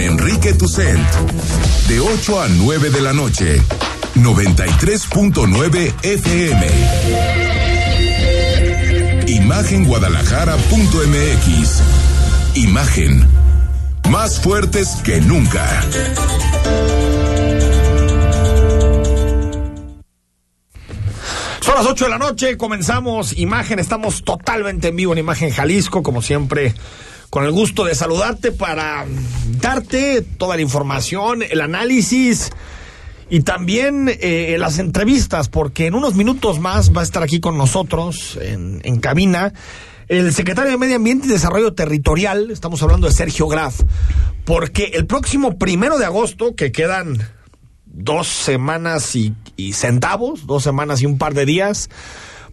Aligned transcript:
Enrique 0.00 0.54
Tucent. 0.54 0.98
De 1.88 2.00
8 2.00 2.42
a 2.42 2.48
9 2.48 2.90
de 2.90 3.00
la 3.00 3.12
noche. 3.12 3.62
93.9 4.14 5.92
FM. 6.02 6.66
Imagenguadalajara.mx. 9.26 11.82
Imagen. 12.54 13.28
Más 14.10 14.40
fuertes 14.40 14.96
que 15.04 15.20
nunca. 15.20 15.82
Son 21.60 21.74
las 21.74 21.86
8 21.86 22.04
de 22.04 22.10
la 22.10 22.18
noche, 22.18 22.56
comenzamos 22.56 23.36
Imagen, 23.38 23.78
estamos 23.78 24.22
totalmente 24.22 24.88
en 24.88 24.96
vivo 24.96 25.12
en 25.12 25.18
Imagen 25.18 25.50
Jalisco, 25.50 26.02
como 26.02 26.20
siempre, 26.20 26.74
con 27.34 27.44
el 27.44 27.50
gusto 27.50 27.82
de 27.82 27.96
saludarte 27.96 28.52
para 28.52 29.06
darte 29.60 30.22
toda 30.22 30.54
la 30.54 30.62
información, 30.62 31.42
el 31.42 31.62
análisis 31.62 32.50
y 33.28 33.40
también 33.40 34.08
eh, 34.08 34.54
las 34.56 34.78
entrevistas, 34.78 35.48
porque 35.48 35.86
en 35.86 35.96
unos 35.96 36.14
minutos 36.14 36.60
más 36.60 36.96
va 36.96 37.00
a 37.00 37.02
estar 37.02 37.24
aquí 37.24 37.40
con 37.40 37.58
nosotros 37.58 38.38
en, 38.40 38.80
en 38.84 39.00
cabina 39.00 39.52
el 40.06 40.32
secretario 40.32 40.70
de 40.70 40.78
Medio 40.78 40.94
Ambiente 40.94 41.26
y 41.26 41.30
Desarrollo 41.30 41.74
Territorial, 41.74 42.52
estamos 42.52 42.80
hablando 42.84 43.08
de 43.08 43.12
Sergio 43.12 43.48
Graf, 43.48 43.80
porque 44.44 44.92
el 44.94 45.06
próximo 45.06 45.58
primero 45.58 45.98
de 45.98 46.04
agosto, 46.04 46.54
que 46.54 46.70
quedan 46.70 47.18
dos 47.84 48.28
semanas 48.28 49.16
y, 49.16 49.34
y 49.56 49.72
centavos, 49.72 50.46
dos 50.46 50.62
semanas 50.62 51.02
y 51.02 51.06
un 51.06 51.18
par 51.18 51.34
de 51.34 51.46
días, 51.46 51.90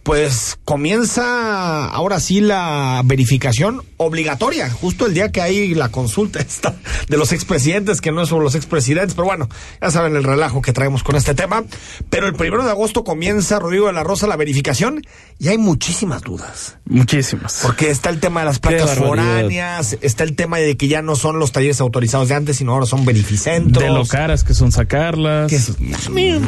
pues 0.03 0.57
comienza 0.65 1.85
ahora 1.85 2.19
sí 2.19 2.41
la 2.41 3.01
verificación 3.05 3.83
obligatoria, 3.97 4.69
justo 4.69 5.05
el 5.05 5.13
día 5.13 5.31
que 5.31 5.41
hay 5.41 5.75
la 5.75 5.89
consulta 5.89 6.39
esta 6.39 6.75
de 7.07 7.17
los 7.17 7.31
expresidentes, 7.31 8.01
que 8.01 8.11
no 8.11 8.23
es 8.23 8.29
sobre 8.29 8.43
los 8.43 8.55
expresidentes, 8.55 9.13
pero 9.13 9.25
bueno, 9.25 9.49
ya 9.81 9.91
saben 9.91 10.15
el 10.15 10.23
relajo 10.23 10.61
que 10.61 10.73
traemos 10.73 11.03
con 11.03 11.15
este 11.15 11.35
tema. 11.35 11.63
Pero 12.09 12.27
el 12.27 12.33
primero 12.33 12.63
de 12.63 12.71
agosto 12.71 13.03
comienza, 13.03 13.59
Rodrigo 13.59 13.87
de 13.87 13.93
la 13.93 14.03
Rosa, 14.03 14.27
la 14.27 14.37
verificación 14.37 15.01
y 15.39 15.49
hay 15.49 15.57
muchísimas 15.57 16.21
dudas. 16.21 16.77
Muchísimas. 16.85 17.59
Porque 17.61 17.89
está 17.89 18.09
el 18.09 18.19
tema 18.19 18.41
de 18.41 18.47
las 18.47 18.59
placas 18.59 18.95
foráneas, 18.95 19.97
está 20.01 20.23
el 20.23 20.35
tema 20.35 20.57
de 20.57 20.77
que 20.77 20.87
ya 20.87 21.01
no 21.01 21.15
son 21.15 21.39
los 21.39 21.51
talleres 21.51 21.81
autorizados 21.81 22.29
de 22.29 22.35
antes, 22.35 22.57
sino 22.57 22.73
ahora 22.73 22.85
son 22.85 23.05
verificentros. 23.05 23.83
De 23.83 23.89
lo 23.89 24.05
caras 24.05 24.43
que 24.43 24.53
son 24.53 24.71
sacarlas. 24.71 25.49
Que 25.49 25.57
es, 25.57 25.73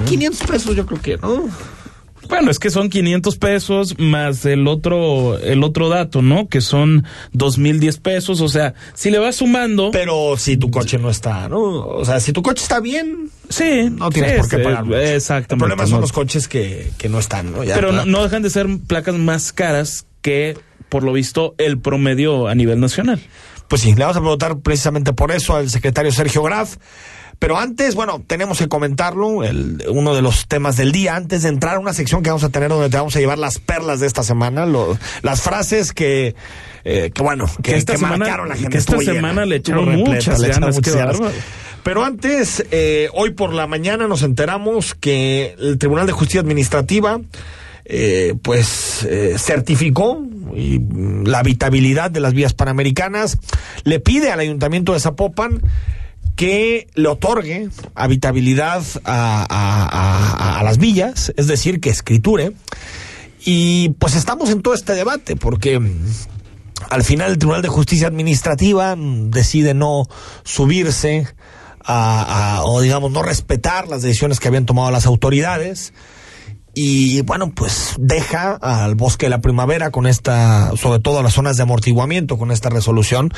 500 0.06 0.48
pesos 0.48 0.76
yo 0.76 0.86
creo 0.86 1.02
que, 1.02 1.18
¿no? 1.18 1.50
Bueno, 2.30 2.52
es 2.52 2.60
que 2.60 2.70
son 2.70 2.90
500 2.90 3.38
pesos 3.38 3.96
más 4.00 4.46
el 4.46 4.68
otro 4.68 5.38
el 5.40 5.64
otro 5.64 5.90
dato, 5.90 6.22
¿no? 6.22 6.48
Que 6.48 6.62
son 6.62 7.06
2010 7.34 7.98
pesos, 7.98 8.42
o 8.42 8.50
sea, 8.50 8.74
si 8.94 9.12
le 9.12 9.20
vas 9.20 9.38
sumando 9.38 9.92
Pero 9.92 10.36
si 10.38 10.58
tu 10.58 10.72
coche 10.72 10.98
no 10.98 11.10
está, 11.10 11.50
¿no? 11.50 11.62
O 11.62 12.06
sea, 12.06 12.20
si 12.20 12.34
tu 12.34 12.42
coche 12.42 12.64
está 12.64 12.80
bien, 12.80 13.30
sí, 13.50 13.90
no 13.92 14.10
tienes 14.10 14.34
sí, 14.34 14.38
por 14.40 14.50
qué 14.50 14.58
pagarlo. 14.60 15.00
Exactamente. 15.00 15.54
El 15.54 15.60
problema 15.60 15.86
son 15.86 15.96
no. 15.96 16.02
los 16.02 16.12
coches 16.12 16.48
que, 16.48 16.92
que 16.98 17.10
no 17.10 17.20
están, 17.20 17.52
¿no? 17.52 17.64
Ya, 17.64 17.76
Pero 17.76 17.92
no, 17.92 18.06
no 18.06 18.24
dejan 18.24 18.42
de 18.42 18.50
ser 18.50 18.68
placas 18.88 19.16
más 19.16 19.52
caras 19.52 20.06
que 20.22 20.58
por 20.90 21.04
lo 21.04 21.14
visto 21.14 21.56
el 21.58 21.80
promedio 21.80 22.48
a 22.48 22.56
nivel 22.56 22.80
nacional. 22.80 23.20
Pues 23.68 23.82
sí, 23.82 23.96
le 23.96 24.02
vamos 24.02 24.18
a 24.18 24.20
preguntar 24.20 24.60
precisamente 24.60 25.14
por 25.14 25.32
eso 25.32 25.56
al 25.56 25.70
secretario 25.70 26.12
Sergio 26.12 26.44
Graf. 26.44 26.76
Pero 27.44 27.58
antes, 27.58 27.94
bueno, 27.94 28.24
tenemos 28.26 28.58
que 28.58 28.70
comentarlo, 28.70 29.44
el, 29.44 29.84
uno 29.90 30.16
de 30.16 30.22
los 30.22 30.48
temas 30.48 30.78
del 30.78 30.94
día, 30.94 31.18
antes 31.18 31.44
de 31.44 31.50
entrar 31.50 31.76
a 31.76 31.80
una 31.80 31.92
sección 31.92 32.24
que 32.24 32.30
vamos 32.30 32.46
a 32.46 32.50
tener 32.50 32.70
donde 32.70 32.90
te 32.90 32.96
vamos 32.96 33.14
a 33.18 33.20
llevar 33.20 33.38
las 33.38 33.60
perlas 33.60 34.00
de 34.00 34.08
esta 34.08 34.24
semana, 34.24 34.66
lo- 34.66 34.98
las 35.24 35.42
frases 35.42 35.92
que, 35.92 36.36
eh, 36.86 37.12
que 37.14 37.22
bueno, 37.22 37.46
que, 37.58 37.74
Que 37.74 37.76
esta 37.76 37.92
que 37.92 37.98
semana- 38.00 38.18
marcaron 38.20 38.48
la 38.48 38.56
gente. 38.56 38.70
que 38.70 38.78
esta 38.78 38.96
llena, 38.96 39.14
semana 39.16 39.46
le 39.46 39.58
echaron 39.58 39.94
muchas 39.94 40.40
le 40.40 40.48
echaron 40.48 40.72
ganas, 40.72 41.20
ganas. 41.20 41.20
Pero 41.84 42.06
antes, 42.06 42.64
eh, 42.72 43.10
hoy 43.12 43.32
por 43.32 43.52
la 43.54 43.68
mañana 43.68 44.08
nos 44.08 44.24
enteramos 44.24 44.96
que 44.96 45.54
el 45.60 45.78
Tribunal 45.78 46.08
de 46.08 46.14
Justicia 46.14 46.40
Administrativa 46.40 47.20
eh, 47.84 48.36
pues 48.42 49.06
eh, 49.09 49.36
certificó 49.38 50.24
y, 50.56 50.80
mm, 50.80 51.26
la 51.28 51.40
habitabilidad 51.40 52.09
de 52.09 52.22
las 52.22 52.34
vías 52.34 52.53
panamericanas, 52.53 53.38
le 53.84 54.00
pide 54.00 54.32
al 54.32 54.40
Ayuntamiento 54.40 54.94
de 54.94 55.02
Zapopan 55.02 55.62
que 56.36 56.88
le 56.96 57.08
otorgue 57.08 57.70
habitabilidad 57.96 58.84
a, 59.06 60.62
las 60.64 60.78
villas, 60.78 61.34
es 61.38 61.48
decir, 61.48 61.80
que 61.80 61.90
escriture. 61.90 62.54
Y 63.46 63.90
pues 64.00 64.16
estamos 64.16 64.50
en 64.50 64.62
todo 64.62 64.74
este 64.74 64.94
debate, 64.94 65.36
porque 65.36 65.80
al 66.90 67.04
final 67.04 67.32
el 67.32 67.38
Tribunal 67.38 67.62
de 67.62 67.68
Justicia 67.68 68.08
Administrativa 68.08 68.96
mm, 68.96 69.32
decide 69.32 69.74
no 69.74 70.06
subirse 70.44 71.28
a- 71.86 72.62
o 72.64 72.80
digamos 72.80 73.12
no 73.12 73.22
respetar 73.24 73.90
las 73.90 74.02
decisiones 74.02 74.40
que 74.40 74.48
habían 74.48 74.66
tomado 74.66 74.90
las 74.92 75.06
autoridades 75.06 75.94
y 76.73 77.22
bueno 77.22 77.51
pues 77.53 77.94
deja 78.00 78.53
al 78.53 78.95
bosque 78.95 79.28
de 79.28 79.29
la 79.29 79.41
primavera 79.41 79.91
con 79.91 80.07
esta 80.07 80.72
sobre 80.75 81.00
todo 81.00 81.19
a 81.19 81.23
las 81.23 81.34
zonas 81.34 81.56
de 81.57 81.63
amortiguamiento 81.63 82.38
con 82.38 82.51
esta 82.51 82.69
resolución 82.69 83.31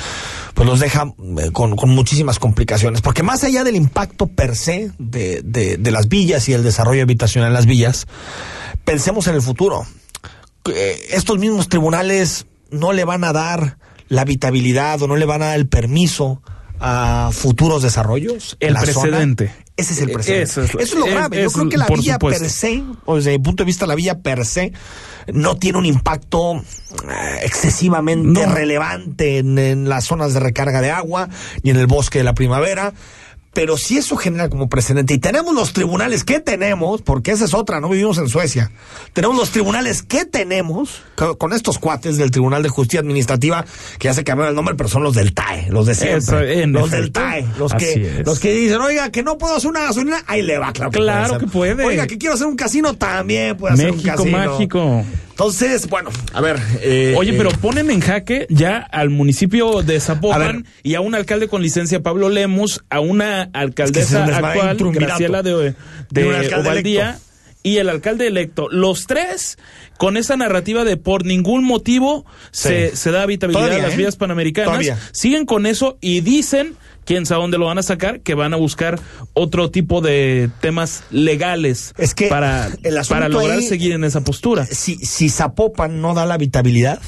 pues 0.54 0.68
los 0.68 0.80
deja 0.80 1.14
eh, 1.40 1.52
con, 1.52 1.76
muchísimas 1.90 2.40
complicaciones. 2.40 3.02
Porque 3.02 3.24
más 3.24 3.44
allá 3.44 3.64
del 3.64 3.76
impacto 3.76 4.28
per 4.28 4.56
se 4.56 4.92
de, 4.98 5.42
de, 5.44 5.78
de 5.78 5.92
las 5.92 6.08
villas 6.08 6.48
y 6.50 6.54
el 6.54 6.64
desarrollo 6.64 7.04
habitacional 7.04 7.50
en 7.50 7.54
las 7.54 7.66
villas 7.66 8.08
pensemos 8.84 9.28
en 9.28 9.36
el 9.36 9.42
futuro. 9.42 9.86
Eh, 10.74 11.08
estos 11.12 11.38
mismos 11.38 11.70
tribunales 11.70 12.48
no 12.72 12.94
le 12.94 13.04
van 13.04 13.24
a 13.24 13.34
dar 13.34 13.78
la 14.08 14.22
habitabilidad 14.22 15.02
o 15.02 15.08
no 15.08 15.16
le 15.16 15.26
van 15.26 15.42
a 15.42 15.48
dar 15.48 15.56
el 15.56 15.68
permiso 15.68 16.42
a 16.80 17.30
futuros 17.34 17.82
desarrollos. 17.84 18.58
en 18.60 18.70
El 18.70 18.74
la 18.76 18.86
zona. 18.86 19.02
precedente. 19.10 19.54
Ese 19.78 19.94
es 19.94 20.02
el 20.02 20.10
Eh, 20.10 20.14
precedente. 20.14 20.44
eso 20.44 20.62
Eso 20.62 20.78
es- 20.80 20.96
lo 20.96 21.06
es- 21.06 21.12
grave. 21.14 21.38
Yo 21.42 21.48
es- 21.48 21.54
creo 21.54 21.70
que 21.70 21.78
la 21.78 21.88
villa 21.88 22.14
supuesto. 22.14 22.42
per 22.44 22.50
se, 22.50 22.84
o 23.06 23.16
desde 23.18 23.32
mi 23.32 23.40
punto 23.40 23.64
de 23.64 23.66
vista, 23.66 23.86
la 23.86 23.96
villa 23.96 24.20
per 24.20 24.46
se 24.46 24.72
no 25.34 25.58
tiene 25.58 25.78
un 25.80 25.86
impacto 25.86 26.56
eh, 26.56 27.40
excesivamente 27.44 28.46
No. 28.46 28.54
relevante 28.54 29.40
en, 29.40 29.58
en 29.58 29.90
las 29.90 30.06
zonas 30.06 30.34
de 30.34 30.40
recarga 30.40 30.82
de 30.82 30.92
agua 30.92 31.28
ni 31.64 31.72
en 31.72 31.78
el 31.78 31.88
bosque 31.88 32.20
de 32.20 32.24
la 32.24 32.34
primavera. 32.34 32.94
Pero 33.56 33.78
si 33.78 33.98
eso 33.98 34.18
genera 34.18 34.50
como 34.50 34.68
precedente, 34.70 35.14
y 35.14 35.18
tenemos 35.18 35.56
los 35.56 35.72
tribunales 35.74 36.24
que 36.26 36.40
tenemos, 36.42 37.02
porque 37.02 37.32
esa 37.32 37.46
es 37.46 37.54
otra, 37.54 37.80
no 37.80 37.88
vivimos 37.90 38.18
en 38.18 38.28
Suecia, 38.30 38.70
tenemos 39.14 39.38
los 39.38 39.50
tribunales 39.52 40.04
que 40.04 40.26
tenemos, 40.26 41.02
co- 41.16 41.38
con 41.38 41.54
estos 41.54 41.80
cuates 41.80 42.18
del 42.18 42.32
Tribunal 42.32 42.62
de 42.64 42.70
Justicia 42.70 43.00
Administrativa, 43.00 43.66
que 43.98 44.10
ya 44.10 44.14
se 44.14 44.24
cambiaron 44.26 44.50
el 44.50 44.56
nombre, 44.56 44.76
pero 44.76 44.90
son 44.90 45.04
los 45.04 45.16
del 45.16 45.34
TAE, 45.34 45.68
los 45.72 45.86
de 45.86 45.96
siempre. 45.96 46.68
Los 46.68 46.92
del. 46.92 47.12
TAE, 47.14 47.48
los 47.58 47.74
que, 47.74 48.24
los 48.26 48.40
que 48.40 48.54
dicen, 48.54 48.82
oiga, 48.82 49.10
que 49.10 49.24
no 49.24 49.38
puedo 49.38 49.56
hacer 49.56 49.70
una 49.70 49.84
gasolina, 49.84 50.22
ahí 50.28 50.42
le 50.42 50.58
va, 50.58 50.74
claro 50.74 50.92
que 50.92 51.00
Claro 51.00 51.28
puede. 51.30 51.40
que 51.40 51.48
puede. 51.78 51.86
Oiga, 51.86 52.08
que 52.08 52.18
quiero 52.18 52.36
hacer 52.36 52.48
un 52.48 52.58
casino, 52.58 52.96
también 52.96 53.56
puede 53.56 53.76
hacer 53.76 53.90
un 53.92 53.96
México 53.98 54.16
casino. 54.18 54.38
mágico. 54.38 55.06
Entonces, 55.36 55.90
bueno, 55.90 56.12
a 56.32 56.40
ver. 56.40 56.58
eh, 56.82 57.14
Oye, 57.18 57.34
pero 57.34 57.50
eh, 57.50 57.56
ponen 57.62 57.92
en 57.92 58.00
jaque 58.00 58.48
ya 58.50 58.78
al 58.78 59.10
municipio 59.10 59.82
de 59.82 59.98
A. 59.98 60.00
Zapopan 60.00 60.66
y 60.82 60.96
a 60.96 61.02
un 61.02 61.14
alcalde 61.14 61.50
con 61.50 61.62
licencia, 61.62 62.02
Pablo 62.02 62.30
Lemos, 62.30 62.86
a 62.90 63.02
una 63.02 63.42
Es 63.44 63.50
que 63.52 63.60
alcaldesa 63.60 64.24
actual. 64.24 64.78
Graciela 64.94 65.44
de, 65.44 65.76
de 66.10 66.36
alcalde 66.38 66.70
Ovaldía, 66.70 67.20
y 67.64 67.78
el 67.80 67.90
alcalde 67.90 68.28
electo. 68.28 68.70
Los 68.72 69.08
tres 69.08 69.58
con 69.98 70.16
esa 70.16 70.38
narrativa 70.38 70.86
de 70.86 70.96
por 70.96 71.26
ningún 71.26 71.66
motivo 71.66 72.26
se, 72.52 72.92
Sí. 72.92 72.96
se 72.98 73.12
da 73.12 73.24
habitabilidad 73.24 73.66
Todavía, 73.66 73.84
a 73.84 73.88
las 73.88 73.96
¿eh? 73.96 73.98
vías 73.98 74.16
panamericanas. 74.16 74.70
Todavía. 74.70 74.98
Siguen 75.12 75.46
con 75.46 75.66
eso 75.66 75.98
y 76.00 76.22
dicen, 76.22 76.76
quién 77.06 77.26
sabe 77.26 77.42
dónde 77.42 77.58
lo 77.58 77.66
van 77.68 77.78
a 77.78 77.84
sacar, 77.84 78.22
que 78.22 78.34
van 78.34 78.54
a 78.54 78.58
buscar 78.58 79.00
otro 79.34 79.72
tipo 79.72 80.02
de 80.02 80.50
temas 80.60 81.04
legales 81.12 81.94
Es 81.98 82.14
que 82.16 82.28
para, 82.28 82.70
el 82.84 82.98
asunto 82.98 83.16
para 83.16 83.30
lograr 83.30 83.58
ahí- 83.60 83.68
seguir 83.68 83.94
en 83.94 84.04
esa 84.04 84.22
postura. 84.22 84.66
si, 84.66 84.96
si 84.98 85.30
Zapopan 85.30 86.02
no 86.02 86.14
da 86.14 86.26
la 86.26 86.34
habitabilidad, 86.34 87.00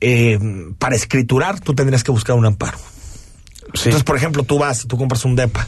eh, 0.00 0.38
para 0.78 0.96
escriturar 0.96 1.60
tú 1.60 1.74
tendrías 1.74 2.04
que 2.04 2.10
buscar 2.10 2.36
un 2.36 2.46
amparo. 2.46 2.78
Entonces, 3.66 4.02
por 4.02 4.16
ejemplo, 4.16 4.42
tú 4.42 4.58
vas 4.58 4.84
y 4.84 4.88
tú 4.88 4.98
compras 4.98 5.24
un 5.24 5.34
DEPA. 5.36 5.66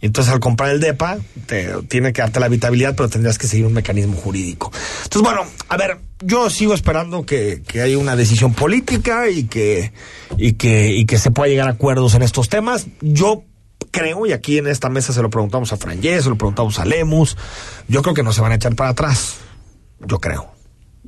Y 0.00 0.06
entonces 0.06 0.32
al 0.32 0.40
comprar 0.40 0.70
el 0.70 0.80
DEPA, 0.80 1.18
te, 1.46 1.70
tiene 1.88 2.12
que 2.12 2.20
darte 2.20 2.40
la 2.40 2.46
habitabilidad, 2.46 2.94
pero 2.96 3.08
tendrías 3.08 3.38
que 3.38 3.46
seguir 3.46 3.66
un 3.66 3.72
mecanismo 3.72 4.14
jurídico. 4.16 4.72
Entonces, 5.04 5.22
bueno, 5.22 5.42
a 5.68 5.76
ver, 5.76 5.98
yo 6.20 6.48
sigo 6.50 6.74
esperando 6.74 7.24
que, 7.26 7.62
que 7.66 7.82
haya 7.82 7.98
una 7.98 8.16
decisión 8.16 8.54
política 8.54 9.28
y 9.28 9.44
que, 9.44 9.92
y, 10.38 10.52
que, 10.54 10.90
y 10.92 11.06
que 11.06 11.18
se 11.18 11.30
pueda 11.30 11.48
llegar 11.48 11.68
a 11.68 11.72
acuerdos 11.72 12.14
en 12.14 12.22
estos 12.22 12.48
temas. 12.48 12.86
Yo 13.00 13.44
creo, 13.90 14.26
y 14.26 14.32
aquí 14.32 14.58
en 14.58 14.66
esta 14.66 14.88
mesa 14.88 15.12
se 15.12 15.22
lo 15.22 15.30
preguntamos 15.30 15.72
a 15.72 15.76
Frangé, 15.76 16.20
se 16.22 16.28
lo 16.28 16.36
preguntamos 16.36 16.78
a 16.78 16.84
Lemus, 16.84 17.36
yo 17.88 18.02
creo 18.02 18.14
que 18.14 18.22
no 18.22 18.32
se 18.32 18.40
van 18.40 18.52
a 18.52 18.54
echar 18.56 18.74
para 18.74 18.90
atrás. 18.90 19.36
Yo 20.06 20.18
creo. 20.18 20.52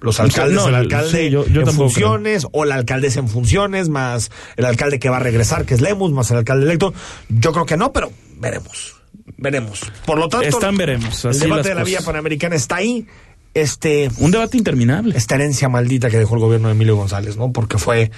Los 0.01 0.21
alcaldes, 0.21 0.55
no, 0.55 0.69
el 0.69 0.75
alcalde 0.77 1.11
sí, 1.25 1.31
yo- 1.31 1.45
yo 1.47 1.63
en 1.63 1.73
funciones, 1.73 2.47
o 2.53 2.65
la 2.65 2.77
alcaldesa 2.77 3.19
en 3.19 3.29
funciones, 3.29 3.89
más 3.89 4.31
el 4.57 4.65
alcalde 4.65 5.01
que 5.01 5.09
va 5.11 5.17
a 5.17 5.21
regresar, 5.21 5.65
que 5.65 5.75
es 5.75 5.81
Lemus, 5.81 6.13
más 6.13 6.31
el 6.31 6.37
alcalde 6.37 6.67
electo. 6.67 6.95
Yo 7.29 7.53
creo 7.53 7.67
que 7.67 7.77
no, 7.77 7.93
pero 7.93 8.13
veremos. 8.37 8.95
Veremos. 9.37 9.81
Por 10.07 10.19
lo 10.19 10.29
tanto, 10.29 10.47
Están 10.47 10.77
veremos, 10.77 11.25
el 11.25 11.39
debate 11.39 11.71
de 11.71 11.75
la 11.75 11.85
vía 11.85 12.01
panamericana 12.01 12.55
está 12.57 12.77
ahí. 12.77 13.07
Este, 13.55 14.11
Un 14.19 14.31
debate 14.31 14.57
interminable. 14.57 15.17
esta 15.17 15.35
herencia 15.35 15.69
maldita 15.69 16.11
que 16.11 16.19
dejó 16.19 16.35
el 16.35 16.41
gobierno 16.41 16.69
de 16.69 16.75
Emilio 16.75 16.97
González, 16.97 17.37
¿no? 17.37 17.53
Porque 17.53 17.79
fue 17.79 18.11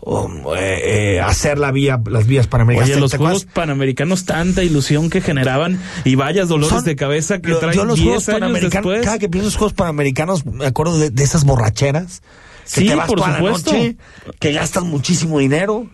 um, 0.00 0.42
eh, 0.56 1.16
eh, 1.16 1.20
hacer 1.20 1.58
la 1.58 1.72
vía, 1.72 2.00
las 2.06 2.26
vías 2.26 2.46
panamericanas. 2.46 2.90
Oye, 2.90 3.00
los 3.00 3.14
Juegos 3.14 3.46
Panamericanos, 3.46 4.24
tanta 4.24 4.62
ilusión 4.62 5.10
que 5.10 5.20
generaban 5.20 5.80
y 6.04 6.14
vayas 6.14 6.48
dolores 6.48 6.84
de 6.84 6.96
cabeza 6.96 7.40
que 7.40 7.54
traen 7.54 7.74
yo 7.74 7.84
los 7.84 8.00
Juegos 8.00 8.26
Panamericanos, 8.26 8.72
después. 8.92 9.04
Cada 9.04 9.18
que 9.18 9.28
pienso 9.28 9.46
en 9.48 9.52
los 9.52 9.56
Juegos 9.56 9.72
Panamericanos, 9.74 10.46
me 10.46 10.66
acuerdo 10.66 10.98
de, 10.98 11.10
de 11.10 11.24
esas 11.24 11.44
borracheras. 11.44 12.22
Que 12.64 12.80
sí, 12.80 12.86
te 12.86 12.94
vas 12.94 13.06
por 13.06 13.18
toda 13.18 13.36
supuesto. 13.36 13.72
La 13.72 13.78
noche, 13.78 13.96
que 14.38 14.52
gastas 14.52 14.84
muchísimo 14.84 15.38
dinero 15.38 15.86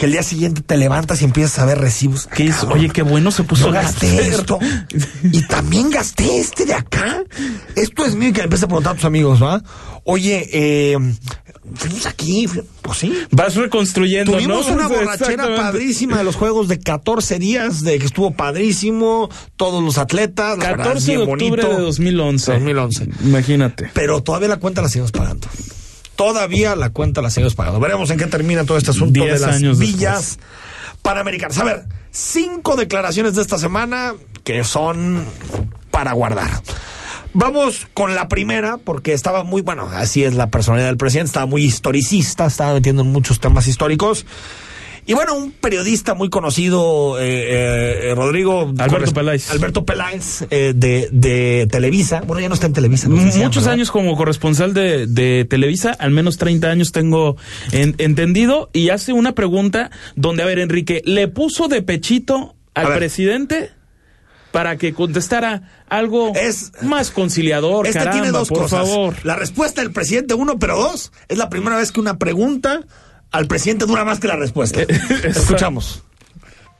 que 0.00 0.06
el 0.06 0.12
día 0.12 0.22
siguiente 0.22 0.62
te 0.62 0.78
levantas 0.78 1.20
y 1.20 1.26
empiezas 1.26 1.58
a 1.58 1.66
ver 1.66 1.76
recibos. 1.76 2.26
¿Qué 2.26 2.46
es? 2.46 2.64
Oye, 2.64 2.88
qué 2.88 3.02
bueno 3.02 3.30
se 3.30 3.42
puso 3.42 3.66
Yo 3.66 3.72
gasté 3.72 4.28
esto. 4.28 4.58
y 5.22 5.46
también 5.46 5.90
gasté 5.90 6.38
este 6.40 6.64
de 6.64 6.72
acá. 6.72 7.22
Esto 7.76 8.06
es 8.06 8.14
mío 8.14 8.30
y 8.30 8.32
que 8.32 8.40
empiezas 8.40 8.64
a 8.64 8.68
preguntar 8.68 8.92
a 8.92 8.94
tus 8.94 9.04
amigos, 9.04 9.42
¿va? 9.42 9.62
Oye, 10.04 10.48
eh, 10.54 10.96
fuimos 11.74 12.06
aquí, 12.06 12.48
pues 12.80 12.96
sí. 12.96 13.12
Vas 13.30 13.56
reconstruyendo, 13.56 14.32
Tuvimos 14.32 14.68
¿no? 14.68 14.72
una 14.72 14.88
borrachera 14.88 15.54
padrísima 15.54 16.16
de 16.16 16.24
los 16.24 16.36
juegos 16.36 16.68
de 16.68 16.78
14 16.78 17.38
días, 17.38 17.82
de 17.82 17.98
que 17.98 18.06
estuvo 18.06 18.30
padrísimo, 18.30 19.28
todos 19.56 19.84
los 19.84 19.98
atletas. 19.98 20.56
14 20.56 21.12
de 21.12 21.18
octubre 21.18 21.62
bonito. 21.62 21.76
de 21.76 21.82
2011. 21.82 22.52
2011. 22.52 23.08
Imagínate. 23.24 23.90
Pero 23.92 24.22
todavía 24.22 24.48
la 24.48 24.56
cuenta 24.56 24.80
la 24.80 24.88
seguimos 24.88 25.12
pagando 25.12 25.46
todavía 26.20 26.76
la 26.76 26.90
cuenta 26.90 27.22
la 27.22 27.30
seguimos 27.30 27.54
pagando. 27.54 27.80
Veremos 27.80 28.10
en 28.10 28.18
qué 28.18 28.26
termina 28.26 28.64
todo 28.64 28.76
este 28.76 28.90
asunto 28.90 29.24
de 29.24 29.38
las 29.38 29.58
villas 29.78 30.36
después. 30.36 30.38
panamericanas. 31.00 31.56
A 31.56 31.64
ver, 31.64 31.86
cinco 32.10 32.76
declaraciones 32.76 33.36
de 33.36 33.40
esta 33.40 33.56
semana 33.56 34.12
que 34.44 34.62
son 34.62 35.24
para 35.90 36.12
guardar. 36.12 36.50
Vamos 37.32 37.86
con 37.94 38.14
la 38.14 38.28
primera, 38.28 38.76
porque 38.76 39.14
estaba 39.14 39.44
muy, 39.44 39.62
bueno, 39.62 39.88
así 39.94 40.22
es 40.22 40.34
la 40.34 40.50
personalidad 40.50 40.88
del 40.88 40.98
presidente, 40.98 41.28
estaba 41.28 41.46
muy 41.46 41.64
historicista, 41.64 42.44
estaba 42.44 42.74
metiendo 42.74 43.00
en 43.00 43.08
muchos 43.12 43.40
temas 43.40 43.66
históricos. 43.66 44.26
Y 45.06 45.14
bueno, 45.14 45.34
un 45.34 45.52
periodista 45.52 46.14
muy 46.14 46.28
conocido, 46.28 47.18
eh, 47.18 48.10
eh, 48.10 48.14
Rodrigo 48.14 48.72
Alberto 48.78 49.12
Peláez. 49.12 49.50
Alberto 49.50 49.84
Peláez, 49.84 50.42
eh, 50.50 50.72
de, 50.74 51.08
de, 51.12 51.66
Televisa. 51.70 52.20
Bueno, 52.26 52.40
ya 52.40 52.48
no 52.48 52.54
está 52.54 52.66
en 52.66 52.72
Televisa. 52.72 53.08
No 53.08 53.16
Muchos 53.16 53.66
años 53.66 53.90
como 53.90 54.16
corresponsal 54.16 54.74
de, 54.74 55.06
de, 55.06 55.46
Televisa, 55.48 55.90
al 55.98 56.10
menos 56.10 56.36
30 56.38 56.68
años 56.68 56.92
tengo 56.92 57.36
en, 57.72 57.94
entendido. 57.98 58.70
Y 58.72 58.90
hace 58.90 59.12
una 59.12 59.34
pregunta 59.34 59.90
donde, 60.16 60.42
a 60.42 60.46
ver, 60.46 60.58
Enrique, 60.58 61.02
¿le 61.04 61.28
puso 61.28 61.68
de 61.68 61.82
pechito 61.82 62.54
al 62.74 62.94
presidente? 62.94 63.70
para 64.52 64.76
que 64.76 64.92
contestara 64.92 65.62
algo 65.88 66.32
es, 66.34 66.72
más 66.82 67.10
conciliador. 67.10 67.86
Este 67.86 68.00
caramba, 68.00 68.20
tiene 68.20 68.32
dos 68.36 68.48
por 68.48 68.62
cosas. 68.62 68.88
favor. 68.88 69.14
La 69.22 69.36
respuesta 69.36 69.80
del 69.80 69.92
presidente, 69.92 70.34
uno, 70.34 70.58
pero 70.58 70.76
dos, 70.76 71.12
es 71.28 71.38
la 71.38 71.48
primera 71.48 71.76
vez 71.76 71.92
que 71.92 72.00
una 72.00 72.18
pregunta 72.18 72.80
al 73.30 73.46
presidente 73.46 73.86
dura 73.86 74.04
más 74.04 74.20
que 74.20 74.28
la 74.28 74.36
respuesta. 74.36 74.82
Escuchamos. 75.24 76.02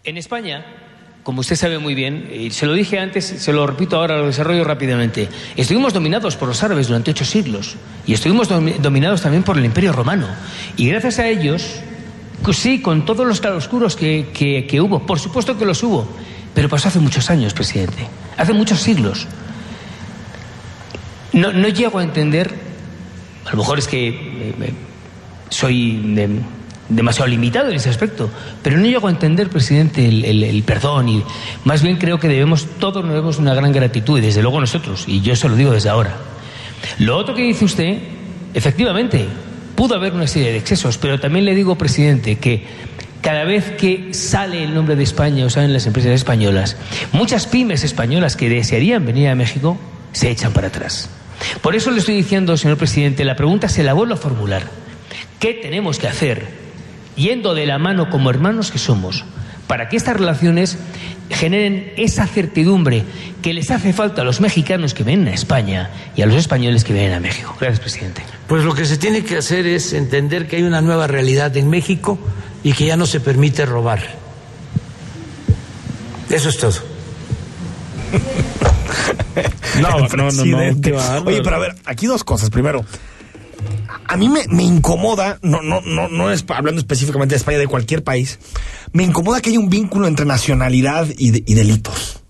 En 0.05 0.17
España, 0.17 0.65
como 1.23 1.41
usted 1.41 1.57
sabe 1.57 1.79
muy 1.79 1.95
bien, 1.95 2.31
y 2.33 2.51
se 2.51 2.67
lo 2.67 2.73
dije 2.73 2.99
antes, 2.99 3.25
se 3.25 3.53
lo 3.53 3.67
repito 3.67 3.97
ahora, 3.97 4.17
lo 4.19 4.27
desarrollo 4.27 4.65
rápidamente, 4.65 5.29
estuvimos 5.57 5.93
dominados 5.93 6.37
por 6.37 6.49
los 6.49 6.63
árabes 6.63 6.89
durante 6.89 7.11
ocho 7.11 7.25
siglos 7.25 7.77
y 8.07 8.15
estuvimos 8.15 8.49
dominados 8.49 9.23
también 9.23 9.43
por 9.43 9.59
el 9.59 9.65
Imperio 9.65 9.93
Romano. 9.93 10.27
Y 10.77 10.89
gracias 10.89 11.19
a 11.19 11.29
ellos, 11.29 11.81
sí, 12.53 12.81
con 12.81 13.05
todos 13.05 13.27
los 13.27 13.41
claroscuros 13.41 13.97
que, 13.97 14.31
que, 14.33 14.67
que 14.67 14.81
hubo, 14.81 15.07
por 15.07 15.21
supuesto 15.21 15.57
que 15.59 15.67
los 15.67 15.83
hubo, 15.83 16.09
pero 16.55 16.69
pasó 16.69 16.89
hace 16.89 16.99
muchos 16.99 17.31
años, 17.31 17.55
presidente, 17.55 18.09
hace 18.37 18.53
muchos 18.53 18.81
siglos. 18.81 19.27
No, 21.33 21.53
no 21.53 21.69
llego 21.69 21.99
a 21.99 22.03
entender, 22.03 22.53
a 23.47 23.51
lo 23.53 23.59
mejor 23.59 23.79
es 23.79 23.87
que... 23.87 24.09
Eh, 24.09 24.75
soy 25.51 26.01
de, 26.15 26.29
demasiado 26.89 27.29
limitado 27.29 27.71
en 27.71 27.77
ese 27.77 27.89
aspecto, 27.89 28.29
pero 28.63 28.77
no 28.77 28.87
llego 28.87 29.09
a 29.09 29.11
entender, 29.11 29.49
presidente, 29.49 30.07
el, 30.07 30.63
perdón 30.65 31.09
y 31.09 31.23
más 31.65 31.83
bien 31.83 31.97
creo 31.97 32.19
que 32.19 32.29
debemos, 32.29 32.67
todos 32.79 33.05
nos 33.05 33.13
debemos 33.15 33.39
una 33.39 33.55
gran 33.55 33.73
gratitud 33.73 34.19
y 34.19 34.23
desde 34.23 34.43
luego 34.43 34.61
nosotros, 34.61 35.05
y 35.07 35.21
yo 35.21 35.37
se 35.37 35.49
lo 35.49 35.57
digo 35.57 35.73
desde 35.73 35.89
ahora. 35.89 36.17
Lo 36.99 37.17
otro 37.17 37.35
que 37.35 37.43
dice 37.43 37.65
usted, 37.65 37.99
efectivamente, 38.55 39.27
pudo 39.77 39.95
haber 39.95 40.13
una 40.13 40.27
serie 40.27 40.53
de 40.53 40.59
excesos, 40.59 40.99
pero 40.99 41.21
también 41.21 41.45
le 41.45 41.55
digo, 41.55 41.77
presidente, 41.77 42.39
que 42.39 42.67
cada 43.21 43.45
vez 43.45 43.73
que 43.73 44.13
sale 44.13 44.65
el 44.65 44.75
nombre 44.75 44.97
de 44.97 45.03
España 45.03 45.45
o 45.45 45.51
salen 45.51 45.73
las 45.73 45.87
empresas 45.87 46.13
españolas, 46.13 46.77
muchas 47.13 47.47
pymes 47.47 47.85
españolas 47.85 48.37
que 48.37 48.49
desearían 48.49 49.05
venir 49.05 49.29
a 49.29 49.35
México 49.35 49.79
se 50.13 50.31
echan 50.31 50.53
para 50.53 50.69
atrás. 50.69 51.11
Por 51.63 51.77
eso 51.77 51.91
le 51.91 51.99
estoy 51.99 52.17
diciendo, 52.17 52.57
señor 52.57 52.77
presidente, 52.77 53.25
la 53.25 53.37
pregunta 53.37 53.69
se 53.69 53.83
la 53.83 53.93
vuelvo 53.93 54.15
a 54.15 54.17
formular. 54.17 54.65
¿Qué 55.41 55.55
tenemos 55.55 55.99
que 55.99 56.07
hacer, 56.07 56.47
yendo 57.17 57.55
de 57.55 57.65
la 57.65 57.79
mano 57.79 58.11
como 58.11 58.29
hermanos 58.29 58.71
que 58.71 58.79
somos, 58.79 59.25
para 59.67 59.89
que 59.89 59.97
estas 59.97 60.19
relaciones 60.19 60.77
generen 61.31 61.95
esa 61.97 62.27
certidumbre 62.27 63.05
que 63.41 63.55
les 63.55 63.71
hace 63.71 63.95
falta 63.95 64.21
a 64.21 64.25
los 64.27 64.43
mexicanos 64.43 64.93
que 64.93 65.03
vienen 65.03 65.29
a 65.29 65.35
España 65.35 65.91
y 66.15 66.21
a 66.21 66.27
los 66.27 66.37
españoles 66.37 66.85
que 66.85 66.93
vienen 66.93 67.15
a 67.15 67.21
México? 67.21 67.57
Gracias, 67.59 67.81
presidente. 67.81 68.23
Pues 68.49 68.65
lo 68.65 68.75
que 68.75 68.85
se 68.85 68.99
tiene 68.99 69.25
que 69.25 69.39
hacer 69.39 69.67
es 69.67 69.95
entender 69.95 70.47
que 70.47 70.57
hay 70.57 70.63
una 70.63 70.83
nueva 70.83 71.07
realidad 71.07 71.57
en 71.57 71.71
México 71.71 72.19
y 72.63 72.75
que 72.75 72.85
ya 72.85 72.99
no 72.99 73.07
se 73.07 73.21
permite 73.21 73.65
robar. 73.65 74.03
Eso 76.29 76.51
es 76.51 76.59
todo. 76.59 76.75
no, 79.81 80.01
no, 80.01 80.31
no, 80.31 80.45
no, 80.45 81.23
Oye, 81.25 81.41
pero 81.43 81.57
a 81.57 81.59
ver, 81.59 81.77
aquí 81.87 82.07
dos 82.07 82.25
cosas. 82.25 82.51
Primero, 82.51 82.85
a 84.07 84.17
mí 84.17 84.29
me, 84.29 84.47
me, 84.49 84.63
incomoda, 84.63 85.39
no, 85.43 85.63
no, 85.63 85.81
no, 85.83 86.09
no 86.09 86.31
es 86.31 86.45
hablando 86.49 86.81
específicamente 86.81 87.35
de 87.35 87.37
España, 87.37 87.59
de 87.59 87.67
cualquier 87.67 88.03
país, 88.03 88.39
me 88.93 89.05
incomoda 89.05 89.41
que 89.41 89.51
haya 89.51 89.61
un 89.61 89.71
vínculo 89.71 90.07
entre 90.07 90.27
nacionalidad 90.27 91.07
y, 91.17 91.31
de, 91.31 91.43
y 91.47 91.55
delitos. 91.55 92.21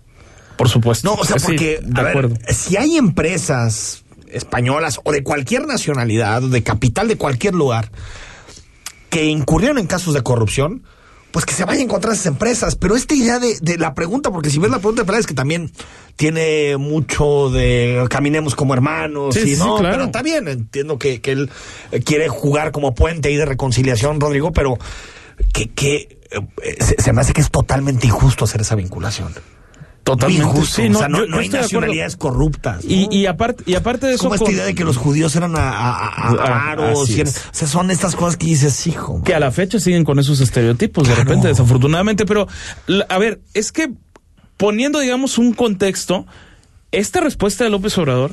Por 0.57 0.69
supuesto. 0.69 1.07
No, 1.09 1.15
o 1.15 1.25
sea, 1.25 1.37
porque, 1.37 1.79
sí, 1.81 1.91
de 1.91 2.01
a 2.01 2.09
acuerdo. 2.09 2.35
ver, 2.35 2.53
si 2.53 2.77
hay 2.77 2.97
empresas 2.97 4.03
españolas 4.31 4.99
o 5.03 5.11
de 5.11 5.23
cualquier 5.23 5.65
nacionalidad, 5.65 6.41
de 6.41 6.63
capital 6.63 7.07
de 7.07 7.17
cualquier 7.17 7.55
lugar, 7.55 7.91
que 9.09 9.25
incurrieron 9.25 9.77
en 9.77 9.87
casos 9.87 10.13
de 10.13 10.21
corrupción, 10.21 10.83
pues 11.31 11.45
que 11.45 11.53
se 11.53 11.65
vayan 11.65 11.87
contra 11.87 12.13
esas 12.13 12.25
empresas. 12.25 12.75
Pero 12.75 12.95
esta 12.95 13.13
idea 13.15 13.39
de, 13.39 13.57
de 13.61 13.77
la 13.77 13.93
pregunta, 13.93 14.31
porque 14.31 14.49
si 14.49 14.59
ves 14.59 14.69
la 14.71 14.79
pregunta 14.79 15.01
de 15.03 15.05
Peláez, 15.05 15.25
que 15.25 15.33
también 15.33 15.71
tiene 16.15 16.77
mucho 16.77 17.49
de 17.49 18.05
caminemos 18.09 18.55
como 18.55 18.73
hermanos, 18.73 19.35
Sí, 19.35 19.41
y 19.51 19.55
sí, 19.55 19.59
no, 19.59 19.77
claro. 19.77 19.93
pero 19.95 20.05
está 20.05 20.21
bien, 20.21 20.47
entiendo 20.47 20.99
que, 20.99 21.21
que 21.21 21.31
él 21.31 21.49
quiere 22.05 22.27
jugar 22.27 22.71
como 22.71 22.93
puente 22.93 23.29
ahí 23.29 23.35
de 23.37 23.45
reconciliación, 23.45 24.19
Rodrigo, 24.19 24.51
pero 24.51 24.77
que, 25.53 25.69
que 25.69 26.19
eh, 26.31 26.75
se, 26.83 27.01
se 27.01 27.13
me 27.13 27.21
hace 27.21 27.33
que 27.33 27.41
es 27.41 27.49
totalmente 27.49 28.07
injusto 28.07 28.45
hacer 28.45 28.61
esa 28.61 28.75
vinculación. 28.75 29.33
Totalmente. 30.03 30.43
Muy 30.45 30.53
injusto. 30.55 30.81
Sí, 30.81 30.89
no, 30.89 30.97
o 30.97 30.99
sea, 30.99 31.09
no, 31.09 31.17
yo- 31.19 31.27
no 31.27 31.35
yo 31.35 31.41
hay 31.41 31.49
nacionalidades 31.49 32.15
corruptas. 32.15 32.83
¿no? 32.83 32.91
Y, 32.91 33.07
y, 33.11 33.25
aparte, 33.27 33.63
y 33.67 33.75
aparte 33.75 34.07
de 34.07 34.15
eso. 34.15 34.23
como 34.23 34.35
esta 34.35 34.45
con- 34.45 34.53
idea 34.55 34.65
de 34.65 34.73
que 34.75 34.83
los 34.83 34.97
judíos 34.97 35.35
eran 35.35 35.55
a, 35.55 35.69
a- 35.69 35.89
a- 35.91 36.29
a- 36.29 36.35
Ah, 36.39 36.71
avaros, 36.71 37.03
así 37.03 37.11
y 37.13 37.21
eran- 37.21 37.27
es. 37.27 37.37
o 37.37 37.49
sea, 37.53 37.67
son 37.67 37.91
estas 37.91 38.15
cosas 38.15 38.35
que 38.37 38.47
dices, 38.47 38.87
hijo. 38.87 39.21
que 39.23 39.35
a 39.35 39.39
la 39.39 39.51
fecha 39.51 39.79
siguen 39.79 40.03
con 40.03 40.17
esos 40.17 40.41
estereotipos 40.41 41.07
de 41.07 41.15
repente, 41.15 41.47
desafortunadamente. 41.49 42.25
Pero, 42.25 42.47
a 43.09 43.17
ver, 43.19 43.41
es 43.53 43.71
que 43.71 43.91
poniendo, 44.57 44.99
digamos, 44.99 45.37
un 45.37 45.53
contexto, 45.53 46.25
esta 46.91 47.19
respuesta 47.21 47.63
de 47.63 47.69
López 47.69 47.95
Obrador 47.97 48.31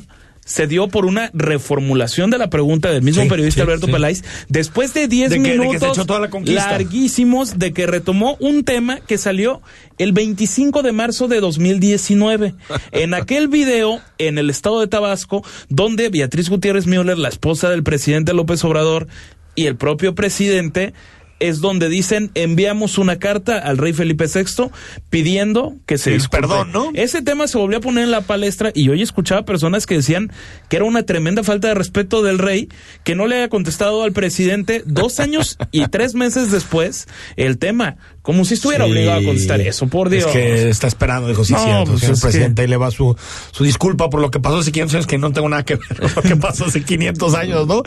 se 0.49 0.67
dio 0.67 0.89
por 0.89 1.05
una 1.05 1.31
reformulación 1.35 2.31
de 2.31 2.39
la 2.39 2.49
pregunta 2.49 2.91
del 2.91 3.03
mismo 3.03 3.23
Sí, 3.23 3.29
periodista 3.29 3.57
sí, 3.61 3.61
Alberto 3.61 3.87
sí. 3.87 3.93
Peláez. 3.93 4.25
Después 4.49 4.95
de 4.95 5.07
10 5.07 5.29
De 5.31 5.37
que- 5.37 5.43
de 5.43 5.49
que 5.49 5.53
se 5.53 5.59
minutos 5.59 6.07
toda 6.07 6.21
la 6.21 6.31
larguísimos 6.55 7.59
de 7.59 7.73
que 7.75 7.87
retomó 7.87 8.37
un 8.41 8.65
tema 8.65 8.99
que 9.01 9.19
salió 9.19 9.61
el 9.99 10.13
25 10.13 10.83
de 10.83 10.93
marzo 10.93 11.29
de 11.29 11.41
2019 11.41 12.55
en 12.93 13.13
aquel 13.13 13.49
video 13.49 14.01
en 14.17 14.39
el 14.39 14.49
estado 14.49 14.81
de 14.81 14.87
Tabasco 14.87 15.45
donde 15.69 16.09
Beatriz 16.09 16.49
Gutiérrez 16.49 16.87
Müller, 16.87 17.19
la 17.19 17.29
esposa 17.29 17.69
del 17.69 17.83
presidente 17.83 18.33
López 18.33 18.65
Obrador 18.65 19.07
y 19.55 19.67
el 19.67 19.77
propio 19.77 20.15
presidente 20.15 20.95
es 21.41 21.61
donde 21.61 21.89
dicen 21.89 22.31
enviamos 22.35 22.99
una 22.99 23.19
carta 23.19 23.59
al 23.59 23.79
rey 23.79 23.93
Felipe 23.93 24.27
VI 24.27 24.71
pidiendo 25.11 25.77
que 25.87 25.99
se 25.99 26.11
disculpe. 26.11 26.41
perdón, 26.49 26.73
¿no? 26.73 26.91
Ese 26.95 27.23
tema 27.23 27.47
se 27.47 27.59
volvió 27.59 27.79
a 27.79 27.81
poner 27.81 28.05
en 28.05 28.11
la 28.11 28.23
palestra 28.23 28.71
y 28.75 28.89
hoy 28.89 29.03
escuchaba 29.03 29.45
personas 29.45 29.87
que 29.87 29.97
decían 29.97 30.31
que 30.69 30.77
era 30.77 30.85
una 30.85 31.05
tremenda 31.05 31.43
falta 31.45 31.69
de 31.69 31.75
respeto 31.75 32.23
del 32.23 32.39
rey 32.39 32.69
que 33.05 33.15
no 33.15 33.27
le 33.27 33.37
haya 33.37 33.49
contestado 33.49 34.03
al 34.03 34.13
presidente 34.13 34.83
dos 34.87 35.21
años 35.21 35.57
y 35.71 35.87
tres 35.89 36.15
meses 36.15 36.51
después 36.51 37.07
el 37.37 37.59
tema, 37.59 37.97
como 38.23 38.45
si 38.45 38.55
estuviera 38.55 38.85
Sí. 38.85 38.91
obligado 38.91 39.21
a 39.21 39.25
contestar 39.25 39.61
eso, 39.61 39.87
por 39.89 40.09
Dios. 40.11 40.27
Es 40.27 40.33
que 40.33 40.69
está 40.71 40.87
esperando, 40.87 41.29
dijo, 41.29 41.45
sí, 41.45 41.53
No, 41.55 41.65
cierto, 41.65 41.85
pues 41.91 42.01
señor 42.01 42.15
es 42.15 42.21
presidente, 42.21 42.63
ahí 42.63 42.69
le 42.69 42.77
va 42.77 42.91
su, 42.91 43.17
su 43.53 43.65
disculpa 43.65 44.11
por 44.11 44.21
lo 44.21 44.31
que 44.31 44.41
pasó 44.41 44.59
hace 44.59 44.71
500 44.73 44.95
años, 44.95 45.07
que 45.07 45.19
no 45.19 45.33
tengo 45.33 45.49
nada 45.49 45.65
que 45.65 45.77
ver 45.77 45.87
con 46.01 46.13
lo 46.17 46.23
que 46.23 46.37
pasó 46.37 46.67
hace 46.67 46.83
500 46.83 47.35
años, 47.35 47.67
¿no? 47.67 47.83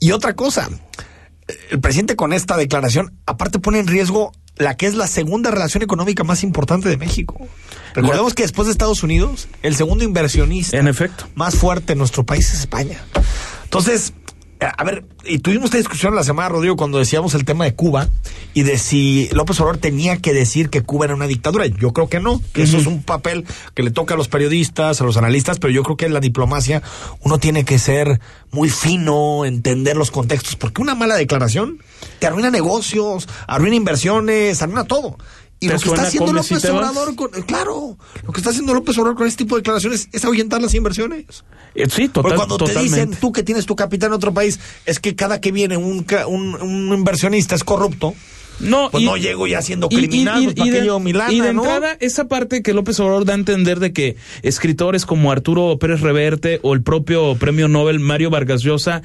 Y 0.00 0.12
otra 0.12 0.34
cosa, 0.34 0.68
el 1.70 1.80
presidente 1.80 2.16
con 2.16 2.32
esta 2.32 2.56
declaración, 2.56 3.14
aparte 3.26 3.58
pone 3.58 3.78
en 3.78 3.86
riesgo 3.86 4.32
la 4.56 4.76
que 4.76 4.86
es 4.86 4.94
la 4.94 5.06
segunda 5.06 5.50
relación 5.50 5.82
económica 5.82 6.24
más 6.24 6.42
importante 6.42 6.88
de 6.88 6.96
México. 6.96 7.38
Recordemos 7.94 8.34
que 8.34 8.42
después 8.42 8.66
de 8.66 8.72
Estados 8.72 9.02
Unidos, 9.02 9.48
el 9.62 9.76
segundo 9.76 10.04
inversionista 10.04 10.76
En 10.76 10.88
efecto. 10.88 11.26
más 11.34 11.54
fuerte 11.54 11.92
en 11.92 11.98
nuestro 11.98 12.26
país 12.26 12.52
es 12.52 12.60
España. 12.60 13.00
Entonces, 13.64 14.12
a 14.60 14.84
ver, 14.84 15.04
y 15.24 15.38
tuvimos 15.38 15.66
esta 15.66 15.78
discusión 15.78 16.14
la 16.14 16.24
semana, 16.24 16.48
Rodrigo, 16.48 16.76
cuando 16.76 16.98
decíamos 16.98 17.34
el 17.34 17.44
tema 17.44 17.64
de 17.64 17.74
Cuba 17.74 18.08
y 18.54 18.62
de 18.62 18.76
si 18.78 19.28
López 19.32 19.60
Obrador 19.60 19.78
tenía 19.78 20.16
que 20.16 20.32
decir 20.32 20.68
que 20.68 20.82
Cuba 20.82 21.04
era 21.04 21.14
una 21.14 21.26
dictadura. 21.26 21.66
Yo 21.66 21.92
creo 21.92 22.08
que 22.08 22.18
no, 22.18 22.42
que 22.52 22.62
eso 22.62 22.76
es 22.76 22.86
un 22.86 23.02
papel 23.02 23.44
que 23.74 23.82
le 23.82 23.90
toca 23.90 24.14
a 24.14 24.16
los 24.16 24.28
periodistas, 24.28 25.00
a 25.00 25.04
los 25.04 25.16
analistas, 25.16 25.58
pero 25.58 25.72
yo 25.72 25.82
creo 25.84 25.96
que 25.96 26.06
en 26.06 26.12
la 26.14 26.20
diplomacia 26.20 26.82
uno 27.22 27.38
tiene 27.38 27.64
que 27.64 27.78
ser 27.78 28.20
muy 28.50 28.68
fino, 28.68 29.44
entender 29.44 29.96
los 29.96 30.10
contextos, 30.10 30.56
porque 30.56 30.82
una 30.82 30.94
mala 30.94 31.14
declaración 31.14 31.78
te 32.18 32.26
arruina 32.26 32.50
negocios, 32.50 33.28
arruina 33.46 33.76
inversiones, 33.76 34.60
arruina 34.60 34.84
todo. 34.84 35.18
Y 35.60 35.66
¿Te 35.66 35.72
lo 35.74 35.80
que 35.80 35.88
está 35.88 36.02
haciendo 36.02 36.32
López? 36.32 36.64
Obrador, 36.66 37.16
con- 37.16 37.30
claro, 37.42 37.98
lo 38.24 38.32
que 38.32 38.38
está 38.40 38.50
haciendo 38.50 38.74
López 38.74 38.96
Obrador 38.98 39.16
con 39.16 39.26
este 39.26 39.44
tipo 39.44 39.56
de 39.56 39.60
declaraciones 39.62 40.08
es 40.12 40.24
ahuyentar 40.24 40.62
las 40.62 40.72
inversiones. 40.74 41.44
Eh, 41.74 41.86
Sí, 41.90 42.08
total, 42.08 42.34
cuando 42.36 42.56
te 42.58 42.66
totalmente. 42.66 42.96
dicen 42.96 43.20
tú 43.20 43.32
que 43.32 43.42
tienes 43.42 43.66
tu 43.66 43.76
capital 43.76 44.08
en 44.08 44.14
otro 44.14 44.32
país, 44.34 44.58
es 44.86 44.98
que 45.00 45.14
cada 45.14 45.40
que 45.40 45.52
viene 45.52 45.76
un, 45.76 46.06
un, 46.26 46.54
un 46.60 46.94
inversionista 46.94 47.54
es 47.54 47.64
corrupto. 47.64 48.14
No, 48.60 48.88
Pues 48.90 49.04
no 49.04 49.16
llego 49.16 49.46
ya 49.46 49.62
siendo 49.62 49.88
criminal, 49.88 50.42
pues, 50.42 50.56
¿para 50.56 50.64
qué 50.70 50.76
de, 50.78 50.82
llevo 50.82 50.98
mi 50.98 51.12
lana, 51.12 51.32
y 51.32 51.40
de 51.40 51.52
no? 51.52 51.62
entrada, 51.62 51.96
esa 52.00 52.26
parte 52.26 52.60
que 52.60 52.74
López 52.74 52.98
Obrador 52.98 53.24
da 53.24 53.34
a 53.34 53.36
entender 53.36 53.78
de 53.78 53.92
que 53.92 54.16
escritores 54.42 55.06
como 55.06 55.30
Arturo 55.30 55.78
Pérez 55.78 56.00
Reverte 56.00 56.58
o 56.62 56.74
el 56.74 56.82
propio 56.82 57.36
premio 57.36 57.68
Nobel 57.68 58.00
Mario 58.00 58.30
Vargas 58.30 58.62
Llosa 58.62 59.02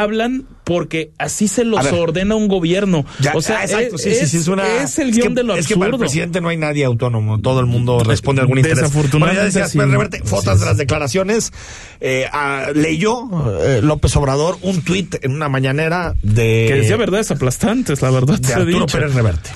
hablan 0.00 0.46
porque 0.64 1.10
así 1.18 1.48
se 1.48 1.64
los 1.64 1.80
A 1.80 1.82
ver. 1.82 1.94
ordena 1.94 2.34
un 2.36 2.48
gobierno. 2.48 3.04
Ya, 3.18 3.32
o 3.34 3.42
sea, 3.42 3.58
ah, 3.60 3.64
exacto, 3.64 3.96
es, 3.96 4.02
sí, 4.02 4.14
sí, 4.14 4.26
sí, 4.26 4.36
es 4.38 4.48
una. 4.48 4.82
es 4.82 4.98
el 4.98 5.10
es 5.10 5.16
guion 5.16 5.28
que- 5.28 5.34
de 5.34 5.42
lo 5.42 5.54
Es 5.56 5.66
que 5.66 5.74
para 5.74 5.86
el 5.88 5.94
absurdo. 5.94 5.98
presidente 6.06 6.40
no 6.40 6.48
hay 6.48 6.56
nadie 6.56 6.84
autónomo, 6.84 7.40
todo 7.40 7.60
el 7.60 7.66
mundo 7.66 8.00
responde 8.04 8.40
a 8.40 8.44
algún 8.44 8.58
interés. 8.58 8.78
Desafortunadamente, 8.78 9.42
Bueno, 9.42 9.52
ya 9.58 9.64
decías, 9.64 9.88
Reverte, 9.90 10.22
fotos 10.24 10.60
de 10.60 10.66
las 10.66 10.76
declaraciones. 10.76 11.52
Eh, 12.00 12.26
ah, 12.32 12.68
leyó 12.74 13.28
eh, 13.64 13.80
López 13.82 14.14
Obrador 14.16 14.58
un 14.62 14.82
tuit 14.82 15.16
en 15.24 15.32
una 15.32 15.48
mañanera 15.48 16.14
de. 16.22 16.66
que 16.68 16.74
decía 16.76 16.96
verdades 16.96 17.30
aplastantes, 17.30 18.00
la 18.02 18.10
verdad. 18.10 18.38
de 18.38 18.46
sea 18.48 18.56
Arturo 18.58 18.80
dicha. 18.86 18.98
Pérez 18.98 19.14
Reverte. 19.14 19.50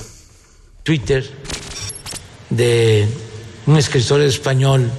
Twitter 0.83 1.25
de 2.49 3.07
un 3.65 3.77
escritor 3.77 4.21
español 4.21 4.89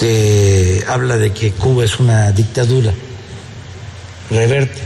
que 0.00 0.82
habla 0.88 1.18
de 1.18 1.30
que 1.32 1.52
Cuba 1.52 1.84
es 1.84 2.00
una 2.00 2.32
dictadura. 2.32 2.92
Reverte. 4.30 4.80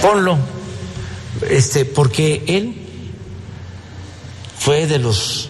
Ponlo. 0.00 0.38
Este, 1.48 1.84
porque 1.84 2.44
él 2.46 2.76
fue 4.56 4.86
de 4.86 5.00
los 5.00 5.48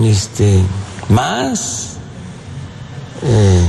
este, 0.00 0.62
más 1.08 1.96
eh, 3.22 3.66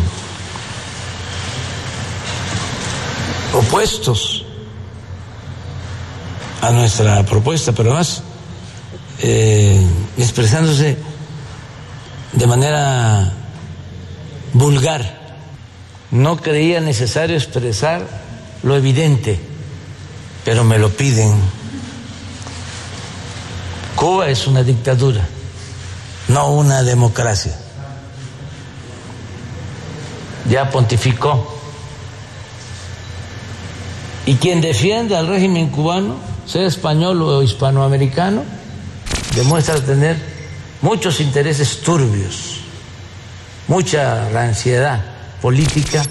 opuestos 3.53 4.45
a 6.61 6.71
nuestra 6.71 7.25
propuesta, 7.25 7.71
pero 7.71 7.89
además 7.89 8.21
eh, 9.21 9.81
expresándose 10.17 11.08
de 12.39 12.47
manera 12.47 13.33
vulgar. 14.53 15.19
No 16.09 16.37
creía 16.37 16.79
necesario 16.79 17.35
expresar 17.35 18.07
lo 18.63 18.77
evidente, 18.77 19.37
pero 20.45 20.63
me 20.63 20.79
lo 20.79 20.89
piden. 20.89 21.33
Cuba 23.95 24.29
es 24.29 24.47
una 24.47 24.63
dictadura, 24.63 25.27
no 26.29 26.53
una 26.53 26.81
democracia. 26.81 27.59
Ya 30.49 30.71
pontificó. 30.71 31.59
Y 34.25 34.35
quien 34.35 34.61
defiende 34.61 35.17
al 35.17 35.27
régimen 35.27 35.69
cubano, 35.69 36.15
sea 36.45 36.65
español 36.65 37.21
o 37.21 37.43
hispanoamericano, 37.43 38.43
demuestra 39.35 39.75
tener 39.81 40.28
muchos 40.81 41.19
intereses 41.19 41.81
turbios, 41.81 42.61
mucha 43.67 44.29
ranciedad 44.29 45.03
política 45.41 46.03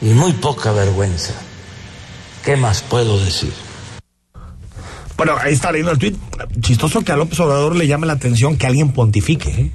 y 0.00 0.06
muy 0.06 0.32
poca 0.32 0.72
vergüenza. 0.72 1.34
¿Qué 2.44 2.56
más 2.56 2.82
puedo 2.82 3.18
decir? 3.18 3.52
Bueno, 5.16 5.34
ahí 5.40 5.54
está 5.54 5.72
leyendo 5.72 5.92
el 5.92 5.98
tuit. 5.98 6.16
Chistoso 6.60 7.02
que 7.02 7.12
a 7.12 7.16
López 7.16 7.40
Obrador 7.40 7.74
le 7.74 7.86
llame 7.86 8.06
la 8.06 8.12
atención 8.12 8.56
que 8.56 8.66
alguien 8.66 8.92
pontifique. 8.92 9.48
¿eh? 9.50 9.70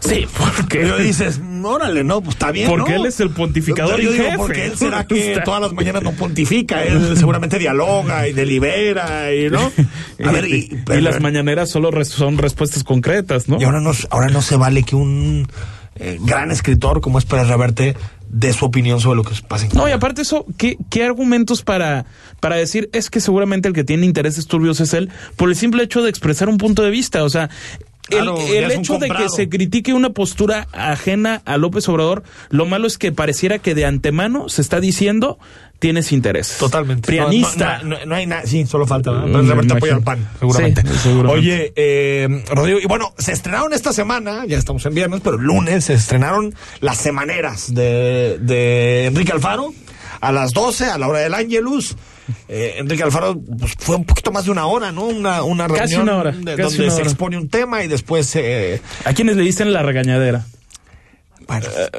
Sí, 0.00 0.26
porque 0.36 0.80
Que 0.80 0.86
yo 0.88 0.98
dices, 0.98 1.40
órale, 1.62 2.04
no, 2.04 2.20
pues 2.20 2.34
está 2.36 2.50
bien. 2.50 2.68
Porque 2.68 2.92
¿no? 2.92 2.96
él 3.02 3.06
es 3.06 3.20
el 3.20 3.30
pontificador 3.30 4.00
Yo 4.00 4.10
en 4.10 4.12
digo, 4.16 4.24
jefe. 4.24 4.36
porque 4.38 4.66
él 4.66 4.76
será 4.76 5.06
que 5.06 5.40
todas 5.44 5.60
las 5.60 5.72
mañanas 5.72 6.02
no 6.02 6.12
pontifica, 6.12 6.84
él 6.84 7.16
seguramente 7.16 7.58
dialoga 7.58 8.28
y 8.28 8.32
delibera 8.32 9.32
y 9.34 9.48
no. 9.50 9.70
A 10.24 10.30
ver, 10.32 10.46
y, 10.46 10.82
y, 10.88 10.92
y 10.96 11.00
las 11.00 11.20
mañaneras 11.20 11.70
solo 11.70 11.90
res- 11.90 12.08
son 12.08 12.38
respuestas 12.38 12.84
concretas, 12.84 13.48
¿no? 13.48 13.60
y 13.60 13.64
ahora 13.64 13.80
no, 13.80 13.92
ahora 14.10 14.28
no 14.28 14.42
se 14.42 14.56
vale 14.56 14.82
que 14.82 14.96
un 14.96 15.48
eh, 15.96 16.18
gran 16.20 16.50
escritor 16.50 17.00
como 17.00 17.18
es 17.18 17.24
Pérez 17.24 17.48
Reverte 17.48 17.96
dé 18.28 18.52
su 18.52 18.64
opinión 18.64 19.00
sobre 19.00 19.16
lo 19.16 19.22
que 19.22 19.32
pasa 19.46 19.64
en 19.66 19.70
No, 19.74 19.88
y 19.88 19.92
aparte 19.92 20.22
eso, 20.22 20.44
¿qué, 20.58 20.76
qué 20.90 21.04
argumentos 21.04 21.62
para, 21.62 22.04
para 22.40 22.56
decir 22.56 22.90
es 22.92 23.08
que 23.10 23.20
seguramente 23.20 23.68
el 23.68 23.74
que 23.74 23.84
tiene 23.84 24.04
intereses 24.06 24.46
turbios 24.48 24.80
es 24.80 24.92
él 24.92 25.08
por 25.36 25.48
el 25.50 25.54
simple 25.56 25.84
hecho 25.84 26.02
de 26.02 26.10
expresar 26.10 26.48
un 26.48 26.58
punto 26.58 26.82
de 26.82 26.90
vista? 26.90 27.22
O 27.22 27.30
sea, 27.30 27.48
Claro, 28.08 28.38
el 28.38 28.70
hecho 28.70 28.98
de 28.98 29.08
que 29.08 29.28
se 29.30 29.48
critique 29.48 29.94
una 29.94 30.10
postura 30.10 30.68
ajena 30.72 31.40
a 31.46 31.56
López 31.56 31.88
Obrador, 31.88 32.22
lo 32.50 32.66
malo 32.66 32.86
es 32.86 32.98
que 32.98 33.12
pareciera 33.12 33.58
que 33.58 33.74
de 33.74 33.86
antemano 33.86 34.48
se 34.50 34.60
está 34.62 34.78
diciendo 34.80 35.38
tienes 35.78 36.12
intereses. 36.12 36.58
Totalmente. 36.58 37.06
Prianista. 37.06 37.78
No, 37.82 37.88
no, 37.90 37.98
no- 38.00 38.06
no 38.06 38.14
hay 38.14 38.26
nada. 38.26 38.42
Sí, 38.46 38.64
solo 38.66 38.86
falta. 38.86 39.10
¿verdad? 39.10 39.42
Mm, 39.64 39.72
apoya 39.72 39.94
al. 39.96 40.02
PAN, 40.02 40.28
seguramente. 40.38 40.82
Sí, 40.82 40.88
seguramente. 41.02 41.38
Oye, 41.38 41.72
eh, 41.76 42.44
Rodrigo, 42.50 42.78
y 42.82 42.86
bueno, 42.86 43.12
se 43.18 43.32
estrenaron 43.32 43.72
esta 43.72 43.92
semana, 43.92 44.44
ya 44.46 44.56
estamos 44.58 44.84
en 44.86 44.94
viernes, 44.94 45.20
pero 45.22 45.36
el 45.36 45.42
lunes 45.42 45.84
se 45.86 45.94
estrenaron 45.94 46.54
las 46.80 46.98
semaneras 46.98 47.74
de, 47.74 48.38
de 48.40 49.06
Enrique 49.06 49.32
Alfaro 49.32 49.72
a 50.20 50.32
las 50.32 50.52
12, 50.52 50.86
a 50.86 50.96
la 50.98 51.08
hora 51.08 51.18
del 51.20 51.34
Ángelus. 51.34 51.96
Eh, 52.48 52.74
Enrique 52.78 53.02
Alfaro 53.02 53.38
pues, 53.38 53.74
fue 53.78 53.96
un 53.96 54.04
poquito 54.04 54.32
más 54.32 54.44
de 54.44 54.50
una 54.50 54.66
hora, 54.66 54.92
¿no? 54.92 55.04
Una, 55.06 55.42
una 55.42 55.66
reunión 55.66 55.84
Casi 55.88 55.96
una 56.00 56.16
hora, 56.16 56.30
de- 56.32 56.56
casi 56.56 56.62
donde 56.78 56.84
una 56.86 56.94
se 56.94 57.02
expone 57.02 57.36
un 57.36 57.48
tema 57.48 57.82
y 57.84 57.88
después... 57.88 58.34
Eh, 58.36 58.80
¿A 59.04 59.12
quienes 59.12 59.36
le 59.36 59.42
dicen 59.42 59.72
la 59.72 59.82
regañadera? 59.82 60.44
bueno, 61.46 61.66
Eh, 61.76 61.90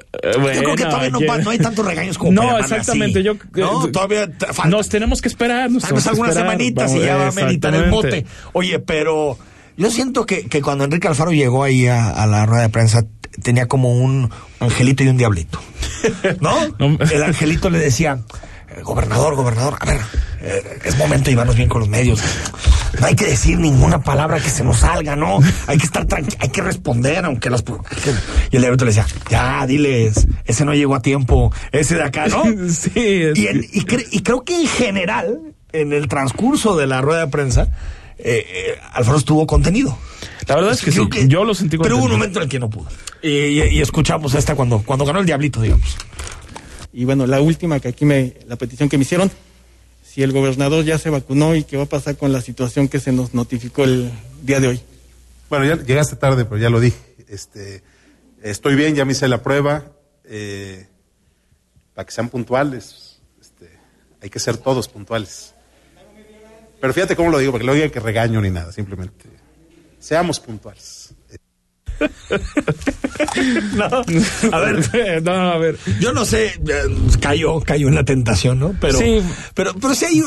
yo 0.55 0.61
creo 0.63 0.75
que 0.75 0.85
todavía 0.85 1.09
no, 1.11 1.49
hay 1.51 1.59
tantos 1.59 1.85
regaños 1.85 2.17
como 2.17 2.31
No, 2.31 2.57
exactamente. 2.57 3.19
así. 3.19 3.27
Yo, 3.27 3.35
no, 3.61 3.87
todavía 3.91 4.27
falta. 4.39 4.65
Nos 4.69 4.89
tenemos 4.89 5.21
que 5.21 5.27
esperar. 5.27 5.69
Nos 5.69 5.83
tenemos 5.83 6.07
algunas 6.07 6.31
esperar. 6.31 6.51
semanitas 6.51 6.93
y 6.95 6.99
ya 7.01 7.15
va 7.17 7.27
a 7.27 7.31
meditar 7.31 7.75
el 7.75 7.91
bote. 7.91 8.25
Oye, 8.53 8.79
pero 8.79 9.37
yo 9.77 9.91
siento 9.91 10.25
que, 10.25 10.47
que 10.47 10.61
cuando 10.61 10.83
Enrique 10.85 11.07
Alfaro 11.07 11.31
llegó 11.31 11.63
ahí 11.63 11.85
a, 11.87 12.09
a 12.09 12.25
la 12.25 12.45
rueda 12.45 12.63
de 12.63 12.69
prensa 12.69 13.05
tenía 13.43 13.67
como 13.67 13.91
un 13.91 14.31
angelito 14.61 15.03
y 15.03 15.09
un 15.09 15.17
diablito. 15.17 15.59
¿No? 16.41 16.55
No. 16.79 16.97
El 17.11 17.23
angelito 17.23 17.69
le 17.69 17.77
decía, 17.79 18.19
"Eh, 18.19 18.33
gobernador, 18.83 19.35
gobernador, 19.35 19.77
a 19.79 19.85
ver, 19.85 20.01
eh, 20.41 20.79
es 20.83 20.97
momento 20.97 21.25
de 21.25 21.31
llevarnos 21.31 21.55
bien 21.55 21.69
con 21.69 21.79
los 21.81 21.89
medios. 21.89 22.19
No 22.99 23.07
hay 23.07 23.15
que 23.15 23.25
decir 23.25 23.57
ninguna 23.59 24.01
palabra 24.03 24.39
que 24.39 24.49
se 24.49 24.63
nos 24.63 24.77
salga, 24.77 25.15
¿no? 25.15 25.39
Hay 25.67 25.77
que 25.77 25.85
estar 25.85 26.05
tranquilo, 26.05 26.37
hay 26.39 26.49
que 26.49 26.61
responder, 26.61 27.25
aunque 27.25 27.49
las... 27.49 27.61
hay 27.67 27.97
que-". 28.01 28.11
Y 28.51 28.55
el 28.55 28.61
diablito 28.61 28.85
le 28.85 28.91
decía, 28.91 29.05
ya, 29.29 29.65
diles, 29.67 30.27
ese 30.45 30.65
no 30.65 30.73
llegó 30.73 30.95
a 30.95 31.01
tiempo, 31.01 31.51
ese 31.71 31.95
de 31.95 32.03
acá, 32.03 32.27
¿no? 32.27 32.43
Sí, 32.69 32.91
es 32.95 33.37
Y, 33.37 33.47
en- 33.47 33.63
y, 33.71 33.81
cre- 33.81 34.07
y 34.11 34.21
creo 34.21 34.43
que 34.43 34.55
en 34.61 34.67
general, 34.67 35.39
en 35.73 35.91
el 35.93 36.07
transcurso 36.07 36.75
de 36.77 36.87
la 36.87 37.01
rueda 37.01 37.21
de 37.21 37.27
prensa, 37.27 37.63
eh, 38.17 38.45
eh, 38.47 38.79
Alfaro 38.93 39.17
estuvo 39.17 39.45
contenido. 39.45 39.97
La 40.47 40.55
verdad 40.55 40.71
es 40.71 40.81
que 40.81 40.91
sí. 40.91 41.01
Yo 41.27 41.43
lo 41.43 41.53
sentí 41.55 41.77
Pero 41.77 41.95
hubo 41.97 42.03
un 42.05 42.09
contenido. 42.11 42.17
momento 42.17 42.39
en 42.39 42.43
el 42.43 42.49
que 42.49 42.59
no 42.59 42.69
pudo. 42.69 42.87
Y, 43.21 43.29
y- 43.29 43.61
y 43.77 43.81
escuchamos 43.81 44.33
esta 44.35 44.55
cuando, 44.55 44.79
cuando 44.83 45.03
ganó 45.05 45.19
el 45.19 45.25
Diablito, 45.25 45.59
digamos. 45.61 45.97
Y 46.97 47.03
bueno, 47.03 47.27
la 47.27 47.41
última 47.41 47.81
que 47.81 47.89
aquí 47.89 48.05
me, 48.05 48.35
la 48.47 48.55
petición 48.55 48.87
que 48.87 48.97
me 48.97 49.01
hicieron, 49.01 49.29
si 50.01 50.23
el 50.23 50.31
gobernador 50.31 50.85
ya 50.85 50.97
se 50.97 51.09
vacunó 51.09 51.53
y 51.53 51.65
qué 51.65 51.75
va 51.75 51.83
a 51.83 51.87
pasar 51.87 52.15
con 52.15 52.31
la 52.31 52.39
situación 52.39 52.87
que 52.87 53.01
se 53.01 53.11
nos 53.11 53.33
notificó 53.33 53.83
el 53.83 54.09
día 54.43 54.61
de 54.61 54.69
hoy. 54.69 54.81
Bueno, 55.49 55.65
ya 55.65 55.75
llegaste 55.83 56.15
tarde, 56.15 56.45
pero 56.45 56.57
ya 56.57 56.69
lo 56.69 56.79
dije. 56.79 56.97
Este, 57.27 57.83
estoy 58.41 58.75
bien, 58.75 58.95
ya 58.95 59.03
me 59.03 59.11
hice 59.11 59.27
la 59.27 59.43
prueba. 59.43 59.91
eh, 60.23 60.87
para 61.93 62.05
que 62.05 62.13
sean 62.13 62.29
puntuales, 62.29 63.19
este, 63.41 63.69
hay 64.21 64.29
que 64.29 64.39
ser 64.39 64.57
todos 64.57 64.87
puntuales. 64.87 65.53
Pero 66.79 66.93
fíjate 66.93 67.15
cómo 67.15 67.29
lo 67.29 67.39
digo, 67.39 67.51
porque 67.51 67.65
no 67.65 67.73
diga 67.73 67.89
que 67.89 67.99
regaño 67.99 68.39
ni 68.41 68.51
nada, 68.51 68.71
simplemente 68.71 69.25
seamos 69.99 70.39
puntuales. 70.39 71.14
no, 73.75 73.85
a 74.51 74.59
ver, 74.59 75.23
no, 75.23 75.31
a 75.31 75.57
ver. 75.57 75.77
yo 75.99 76.13
no 76.13 76.25
sé, 76.25 76.47
eh, 76.47 76.59
cayó, 77.19 77.59
cayó 77.61 77.87
en 77.87 77.95
la 77.95 78.03
tentación, 78.03 78.59
¿no? 78.59 78.75
Pero, 78.79 78.97
Sí. 78.99 79.21
pero, 79.53 79.73
pero 79.75 79.93
sí 79.95 80.05
hay, 80.05 80.19
eh, 80.19 80.23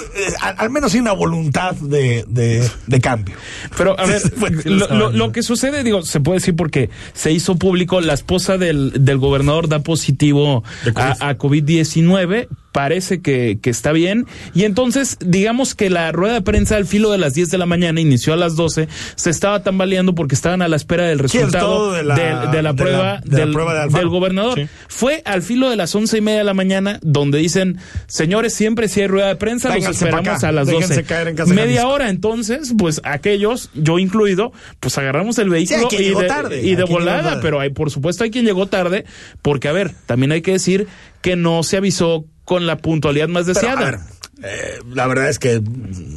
al, 0.56 0.70
menos 0.70 0.94
hay 0.94 1.00
una 1.00 1.12
voluntad 1.12 1.74
de, 1.76 2.24
de, 2.28 2.68
de 2.86 3.00
cambio. 3.00 3.36
Pero 3.76 3.98
a 3.98 4.06
ver, 4.06 4.22
lo, 4.66 4.88
lo- 4.88 5.10
lo 5.10 5.32
que 5.32 5.42
sucede, 5.42 5.82
digo, 5.82 6.02
se 6.02 6.20
puede 6.20 6.38
decir 6.38 6.56
porque 6.56 6.90
se 7.14 7.32
hizo 7.32 7.56
público, 7.56 8.00
la 8.00 8.14
esposa 8.14 8.58
del, 8.58 8.92
del 9.04 9.18
gobernador 9.18 9.68
da 9.68 9.80
positivo 9.80 10.64
a 10.94 11.34
COVID-19, 11.36 12.48
parece 12.72 13.20
que, 13.20 13.58
que 13.60 13.70
está 13.70 13.92
bien, 13.92 14.26
y 14.54 14.64
entonces 14.64 15.16
digamos 15.20 15.74
que 15.74 15.90
la 15.90 16.12
rueda 16.12 16.34
de 16.34 16.42
prensa 16.42 16.76
al 16.76 16.84
filo 16.86 17.10
de 17.10 17.18
las 17.18 17.34
10 17.34 17.50
de 17.50 17.58
la 17.58 17.66
mañana 17.66 18.00
inició 18.00 18.32
a 18.34 18.36
las 18.36 18.56
12, 18.56 18.88
se 19.16 19.30
estaba 19.30 19.62
tambaleando 19.62 20.14
porque 20.14 20.34
estaban 20.34 20.62
a 20.62 20.68
la 20.68 20.76
espera 20.76 21.04
del 21.06 21.18
resultado 21.18 21.92
de 21.92 22.02
la- 22.04 22.14
de 22.14 22.22
la 22.30 22.46
de 22.50 22.62
la- 22.62 22.74
prueba, 22.74 23.20
de 23.24 23.30
la 23.38 23.44
del, 23.44 23.52
prueba 23.52 23.86
del 23.86 24.08
gobernador. 24.08 24.58
Sí. 24.58 24.68
Fue 24.88 25.22
al 25.24 25.42
filo 25.42 25.70
de 25.70 25.76
las 25.76 25.94
once 25.94 26.18
y 26.18 26.20
media 26.20 26.38
de 26.38 26.44
la 26.44 26.54
mañana 26.54 26.98
donde 27.02 27.38
dicen, 27.38 27.78
señores, 28.06 28.54
siempre 28.54 28.88
si 28.88 29.00
hay 29.00 29.06
rueda 29.06 29.28
de 29.28 29.36
prensa, 29.36 29.68
los 29.68 29.76
Vénganse 29.78 30.00
pa' 30.04 30.08
esperamos 30.10 30.38
acá, 30.38 30.48
a 30.48 30.52
las 30.52 30.66
déjense 30.66 30.88
12. 30.94 31.04
caer 31.04 31.28
en 31.28 31.36
casa 31.36 31.54
Media 31.54 31.86
hora 31.88 32.10
entonces, 32.10 32.74
pues 32.78 33.00
aquellos, 33.04 33.70
yo 33.74 33.98
incluido, 33.98 34.52
pues 34.80 34.96
agarramos 34.98 35.38
el 35.38 35.48
vehículo 35.48 35.88
y, 35.92 36.14
de, 36.14 36.24
tarde, 36.26 36.62
y 36.62 36.74
de 36.74 36.84
volada, 36.84 37.40
pero 37.40 37.60
hay, 37.60 37.70
por 37.70 37.90
supuesto 37.90 38.24
hay 38.24 38.30
quien 38.30 38.44
llegó 38.44 38.66
tarde, 38.66 39.04
porque 39.42 39.68
a 39.68 39.72
ver, 39.72 39.92
también 40.06 40.32
hay 40.32 40.42
que 40.42 40.52
decir 40.52 40.86
que 41.22 41.34
no 41.36 41.62
se 41.62 41.76
avisó 41.76 42.24
con 42.48 42.66
la 42.66 42.78
puntualidad 42.78 43.28
más 43.28 43.44
Pero, 43.44 43.54
deseada. 43.54 43.80
a 43.80 43.90
ver, 43.90 43.98
eh, 44.42 44.78
la 44.94 45.06
verdad 45.06 45.28
es 45.28 45.38
que 45.38 45.60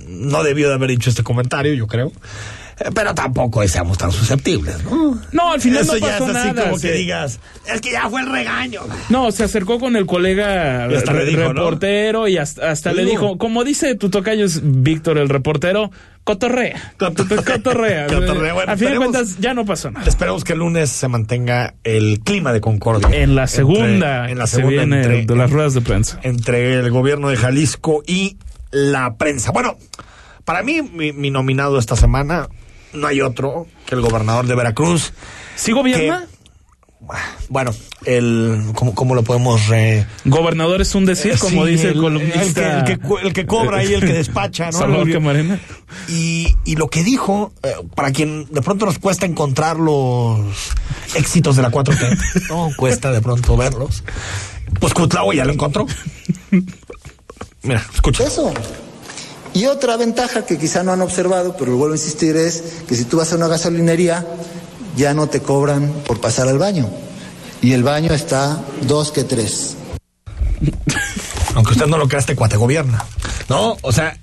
no 0.07 0.43
debió 0.43 0.69
de 0.69 0.75
haber 0.75 0.89
dicho 0.89 1.09
este 1.09 1.23
comentario, 1.23 1.73
yo 1.73 1.87
creo. 1.87 2.13
Pero 2.95 3.13
tampoco 3.13 3.67
seamos 3.67 3.97
tan 3.97 4.11
susceptibles, 4.11 4.83
¿no? 4.83 5.19
no, 5.31 5.51
al 5.51 5.61
final 5.61 5.81
Eso 5.83 5.93
no 5.93 5.97
ya 5.99 6.07
pasó 6.17 6.29
es 6.31 6.35
así 6.35 6.47
nada. 6.47 6.63
como 6.69 6.79
que 6.81 6.91
digas, 6.93 7.39
es 7.71 7.81
que 7.81 7.91
ya 7.91 8.09
fue 8.09 8.21
el 8.21 8.31
regaño. 8.31 8.81
No, 9.09 9.31
se 9.31 9.43
acercó 9.43 9.79
con 9.79 9.95
el 9.95 10.05
colega 10.05 10.87
Y 10.91 10.95
hasta 10.95 11.13
le 11.13 11.19
re- 11.19 11.25
dijo, 11.25 11.41
¿no? 11.41 11.53
reportero 11.53 12.27
y 12.27 12.37
hasta, 12.37 12.71
hasta 12.71 12.91
le 12.93 13.05
dijo, 13.05 13.37
como 13.37 13.63
dice 13.63 13.95
tu 13.95 14.09
tocayo 14.09 14.45
es 14.45 14.61
Víctor 14.63 15.17
el 15.17 15.29
reportero, 15.29 15.91
cotorrea. 16.23 16.93
Cotorrea. 16.97 18.07
Cotorrea, 18.07 18.53
bueno, 18.53 18.71
a 18.71 18.77
fin 18.77 18.89
de 18.91 18.97
cuentas 18.97 19.37
ya 19.39 19.53
no 19.53 19.65
pasó 19.65 19.91
nada. 19.91 20.05
Esperemos 20.07 20.43
que 20.43 20.53
el 20.53 20.59
lunes 20.59 20.89
se 20.89 21.07
mantenga 21.07 21.75
el 21.83 22.19
clima 22.23 22.53
de 22.53 22.61
concordia. 22.61 23.09
En 23.15 23.35
la 23.35 23.43
Entre- 23.43 23.55
segunda, 23.57 24.29
en 24.29 24.37
la 24.37 24.47
se 24.47 24.57
segunda 24.57 24.77
viene 24.85 24.97
entre, 24.97 25.25
de 25.25 25.35
las 25.35 25.49
ruedas 25.51 25.73
de 25.73 25.81
prensa. 25.81 26.19
entre 26.23 26.75
el 26.79 26.89
gobierno 26.91 27.29
de 27.29 27.37
Jalisco 27.37 28.03
y 28.07 28.37
la 28.71 29.15
prensa. 29.15 29.51
Bueno, 29.51 29.77
para 30.45 30.63
mí, 30.63 30.81
mi, 30.81 31.11
mi 31.13 31.29
nominado 31.29 31.77
esta 31.77 31.95
semana 31.95 32.47
no 32.93 33.07
hay 33.07 33.21
otro 33.21 33.67
que 33.85 33.95
el 33.95 34.01
gobernador 34.01 34.47
de 34.47 34.55
Veracruz. 34.55 35.13
¿Sí 35.55 35.71
gobierna? 35.71 36.25
Bueno, 37.49 37.73
el 38.05 38.61
¿cómo, 38.75 38.93
cómo 38.93 39.15
lo 39.15 39.23
podemos 39.23 39.67
re- 39.67 40.05
Gobernador 40.23 40.81
es 40.81 40.93
un 40.93 41.03
decir, 41.05 41.37
como 41.39 41.65
Sí, 41.65 41.71
dice 41.71 41.87
el, 41.89 41.95
el, 41.95 41.99
columnista. 42.01 42.77
el 42.79 42.83
que, 42.85 42.91
el 42.93 42.99
que 42.99 43.07
cu- 43.07 43.17
el 43.17 43.33
que 43.33 43.45
cobra 43.47 43.83
y 43.83 43.93
el 43.93 44.01
que 44.01 44.13
despacha, 44.13 44.67
¿no? 44.67 44.71
Salvador 44.77 45.07
Lo- 45.07 45.13
Camarena. 45.13 45.59
Y, 46.07 46.55
y 46.63 46.75
lo 46.75 46.89
que 46.89 47.03
dijo, 47.03 47.51
eh, 47.63 47.73
para 47.95 48.11
quien 48.11 48.45
de 48.51 48.61
pronto 48.61 48.85
nos 48.85 48.99
cuesta 48.99 49.25
encontrar 49.25 49.77
los 49.77 50.39
éxitos 51.15 51.55
de 51.55 51.63
la 51.63 51.71
4T, 51.71 52.47
no 52.49 52.69
cuesta 52.77 53.11
de 53.11 53.19
pronto 53.21 53.57
verlos, 53.57 54.03
pues 54.79 54.93
Cutlao 54.93 55.33
ya 55.33 55.43
lo 55.43 55.53
encontró. 55.53 55.87
Mira, 57.63 57.83
escucha. 57.93 58.23
Eso. 58.25 58.53
Y 59.53 59.65
otra 59.65 59.97
ventaja 59.97 60.45
que 60.45 60.57
quizá 60.57 60.83
no 60.83 60.93
han 60.93 61.01
observado, 61.01 61.55
pero 61.57 61.71
lo 61.71 61.77
vuelvo 61.77 61.93
a 61.93 61.97
insistir, 61.97 62.35
es 62.37 62.83
que 62.87 62.95
si 62.95 63.05
tú 63.05 63.17
vas 63.17 63.33
a 63.33 63.35
una 63.35 63.47
gasolinería, 63.47 64.25
ya 64.95 65.13
no 65.13 65.27
te 65.27 65.41
cobran 65.41 65.91
por 66.05 66.21
pasar 66.21 66.47
al 66.47 66.57
baño. 66.57 66.89
Y 67.61 67.73
el 67.73 67.83
baño 67.83 68.13
está 68.13 68.63
dos 68.81 69.11
que 69.11 69.23
tres. 69.23 69.75
Aunque 71.55 71.73
usted 71.73 71.87
no 71.87 71.97
lo 71.97 72.07
crea, 72.07 72.19
este 72.19 72.35
cuate 72.35 72.55
gobierna. 72.55 73.05
No, 73.49 73.77
o 73.81 73.91
sea, 73.91 74.17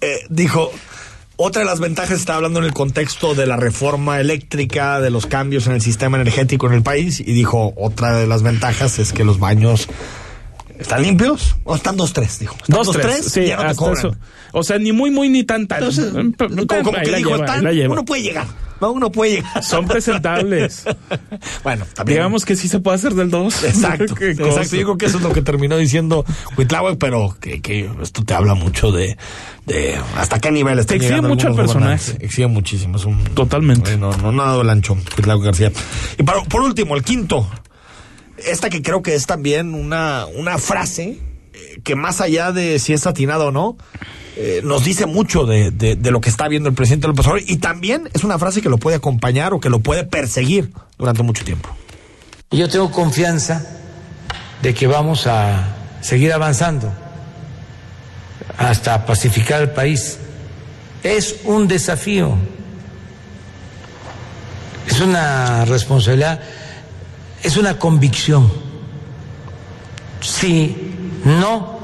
eh, 0.00 0.20
dijo, 0.28 0.70
otra 1.36 1.62
de 1.62 1.66
las 1.66 1.80
ventajas 1.80 2.18
está 2.18 2.36
hablando 2.36 2.60
en 2.60 2.66
el 2.66 2.72
contexto 2.72 3.34
de 3.34 3.46
la 3.46 3.56
reforma 3.56 4.20
eléctrica, 4.20 5.00
de 5.00 5.10
los 5.10 5.26
cambios 5.26 5.66
en 5.66 5.72
el 5.72 5.80
sistema 5.80 6.20
energético 6.20 6.68
en 6.68 6.74
el 6.74 6.82
país, 6.82 7.20
y 7.20 7.32
dijo, 7.32 7.74
otra 7.76 8.16
de 8.16 8.26
las 8.26 8.42
ventajas 8.42 8.98
es 8.98 9.12
que 9.12 9.24
los 9.24 9.38
baños 9.38 9.88
están 10.78 11.02
limpios, 11.02 11.56
o 11.64 11.74
están 11.76 11.96
dos, 11.96 12.12
tres, 12.12 12.38
dijo. 12.38 12.54
Están 12.60 12.76
Dos, 12.76 12.90
tres. 12.92 13.26
y 13.26 13.30
Sí, 13.30 13.46
ya 13.46 13.56
no 13.56 13.62
te 13.62 13.68
hasta 13.68 13.78
cobran. 13.78 13.98
eso. 13.98 14.16
O 14.52 14.62
sea, 14.62 14.78
ni 14.78 14.92
muy, 14.92 15.10
muy, 15.10 15.28
ni 15.28 15.44
tan, 15.44 15.66
tan. 15.66 15.78
Entonces, 15.78 16.10
como, 16.12 16.92
que 16.92 17.16
dijo, 17.16 17.36
lleva, 17.36 17.72
lleva. 17.72 17.92
uno 17.92 18.04
puede 18.04 18.22
llegar, 18.22 18.46
no, 18.80 18.92
uno 18.92 19.12
puede 19.12 19.32
llegar. 19.36 19.62
Son 19.64 19.86
presentables. 19.86 20.84
bueno, 21.64 21.84
también. 21.94 22.16
Digamos 22.18 22.44
que 22.46 22.56
sí 22.56 22.66
se 22.68 22.78
puede 22.80 22.94
hacer 22.94 23.14
del 23.14 23.28
2. 23.30 23.64
Exacto, 23.64 24.04
exacto. 24.20 24.76
Yo 24.76 24.82
creo 24.84 24.96
que 24.98 25.06
eso 25.06 25.18
es 25.18 25.22
lo 25.22 25.32
que 25.32 25.42
terminó 25.42 25.76
diciendo 25.76 26.24
Huitláhuac, 26.56 26.96
pero 26.98 27.36
que, 27.40 27.60
que 27.60 27.90
esto 28.02 28.24
te 28.24 28.32
habla 28.34 28.54
mucho 28.54 28.90
de, 28.90 29.18
de 29.66 29.98
hasta 30.16 30.38
qué 30.38 30.50
nivel 30.50 30.78
está 30.78 30.94
exige 30.94 31.20
mucho 31.20 31.48
el 31.48 31.52
algunos 31.52 31.72
personaje. 31.74 32.12
Exige 32.24 32.46
muchísimo. 32.46 32.96
Es 32.96 33.04
un, 33.04 33.22
Totalmente. 33.34 33.96
No, 33.98 34.16
no, 34.16 34.32
no 34.32 34.42
ha 34.42 34.46
dado 34.46 34.62
el 34.62 34.70
ancho, 34.70 34.94
Huitláhuac 35.16 35.44
García. 35.44 35.72
Y 36.16 36.22
para- 36.22 36.42
por 36.44 36.62
último, 36.62 36.96
el 36.96 37.02
quinto. 37.02 37.46
Esta 38.46 38.70
que 38.70 38.82
creo 38.82 39.02
que 39.02 39.14
es 39.14 39.26
también 39.26 39.74
una, 39.74 40.26
una 40.26 40.58
frase 40.58 41.18
eh, 41.52 41.80
que 41.84 41.94
más 41.96 42.20
allá 42.20 42.52
de 42.52 42.78
si 42.78 42.92
es 42.92 43.06
atinado 43.06 43.46
o 43.46 43.50
no, 43.50 43.76
eh, 44.36 44.60
nos 44.64 44.84
dice 44.84 45.06
mucho 45.06 45.44
de, 45.46 45.70
de- 45.72 45.96
lo 46.10 46.20
que 46.20 46.30
está 46.30 46.46
viendo 46.46 46.68
el 46.68 46.74
presidente 46.74 47.08
López 47.08 47.26
Obrador 47.26 47.42
y 47.48 47.56
también 47.56 48.08
es 48.14 48.22
una 48.22 48.38
frase 48.38 48.62
que 48.62 48.68
lo 48.68 48.78
puede 48.78 48.96
acompañar 48.96 49.52
o 49.52 49.60
que 49.60 49.68
lo 49.70 49.80
puede 49.80 50.04
perseguir 50.04 50.70
durante 50.96 51.22
mucho 51.24 51.44
tiempo. 51.44 51.68
Yo 52.50 52.68
tengo 52.68 52.90
confianza 52.92 53.66
de 54.62 54.74
que 54.74 54.86
vamos 54.86 55.26
a 55.26 55.74
seguir 56.00 56.32
avanzando 56.32 56.92
hasta 58.56 59.04
pacificar 59.06 59.60
el 59.62 59.70
país. 59.70 60.18
Es 61.02 61.36
un 61.44 61.68
desafío, 61.68 62.36
es 64.86 65.00
una 65.00 65.64
responsabilidad, 65.64 66.40
es 67.42 67.56
una 67.56 67.78
convicción. 67.78 68.50
Si 70.20 70.94
no 71.24 71.78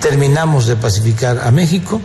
terminamos 0.00 0.66
de 0.66 0.76
pacificar 0.76 1.38
a 1.38 1.50
México, 1.50 2.00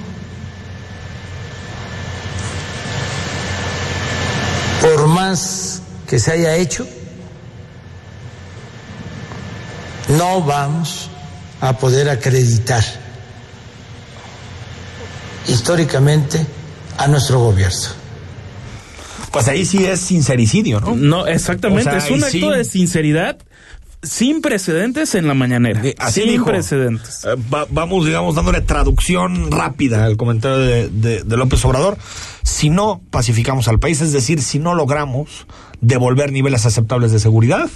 por 4.82 5.08
más 5.08 5.82
que 6.08 6.20
se 6.20 6.32
haya 6.32 6.56
hecho, 6.56 6.88
no 10.10 10.42
vamos 10.42 11.10
a 11.62 11.74
poder 11.78 12.10
acreditar 12.10 12.84
históricamente 15.48 16.46
a 16.98 17.08
nuestro 17.08 17.40
gobierno. 17.40 17.99
Pues 19.32 19.48
ahí 19.48 19.66
sí 19.66 19.86
es 19.86 20.00
sincericidio, 20.00 20.80
¿no? 20.80 20.96
No, 20.96 21.28
exactamente. 21.28 21.90
O 21.90 21.92
sea, 21.92 21.98
es 22.00 22.10
un 22.12 22.24
acto 22.24 22.30
sí. 22.52 22.58
de 22.58 22.64
sinceridad 22.64 23.38
sin 24.02 24.42
precedentes 24.42 25.14
en 25.16 25.28
la 25.28 25.34
mañanera. 25.34 25.82
Eh, 25.86 25.94
Así 26.00 26.22
sin 26.22 26.30
dijo. 26.32 26.46
precedentes. 26.46 27.26
Eh, 27.26 27.36
va- 27.54 27.68
vamos, 27.70 28.06
digamos, 28.06 28.34
dándole 28.36 28.62
traducción 28.62 29.52
rápida 29.52 30.06
al 30.06 30.16
comentario 30.18 30.58
de, 30.58 30.90
de- 30.90 31.24
de 31.24 31.38
López 31.38 31.64
Obrador. 31.66 31.98
Si 32.44 32.70
no 32.70 33.02
pacificamos 33.12 33.68
al 33.68 33.80
país, 33.80 34.00
es 34.02 34.14
decir, 34.14 34.42
si 34.42 34.58
no 34.58 34.74
logramos 34.74 35.46
devolver 35.82 36.32
niveles 36.32 36.66
aceptables 36.66 37.12
de 37.12 37.20
seguridad, 37.20 37.70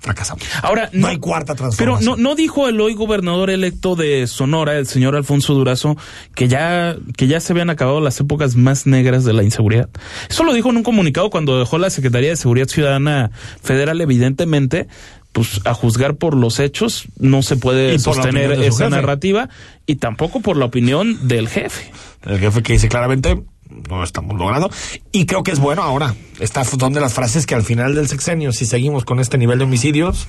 fracasamos. 0.00 0.44
Ahora, 0.62 0.88
no, 0.92 1.06
hay 1.06 1.18
cuarta 1.18 1.54
Pero 1.54 1.70
transformación. 1.70 2.22
no, 2.22 2.30
no 2.30 2.34
dijo 2.34 2.68
el 2.68 2.80
hoy 2.80 2.94
gobernador 2.94 3.50
electo 3.50 3.96
de 3.96 4.26
Sonora, 4.26 4.76
el 4.78 4.86
señor 4.86 5.14
Alfonso 5.14 5.54
Durazo, 5.54 5.96
que 6.34 6.48
ya, 6.48 6.96
que 7.16 7.26
ya 7.26 7.38
se 7.40 7.52
habían 7.52 7.70
acabado 7.70 8.00
las 8.00 8.18
épocas 8.18 8.56
más 8.56 8.86
negras 8.86 9.24
de 9.24 9.32
la 9.34 9.42
inseguridad. 9.42 9.88
Eso 10.28 10.42
lo 10.44 10.52
dijo 10.52 10.70
en 10.70 10.78
un 10.78 10.82
comunicado 10.82 11.30
cuando 11.30 11.58
dejó 11.58 11.78
la 11.78 11.90
Secretaría 11.90 12.30
de 12.30 12.36
Seguridad 12.36 12.66
Ciudadana 12.68 13.30
Federal, 13.62 14.00
evidentemente. 14.00 14.88
Pues 15.32 15.60
a 15.64 15.74
juzgar 15.74 16.16
por 16.16 16.36
los 16.36 16.58
hechos 16.58 17.04
no 17.16 17.42
se 17.42 17.56
puede 17.56 17.96
sostener 18.00 18.50
esa 18.50 18.86
jefe. 18.86 18.90
narrativa 18.90 19.48
y 19.86 19.94
tampoco 19.94 20.40
por 20.40 20.56
la 20.56 20.64
opinión 20.64 21.28
del 21.28 21.48
jefe. 21.48 21.92
El 22.24 22.40
jefe 22.40 22.64
que 22.64 22.72
dice 22.72 22.88
claramente, 22.88 23.40
no 23.88 23.98
lo 23.98 24.04
estamos 24.04 24.36
logrando. 24.38 24.70
Y 25.12 25.26
creo 25.26 25.42
que 25.42 25.50
es 25.52 25.58
bueno 25.58 25.82
ahora. 25.82 26.14
Estas 26.38 26.68
son 26.68 26.92
de 26.92 27.00
las 27.00 27.12
frases 27.14 27.46
que 27.46 27.54
al 27.54 27.62
final 27.62 27.94
del 27.94 28.08
sexenio, 28.08 28.52
si 28.52 28.66
seguimos 28.66 29.04
con 29.04 29.20
este 29.20 29.38
nivel 29.38 29.58
de 29.58 29.64
homicidios, 29.64 30.26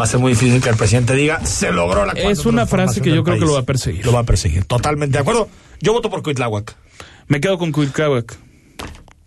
va 0.00 0.04
a 0.04 0.08
ser 0.08 0.20
muy 0.20 0.32
difícil 0.32 0.60
que 0.62 0.68
el 0.68 0.76
presidente 0.76 1.14
diga, 1.14 1.44
se 1.44 1.72
logró 1.72 2.04
la 2.06 2.12
Es 2.12 2.46
una 2.46 2.66
frase 2.66 3.00
que 3.00 3.10
yo 3.10 3.24
creo 3.24 3.34
que 3.36 3.40
país". 3.40 3.48
lo 3.50 3.54
va 3.54 3.60
a 3.60 3.64
perseguir. 3.64 4.04
Lo 4.06 4.12
va 4.12 4.20
a 4.20 4.24
perseguir. 4.24 4.64
Totalmente 4.64 5.18
de 5.18 5.22
acuerdo. 5.22 5.48
Yo 5.80 5.92
voto 5.92 6.10
por 6.10 6.22
Cuitláhuac. 6.22 6.74
Me 7.28 7.40
quedo 7.40 7.58
con 7.58 7.72
Cuitláhuac. 7.72 8.36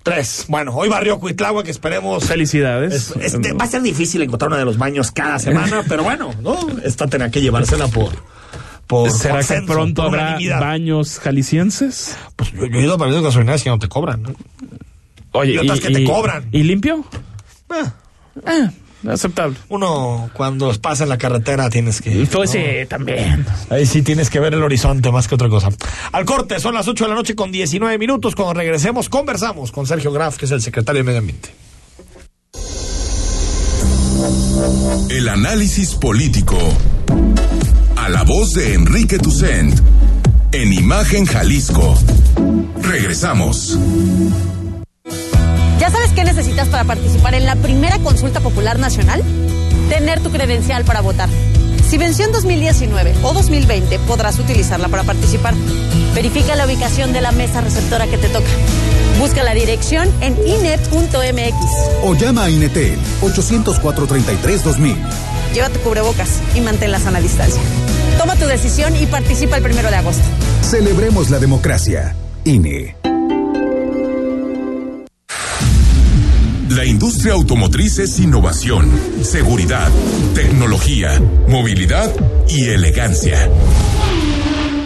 Tres. 0.02 0.46
Bueno, 0.48 0.74
hoy 0.74 0.88
barrió 0.90 1.20
Cuitláhuac, 1.20 1.68
esperemos. 1.68 2.24
Felicidades. 2.24 2.94
Es- 2.94 3.16
este, 3.36 3.52
va 3.54 3.66
a 3.66 3.68
ser 3.68 3.82
difícil 3.82 4.22
encontrar 4.22 4.48
uno 4.48 4.58
de 4.58 4.66
los 4.66 4.78
baños 4.78 5.12
cada 5.12 5.38
semana, 5.40 5.84
pero 5.90 6.04
bueno, 6.04 6.34
¿no? 6.42 6.58
Esta 6.84 7.08
tendrá 7.08 7.30
que 7.30 7.42
llevársela 7.42 7.88
por. 7.90 8.12
Por 8.90 9.12
¿Será 9.12 9.44
que 9.44 9.62
pronto 9.68 10.02
habrá 10.02 10.40
baños 10.60 11.20
jaliscienses? 11.20 12.18
Pues 12.36 12.52
yo, 12.54 12.66
yo 12.66 12.80
he 12.80 12.84
ido 12.84 12.96
a 12.96 12.98
varias 12.98 13.22
gasolineras 13.22 13.64
y 13.64 13.70
no 13.70 13.78
te 13.78 13.88
cobran, 13.88 14.24
¿no? 14.24 14.34
Oye, 15.34 15.54
y 15.54 15.58
otras 15.60 15.80
que 15.80 15.92
te 15.92 16.04
cobran. 16.04 16.50
¿Y 16.52 16.64
limpio? 16.64 17.06
Ah, 17.70 17.94
Ah, 18.48 18.72
aceptable. 19.08 19.58
uno 19.70 20.32
cuando 20.34 20.74
pasa 20.82 21.04
en 21.04 21.10
la 21.10 21.20
carretera 21.20 21.70
tienes 21.70 22.02
que... 22.02 22.28
Pues 22.32 22.50
sí, 22.50 22.64
también. 22.88 23.46
Ahí 23.70 23.86
sí 23.86 24.02
tienes 24.02 24.32
que 24.32 24.40
ver 24.40 24.56
el 24.56 24.64
horizonte 24.64 25.12
más 25.12 25.28
que 25.28 25.36
otra 25.36 25.50
cosa. 25.50 25.70
Al 26.12 26.26
corte, 26.26 26.60
son 26.60 26.74
las 26.74 26.88
8 26.88 27.04
de 27.04 27.10
la 27.12 27.16
noche 27.16 27.36
con 27.36 27.52
19 27.52 27.96
minutos. 28.00 28.34
Cuando 28.34 28.56
regresemos, 28.56 29.08
conversamos 29.08 29.72
con 29.72 29.86
Sergio 29.86 30.12
Graf, 30.12 30.38
que 30.38 30.46
es 30.46 30.52
el 30.52 30.64
secretario 30.64 31.02
de 31.02 31.04
Medio 31.04 31.20
Ambiente. 31.20 31.50
El 35.10 35.30
análisis 35.30 35.94
político. 35.94 36.58
A 38.00 38.08
la 38.08 38.24
voz 38.24 38.54
de 38.54 38.76
Enrique 38.76 39.20
Tucent. 39.20 39.78
En 40.54 40.72
Imagen 40.72 41.26
Jalisco. 41.26 41.96
Regresamos. 42.82 43.78
¿Ya 45.80 45.90
sabes 45.90 46.12
qué 46.16 46.24
necesitas 46.24 46.70
para 46.70 46.86
participar 46.86 47.34
en 47.34 47.46
la 47.46 47.58
primera 47.58 48.00
consulta 48.00 48.40
popular 48.40 48.80
nacional? 48.80 49.22
Tener 49.90 50.22
tu 50.22 50.32
credencial 50.32 50.86
para 50.86 51.02
votar. 51.02 51.28
Si 51.90 51.98
venció 51.98 52.24
en 52.24 52.32
2019 52.32 53.16
o 53.22 53.34
2020, 53.34 54.00
podrás 54.00 54.40
utilizarla 54.40 54.88
para 54.88 55.04
participar. 55.04 55.54
Verifica 56.16 56.56
la 56.56 56.68
ubicación 56.68 57.12
de 57.12 57.20
la 57.20 57.34
mesa 57.34 57.60
receptora 57.60 58.08
que 58.08 58.18
te 58.18 58.30
toca. 58.30 58.50
Busca 59.20 59.44
la 59.44 59.54
dirección 59.54 60.10
en 60.22 60.38
inet.mx. 60.48 61.56
O 62.04 62.16
llama 62.16 62.46
a 62.46 62.50
Inetel 62.50 62.98
804-33-2000. 63.22 64.96
Lleva 65.54 65.70
tu 65.70 65.80
cubrebocas 65.80 66.42
y 66.56 66.62
mantén 66.62 66.92
la 66.92 67.00
sana 67.00 67.20
distancia. 67.20 67.62
Toma 68.18 68.36
tu 68.36 68.46
decisión 68.46 68.96
y 68.96 69.06
participa 69.06 69.58
el 69.58 69.64
primero 69.64 69.90
de 69.90 69.96
agosto. 69.96 70.24
Celebremos 70.62 71.30
la 71.30 71.40
democracia. 71.40 72.16
INE. 72.44 72.96
La 76.70 76.86
industria 76.86 77.34
automotriz 77.34 77.98
es 78.00 78.20
innovación, 78.20 78.90
seguridad, 79.24 79.90
tecnología, 80.36 81.20
movilidad 81.48 82.14
y 82.48 82.70
elegancia. 82.70 83.50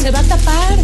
¡Se 0.00 0.10
va 0.10 0.20
a 0.20 0.22
tapar! 0.22 0.78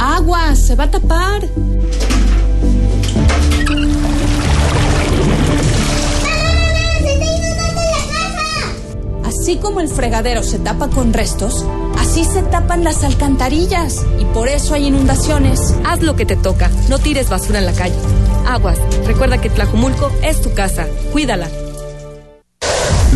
¡Aguas! 0.00 0.58
¡Se 0.58 0.74
va 0.74 0.84
a 0.84 0.90
tapar! 0.90 1.48
Así 9.24 9.56
como 9.56 9.80
el 9.80 9.88
fregadero 9.88 10.42
se 10.42 10.58
tapa 10.58 10.88
con 10.88 11.12
restos, 11.12 11.64
así 11.98 12.24
se 12.24 12.42
tapan 12.42 12.84
las 12.84 13.04
alcantarillas 13.04 14.04
y 14.18 14.24
por 14.26 14.48
eso 14.48 14.74
hay 14.74 14.86
inundaciones. 14.86 15.74
Haz 15.86 16.02
lo 16.02 16.16
que 16.16 16.26
te 16.26 16.36
toca, 16.36 16.70
no 16.88 16.98
tires 16.98 17.28
basura 17.28 17.58
en 17.58 17.66
la 17.66 17.72
calle. 17.72 17.96
Aguas, 18.46 18.78
recuerda 19.06 19.40
que 19.40 19.50
Tlajumulco 19.50 20.10
es 20.22 20.40
tu 20.40 20.52
casa, 20.54 20.86
cuídala. 21.12 21.48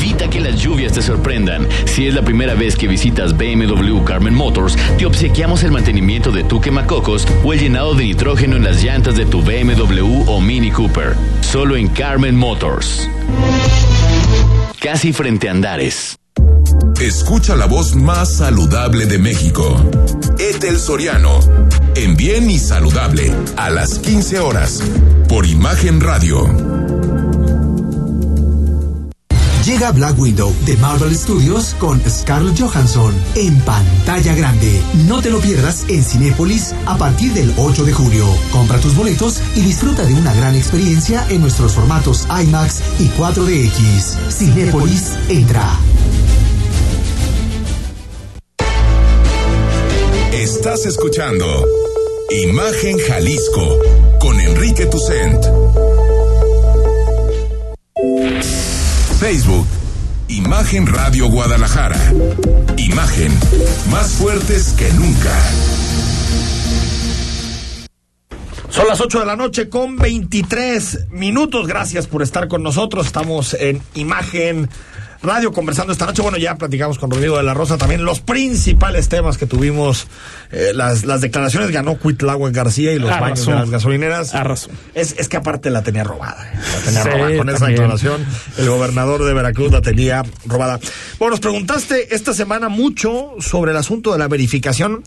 Evita 0.00 0.30
que 0.30 0.40
las 0.40 0.58
lluvias 0.58 0.94
te 0.94 1.02
sorprendan. 1.02 1.68
Si 1.84 2.06
es 2.06 2.14
la 2.14 2.22
primera 2.22 2.54
vez 2.54 2.74
que 2.74 2.88
visitas 2.88 3.36
BMW 3.36 4.02
Carmen 4.02 4.34
Motors, 4.34 4.74
te 4.96 5.04
obsequiamos 5.04 5.62
el 5.62 5.72
mantenimiento 5.72 6.32
de 6.32 6.42
tu 6.42 6.58
quemacocos 6.58 7.26
o 7.44 7.52
el 7.52 7.60
llenado 7.60 7.94
de 7.94 8.04
nitrógeno 8.04 8.56
en 8.56 8.64
las 8.64 8.82
llantas 8.82 9.14
de 9.16 9.26
tu 9.26 9.42
BMW 9.42 10.24
o 10.26 10.40
Mini 10.40 10.70
Cooper. 10.70 11.14
Solo 11.42 11.76
en 11.76 11.88
Carmen 11.88 12.34
Motors. 12.34 13.10
Casi 14.80 15.12
frente 15.12 15.48
a 15.48 15.50
Andares. 15.50 16.16
Escucha 16.98 17.54
la 17.54 17.66
voz 17.66 17.94
más 17.94 18.38
saludable 18.38 19.04
de 19.04 19.18
México. 19.18 19.84
Etel 20.38 20.78
Soriano. 20.78 21.40
En 21.94 22.16
Bien 22.16 22.50
y 22.50 22.58
Saludable. 22.58 23.34
A 23.58 23.68
las 23.68 23.98
15 23.98 24.38
horas. 24.40 24.82
Por 25.28 25.44
Imagen 25.44 26.00
Radio. 26.00 26.99
Llega 29.64 29.92
Black 29.92 30.18
Widow 30.18 30.54
de 30.64 30.74
Marvel 30.78 31.14
Studios 31.14 31.74
con 31.78 32.00
Scarlett 32.08 32.58
Johansson 32.58 33.14
en 33.34 33.60
pantalla 33.60 34.34
grande. 34.34 34.80
No 35.06 35.20
te 35.20 35.30
lo 35.30 35.38
pierdas 35.38 35.84
en 35.88 36.02
Cinépolis 36.02 36.74
a 36.86 36.96
partir 36.96 37.34
del 37.34 37.52
8 37.58 37.84
de 37.84 37.92
julio. 37.92 38.24
Compra 38.52 38.78
tus 38.78 38.96
boletos 38.96 39.40
y 39.54 39.60
disfruta 39.60 40.04
de 40.04 40.14
una 40.14 40.32
gran 40.34 40.54
experiencia 40.54 41.26
en 41.28 41.42
nuestros 41.42 41.74
formatos 41.74 42.26
IMAX 42.42 42.80
y 43.00 43.08
4DX. 43.18 44.30
Cinépolis 44.30 45.12
entra. 45.28 45.78
Estás 50.32 50.86
escuchando 50.86 51.66
Imagen 52.30 52.98
Jalisco 52.98 53.78
con 54.20 54.40
Enrique 54.40 54.86
Tucent. 54.86 55.44
Facebook, 59.20 59.66
Imagen 60.28 60.86
Radio 60.86 61.28
Guadalajara. 61.28 62.00
Imagen, 62.78 63.30
más 63.90 64.12
fuertes 64.12 64.74
que 64.78 64.90
nunca. 64.94 65.38
Son 68.70 68.88
las 68.88 68.98
8 68.98 69.20
de 69.20 69.26
la 69.26 69.36
noche 69.36 69.68
con 69.68 69.98
23 69.98 71.08
minutos. 71.10 71.66
Gracias 71.66 72.06
por 72.06 72.22
estar 72.22 72.48
con 72.48 72.62
nosotros. 72.62 73.04
Estamos 73.04 73.52
en 73.52 73.82
Imagen 73.92 74.70
Radio 75.22 75.52
conversando 75.52 75.92
esta 75.92 76.06
noche. 76.06 76.22
Bueno, 76.22 76.38
ya 76.38 76.54
platicamos 76.56 76.98
con 76.98 77.10
Rodrigo 77.10 77.36
de 77.36 77.42
la 77.42 77.52
Rosa 77.52 77.76
también 77.76 78.04
los 78.06 78.20
principales 78.20 79.10
temas 79.10 79.36
que 79.36 79.44
tuvimos. 79.44 80.06
eh, 80.50 80.72
las, 80.74 81.04
las 81.04 81.20
declaraciones 81.20 81.70
ganó 81.70 81.96
Cuitlagua 81.98 82.50
García 82.50 82.92
y 82.94 82.98
los 82.98 83.10
Arrasó. 83.10 83.22
baños 83.24 83.46
de 83.46 83.52
las 83.54 83.70
gasolineras. 83.70 84.34
Arrasó. 84.34 84.70
Es, 84.94 85.14
es 85.18 85.28
que 85.28 85.36
aparte 85.36 85.68
la 85.68 85.82
tenía 85.82 86.04
robada. 86.04 86.50
eh, 86.52 86.58
La 86.72 86.80
tenía 86.84 87.02
Sí, 87.02 87.08
robada. 87.10 87.36
Con 87.36 87.48
esa 87.50 87.66
declaración, 87.66 88.24
el 88.56 88.68
gobernador 88.70 89.24
de 89.24 89.34
Veracruz 89.34 89.70
la 89.72 89.82
tenía 89.82 90.22
robada. 90.46 90.80
Bueno, 91.18 91.32
nos 91.32 91.40
preguntaste 91.40 92.14
esta 92.14 92.32
semana 92.32 92.70
mucho 92.70 93.32
sobre 93.40 93.72
el 93.72 93.76
asunto 93.76 94.12
de 94.12 94.18
la 94.18 94.26
verificación. 94.28 95.04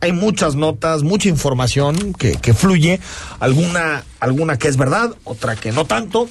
Hay 0.00 0.12
muchas 0.12 0.56
notas, 0.56 1.02
mucha 1.02 1.30
información 1.30 2.12
que, 2.12 2.32
que 2.32 2.52
fluye, 2.52 3.00
alguna, 3.40 4.04
alguna 4.20 4.58
que 4.58 4.68
es 4.68 4.76
verdad, 4.76 5.14
otra 5.24 5.56
que 5.56 5.72
no 5.72 5.86
tanto. 5.86 6.28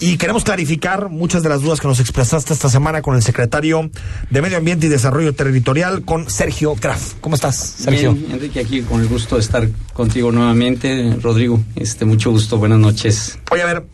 Y 0.00 0.16
queremos 0.16 0.44
clarificar 0.44 1.08
muchas 1.08 1.42
de 1.42 1.48
las 1.48 1.62
dudas 1.62 1.80
que 1.80 1.86
nos 1.86 2.00
expresaste 2.00 2.52
esta 2.52 2.68
semana 2.68 3.00
con 3.00 3.14
el 3.14 3.22
secretario 3.22 3.90
de 4.30 4.42
Medio 4.42 4.58
Ambiente 4.58 4.86
y 4.86 4.88
Desarrollo 4.88 5.34
Territorial, 5.34 6.04
con 6.04 6.28
Sergio 6.28 6.74
Graf. 6.74 7.14
¿Cómo 7.20 7.36
estás, 7.36 7.56
Sergio? 7.56 8.14
Bien, 8.14 8.32
Enrique, 8.32 8.60
aquí 8.60 8.82
con 8.82 9.00
el 9.00 9.08
gusto 9.08 9.36
de 9.36 9.42
estar 9.42 9.68
contigo 9.92 10.32
nuevamente. 10.32 11.16
Rodrigo, 11.22 11.60
este, 11.76 12.04
mucho 12.04 12.30
gusto, 12.30 12.58
buenas 12.58 12.78
noches. 12.78 13.38
Oye, 13.50 13.62
a 13.62 13.66
ver, 13.66 13.86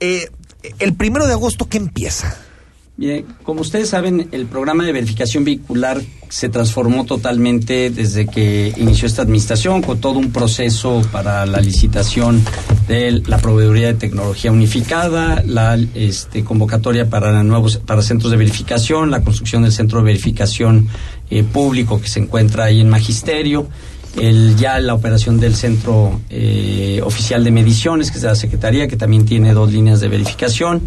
eh, 0.00 0.30
el 0.78 0.94
primero 0.94 1.26
de 1.26 1.32
agosto, 1.32 1.68
¿qué 1.68 1.78
empieza? 1.78 2.36
Bien, 2.98 3.26
como 3.42 3.60
ustedes 3.60 3.90
saben, 3.90 4.28
el 4.32 4.46
programa 4.46 4.82
de 4.84 4.92
verificación 4.92 5.44
vehicular 5.44 6.00
se 6.30 6.48
transformó 6.48 7.04
totalmente 7.04 7.90
desde 7.90 8.26
que 8.26 8.72
inició 8.78 9.06
esta 9.06 9.20
administración, 9.20 9.82
con 9.82 10.00
todo 10.00 10.18
un 10.18 10.32
proceso 10.32 11.02
para 11.12 11.44
la 11.44 11.60
licitación 11.60 12.42
de 12.88 13.22
la 13.26 13.36
proveeduría 13.36 13.88
de 13.88 13.94
tecnología 13.94 14.50
unificada, 14.50 15.42
la 15.44 15.78
este, 15.94 16.42
convocatoria 16.42 17.10
para 17.10 17.42
nuevos 17.42 17.76
para 17.76 18.00
centros 18.00 18.30
de 18.30 18.38
verificación, 18.38 19.10
la 19.10 19.22
construcción 19.22 19.62
del 19.62 19.72
centro 19.72 19.98
de 19.98 20.06
verificación 20.06 20.88
eh, 21.28 21.44
público 21.44 22.00
que 22.00 22.08
se 22.08 22.20
encuentra 22.20 22.64
ahí 22.64 22.80
en 22.80 22.88
Magisterio 22.88 23.68
el, 24.18 24.56
ya 24.56 24.80
la 24.80 24.94
operación 24.94 25.38
del 25.38 25.54
Centro 25.54 26.20
eh, 26.30 27.00
Oficial 27.04 27.44
de 27.44 27.50
Mediciones, 27.50 28.10
que 28.10 28.16
es 28.16 28.22
de 28.22 28.28
la 28.28 28.34
Secretaría, 28.34 28.88
que 28.88 28.96
también 28.96 29.26
tiene 29.26 29.52
dos 29.52 29.72
líneas 29.72 30.00
de 30.00 30.08
verificación. 30.08 30.82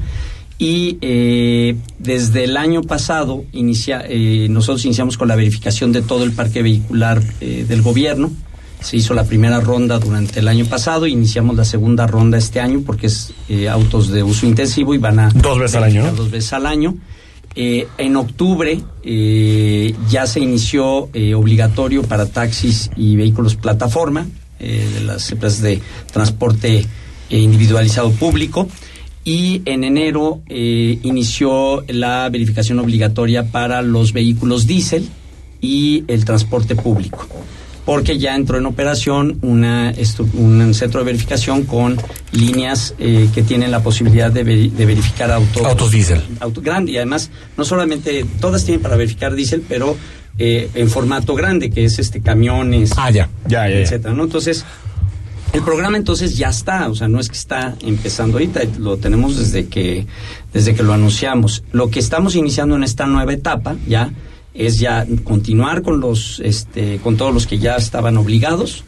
Y 0.62 0.98
eh, 1.00 1.78
desde 2.00 2.44
el 2.44 2.58
año 2.58 2.82
pasado 2.82 3.46
inicia, 3.54 4.04
eh, 4.06 4.48
nosotros 4.50 4.84
iniciamos 4.84 5.18
con 5.18 5.30
la 5.30 5.38
verificación 5.38 5.94
de 5.94 6.02
todo 6.02 6.26
el 6.26 6.34
parque 6.34 6.62
vehicular 6.62 7.24
eh, 7.40 7.66
del 7.68 7.82
gobierno. 7.82 8.30
Se 8.82 8.98
hizo 8.98 9.14
la 9.14 9.24
primera 9.24 9.62
ronda 9.62 10.00
durante 10.00 10.42
el 10.42 10.50
año 10.50 10.66
pasado, 10.66 11.08
iniciamos 11.08 11.56
la 11.56 11.64
segunda 11.64 12.08
ronda 12.08 12.38
este 12.38 12.60
año 12.60 12.84
porque 12.86 13.08
es 13.08 13.34
eh, 13.48 13.70
autos 13.70 14.10
de 14.10 14.22
uso 14.22 14.46
intensivo 14.46 14.94
y 14.94 14.98
van 14.98 15.20
a 15.20 15.30
Dos 15.30 15.60
veces 15.60 15.78
al 15.78 15.84
año. 15.86 16.12
Dos 16.14 16.30
veces 16.30 16.52
al 16.52 16.66
año. 16.66 16.96
En 17.56 18.16
octubre 18.16 18.80
ya 20.10 20.28
se 20.28 20.40
inició 20.40 21.10
obligatorio 21.36 22.04
para 22.04 22.26
taxis 22.28 22.90
y 22.96 23.18
vehículos 23.18 23.56
plataforma 23.56 24.28
de 24.60 25.02
las 25.04 25.30
empresas 25.30 25.62
de 25.62 25.82
transporte 26.14 26.86
individualizado 27.30 28.12
público 28.12 28.70
y 29.24 29.62
en 29.66 29.84
enero 29.84 30.42
eh, 30.48 30.98
inició 31.04 31.84
la 31.88 32.30
verificación 32.30 32.80
obligatoria 32.80 33.46
para 33.52 33.82
los 33.82 34.14
vehículos 34.14 34.66
diésel 34.66 35.08
y 35.62 36.04
el 36.08 36.26
transporte 36.26 36.76
público 36.76 37.28
porque 37.86 38.20
ya 38.20 38.36
entró 38.36 38.58
en 38.60 38.68
operación 38.68 39.40
una 39.42 39.92
estru- 39.96 40.32
un 40.36 40.74
centro 40.76 41.00
de 41.00 41.06
verificación 41.08 41.64
con 41.64 41.98
líneas 42.32 42.94
eh, 43.00 43.28
que 43.34 43.42
tienen 43.42 43.72
la 43.72 43.82
posibilidad 43.82 44.32
de, 44.32 44.46
veri- 44.46 44.72
de 44.72 44.86
verificar 44.86 45.32
autos 45.32 45.66
Autos 45.66 45.90
diésel. 45.92 46.22
auto 46.40 46.62
grande 46.62 46.92
y 46.92 46.98
además 46.98 47.32
no 47.58 47.66
solamente 47.66 48.26
todas 48.40 48.64
tienen 48.64 48.82
para 48.82 48.96
verificar 48.96 49.34
diésel 49.34 49.64
pero 49.68 49.98
eh, 50.38 50.70
en 50.76 50.90
formato 50.90 51.34
grande 51.36 51.72
que 51.72 51.84
es 51.84 51.98
este 52.00 52.22
camiones 52.22 52.92
Ah, 52.96 53.10
ya, 53.10 53.28
ya, 53.48 53.68
ya, 53.68 53.74
ya. 53.74 53.80
etcétera 53.82 54.14
no 54.14 54.24
entonces 54.26 54.64
el 55.52 55.64
programa 55.64 55.98
entonces 55.98 56.38
ya 56.38 56.50
está, 56.50 56.90
o 56.90 56.96
sea, 56.96 57.08
no 57.08 57.20
es 57.20 57.28
que 57.28 57.36
está 57.36 57.76
empezando 57.82 58.38
ahorita, 58.38 58.62
lo 58.78 58.98
tenemos 58.98 59.38
desde 59.38 59.68
que 59.68 60.06
desde 60.54 60.76
que 60.76 60.84
lo 60.84 60.94
anunciamos. 60.94 61.64
Lo 61.72 61.90
que 61.90 62.00
estamos 62.00 62.36
iniciando 62.36 62.76
en 62.76 62.84
esta 62.84 63.08
nueva 63.08 63.34
etapa 63.34 63.76
ya 63.88 64.12
es 64.54 64.80
ya 64.80 65.06
continuar 65.24 65.82
con 65.82 66.00
los 66.00 66.40
este 66.40 67.00
con 67.00 67.18
todos 67.18 67.34
los 67.34 67.48
que 67.48 67.58
ya 67.58 67.76
estaban 67.78 68.18
obligados 68.18 68.84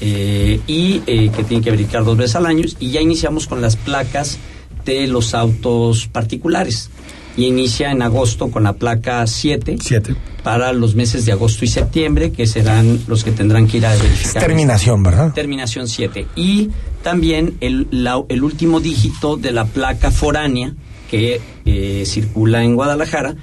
eh, 0.00 0.60
y 0.66 1.02
eh, 1.06 1.30
que 1.34 1.44
tienen 1.44 1.62
que 1.62 1.70
verificar 1.70 2.04
dos 2.04 2.16
veces 2.16 2.36
al 2.36 2.46
año 2.46 2.64
y 2.78 2.90
ya 2.90 3.00
iniciamos 3.00 3.46
con 3.46 3.60
las 3.60 3.76
placas 3.76 4.38
de 4.84 5.06
los 5.06 5.34
autos 5.34 6.06
particulares. 6.06 6.90
Y 7.36 7.44
inicia 7.46 7.90
en 7.90 8.00
agosto 8.02 8.50
con 8.50 8.62
la 8.64 8.72
placa 8.74 9.26
7 9.26 9.76
para 10.42 10.72
los 10.72 10.94
meses 10.94 11.26
de 11.26 11.32
agosto 11.32 11.64
y 11.64 11.68
septiembre, 11.68 12.30
que 12.32 12.46
serán 12.46 13.00
los 13.08 13.24
que 13.24 13.32
tendrán 13.32 13.66
que 13.66 13.76
ir 13.78 13.86
a 13.86 13.94
verificar. 13.94 14.42
terminación, 14.42 15.02
¿verdad? 15.02 15.32
Terminación 15.34 15.86
7. 15.88 16.26
Y 16.34 16.70
también 17.02 17.56
el, 17.60 17.88
la- 17.90 18.22
el 18.28 18.42
último 18.42 18.80
dígito 18.80 19.36
de 19.36 19.52
la 19.52 19.66
placa 19.66 20.10
foránea 20.10 20.74
que 21.10 21.40
eh, 21.66 22.04
circula 22.06 22.64
en 22.64 22.74
Guadalajara, 22.74 23.36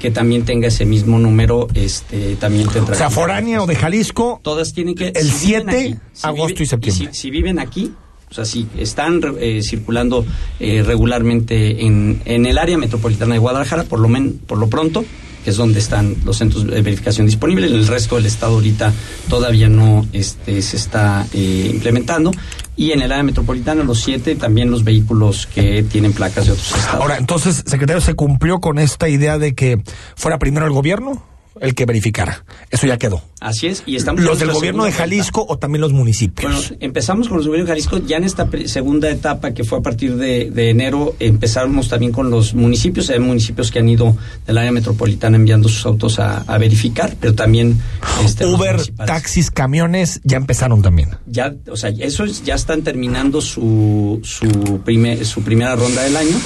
que 0.00 0.10
también 0.10 0.44
tenga 0.44 0.68
ese 0.68 0.84
mismo 0.84 1.18
número, 1.18 1.66
este, 1.74 2.36
también 2.36 2.68
tendrá. 2.68 2.94
O 2.94 2.98
sea, 2.98 3.08
foránea 3.10 3.62
o 3.62 3.66
de 3.66 3.74
Jalisco. 3.76 4.40
Todas 4.44 4.72
tienen 4.74 4.94
que. 4.94 5.08
El 5.08 5.30
si 5.30 5.46
viven 5.48 5.66
7, 5.70 5.70
aquí, 5.70 5.94
si 6.12 6.26
agosto 6.26 6.62
y 6.62 6.66
septiembre. 6.66 7.08
Si, 7.12 7.20
si 7.20 7.30
viven 7.30 7.58
aquí, 7.58 7.92
o 8.30 8.34
sea, 8.34 8.44
si 8.44 8.66
están 8.78 9.20
eh, 9.40 9.60
circulando 9.62 10.24
eh, 10.60 10.82
regularmente 10.84 11.84
en, 11.84 12.20
en 12.24 12.46
el 12.46 12.58
área 12.58 12.78
metropolitana 12.78 13.34
de 13.34 13.38
Guadalajara, 13.38 13.84
por 13.84 14.00
lo, 14.00 14.08
men- 14.08 14.38
por 14.46 14.58
lo 14.58 14.68
pronto, 14.68 15.04
que 15.44 15.50
es 15.50 15.56
donde 15.56 15.78
están 15.78 16.16
los 16.24 16.36
centros 16.36 16.66
de 16.66 16.82
verificación 16.82 17.26
disponibles. 17.26 17.70
En 17.70 17.78
el 17.78 17.86
resto 17.86 18.16
del 18.16 18.26
estado 18.26 18.54
ahorita 18.54 18.92
todavía 19.28 19.68
no 19.68 20.06
este, 20.12 20.60
se 20.62 20.76
está 20.76 21.26
eh, 21.32 21.70
implementando. 21.72 22.32
Y 22.76 22.92
en 22.92 23.02
el 23.02 23.10
área 23.10 23.24
metropolitana, 23.24 23.82
los 23.82 24.00
siete, 24.00 24.36
también 24.36 24.70
los 24.70 24.84
vehículos 24.84 25.46
que 25.46 25.82
tienen 25.84 26.12
placas 26.12 26.46
de 26.46 26.52
otros 26.52 26.68
estados. 26.76 27.00
Ahora, 27.00 27.16
entonces, 27.16 27.64
secretario, 27.66 28.00
¿se 28.00 28.14
cumplió 28.14 28.60
con 28.60 28.78
esta 28.78 29.08
idea 29.08 29.38
de 29.38 29.54
que 29.54 29.80
fuera 30.16 30.38
primero 30.38 30.66
el 30.66 30.72
gobierno 30.72 31.24
el 31.60 31.74
que 31.74 31.86
verificara? 31.86 32.44
Eso 32.70 32.86
ya 32.86 32.96
quedó. 32.98 33.22
Así 33.40 33.68
es, 33.68 33.84
y 33.86 33.94
estamos 33.94 34.20
¿Los 34.22 34.40
del 34.40 34.50
gobierno 34.52 34.84
de. 34.84 34.90
Jalisco 34.92 35.46
o 35.48 35.58
también 35.58 35.80
los 35.80 35.92
municipios? 35.92 36.50
Bueno, 36.70 36.76
empezamos 36.80 37.28
con 37.28 37.36
los 37.36 37.46
gobiernos 37.46 37.68
de 37.68 37.72
Jalisco. 37.72 37.98
Ya 38.06 38.16
en 38.16 38.24
esta 38.24 38.48
segunda 38.66 39.08
etapa, 39.10 39.52
que 39.54 39.62
fue 39.62 39.78
a 39.78 39.82
partir 39.82 40.16
de, 40.16 40.50
de 40.50 40.70
enero, 40.70 41.14
empezamos 41.20 41.88
también 41.88 42.10
con 42.10 42.30
los 42.30 42.54
municipios. 42.54 43.10
Hay 43.10 43.20
municipios 43.20 43.70
que 43.70 43.78
han 43.78 43.88
ido 43.88 44.16
del 44.46 44.58
área 44.58 44.72
metropolitana 44.72 45.36
enviando 45.36 45.68
sus 45.68 45.86
autos 45.86 46.18
a, 46.18 46.38
a 46.38 46.58
verificar, 46.58 47.14
pero 47.20 47.34
también 47.34 47.78
este, 48.24 48.44
Uber, 48.44 48.84
taxis, 49.06 49.50
camiones, 49.52 50.20
ya 50.24 50.36
empezaron 50.36 50.82
también. 50.82 51.10
ya, 51.26 51.54
o 51.70 51.76
sea, 51.76 51.90
eso 51.90 52.24
es- 52.24 52.42
ya 52.44 52.54
están 52.56 52.82
terminando 52.82 53.40
su 53.40 54.20
su, 54.24 54.80
primer, 54.84 55.24
su 55.24 55.42
primera 55.42 55.76
ronda 55.76 56.02
del 56.02 56.16
año 56.16 56.36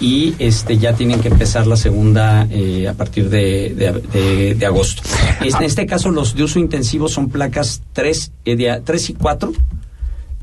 y 0.00 0.34
este 0.38 0.78
ya 0.78 0.94
tienen 0.94 1.20
que 1.20 1.28
empezar 1.28 1.66
la 1.66 1.76
segunda 1.76 2.46
eh, 2.50 2.88
a 2.88 2.94
partir 2.94 3.28
de, 3.28 3.74
de, 3.74 3.92
de- 4.18 4.54
de 4.54 4.66
agosto. 4.66 5.02
Es- 5.44 5.54
en 5.54 5.62
este 5.64 5.86
caso 5.86 6.10
los 6.10 6.34
de 6.34 6.44
uso 6.44 6.58
intensivo 6.58 7.08
son 7.08 7.28
placas 7.28 7.82
3, 7.92 8.32
eh, 8.44 8.56
de- 8.56 8.80
3 8.84 9.10
y 9.10 9.14
4 9.14 9.52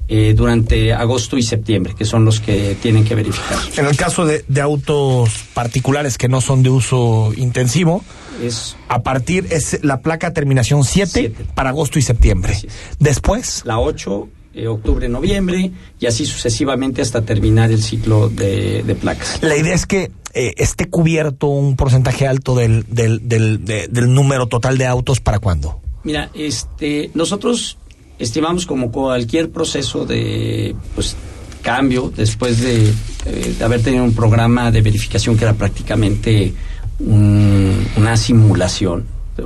eh, 0.10 0.34
durante 0.38 0.94
agosto 0.94 1.38
y 1.38 1.44
septiembre, 1.44 1.94
que 1.98 2.06
son 2.06 2.24
los 2.24 2.40
que 2.40 2.78
tienen 2.82 3.04
que 3.04 3.14
verificar. 3.16 3.58
En 3.78 3.86
el 3.88 3.98
caso 3.98 4.26
de, 4.26 4.46
de 4.48 4.62
autos 4.62 5.32
particulares 5.54 6.18
que 6.18 6.30
no 6.30 6.40
son 6.40 6.64
de 6.64 6.70
uso 6.70 7.34
intensivo, 7.36 8.04
es 8.42 8.78
a 8.88 9.02
partir 9.02 9.48
es 9.50 9.80
la 9.84 10.02
placa 10.02 10.32
terminación 10.32 10.84
7 10.86 11.34
para 11.56 11.70
agosto 11.72 12.00
y 12.00 12.04
septiembre. 12.04 12.56
Después, 13.00 13.64
la 13.66 13.80
8 13.80 14.30
eh, 14.58 14.68
octubre, 14.68 15.08
noviembre 15.08 15.72
y 16.00 16.06
así 16.06 16.26
sucesivamente 16.26 17.02
hasta 17.02 17.22
terminar 17.22 17.72
el 17.72 17.82
ciclo 17.82 18.30
de, 18.30 18.84
de 18.84 18.96
placas. 18.96 19.40
la 19.42 19.56
idea 19.56 19.74
es 19.74 19.86
que 19.86 20.12
eh, 20.34 20.54
esté 20.58 20.86
cubierto 20.90 21.48
un 21.48 21.76
porcentaje 21.76 22.28
alto 22.28 22.56
del, 22.56 22.86
del, 22.90 23.28
del, 23.28 23.64
de- 23.66 23.88
del 23.88 24.14
número 24.14 24.48
total 24.48 24.78
de 24.78 24.86
autos 24.86 25.20
para 25.20 25.40
cuándo. 25.40 25.80
Mira, 26.04 26.30
este, 26.34 27.10
nosotros 27.14 27.78
estimamos 28.20 28.66
como 28.66 28.92
cualquier 28.92 29.50
proceso 29.52 30.06
de 30.06 30.76
pues 30.96 31.16
cambio 31.62 32.12
después 32.16 32.62
de, 32.62 32.88
eh, 33.26 33.56
de 33.58 33.64
haber 33.66 33.82
tenido 33.84 34.04
un 34.04 34.14
programa 34.14 34.72
de 34.72 34.82
verificación 34.82 35.36
que 35.38 35.44
era 35.44 35.54
prácticamente 35.54 36.54
un- 37.00 37.86
una 37.98 38.16
simulación. 38.18 39.06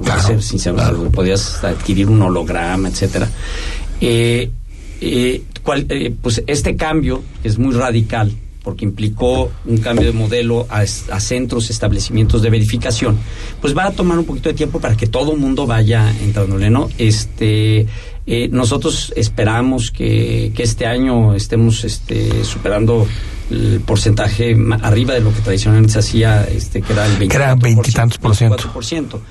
A 0.09 0.21
ser 0.21 0.41
sincero, 0.41 0.77
podías 1.11 1.61
adquirir 1.65 2.07
un 2.07 2.21
holograma, 2.21 2.87
etcétera. 2.87 3.27
Eh, 3.99 4.49
eh, 5.01 5.41
cual- 5.63 5.85
eh, 5.89 6.13
pues 6.21 6.43
este 6.47 6.75
cambio 6.75 7.23
es 7.43 7.57
muy 7.57 7.73
radical 7.73 8.31
porque 8.63 8.85
implicó 8.85 9.51
un 9.65 9.77
cambio 9.79 10.05
de 10.05 10.13
modelo 10.13 10.67
a, 10.69 10.85
centros, 10.85 11.71
establecimientos 11.71 12.43
de 12.43 12.51
verificación, 12.51 13.17
pues 13.59 13.75
va 13.75 13.85
a 13.87 13.91
tomar 13.91 14.19
un 14.19 14.25
poquito 14.25 14.49
de 14.49 14.53
tiempo 14.55 14.79
para 14.79 14.95
que 14.95 15.07
todo 15.07 15.33
el 15.33 15.39
mundo 15.39 15.65
vaya 15.65 16.13
entrándole, 16.21 16.69
¿no? 16.69 16.87
Este, 16.99 17.87
eh, 18.27 18.49
nosotros 18.51 19.13
esperamos 19.15 19.89
que, 19.89 20.51
que 20.55 20.61
este 20.61 20.85
año 20.85 21.33
estemos 21.33 21.83
este, 21.83 22.43
superando 22.43 23.07
el 23.49 23.81
porcentaje 23.83 24.55
arriba 24.83 25.15
de 25.15 25.21
lo 25.21 25.33
que 25.33 25.41
tradicionalmente 25.41 25.93
se 25.93 25.99
hacía, 25.99 26.43
este, 26.43 26.83
que 26.83 26.93
era 26.93 27.05
el 27.07 27.13
20 27.17 27.27
Que 27.29 27.35
era 27.35 27.55
veintitantos 27.55 28.19
por 28.19 28.85
ciento. 28.85 29.21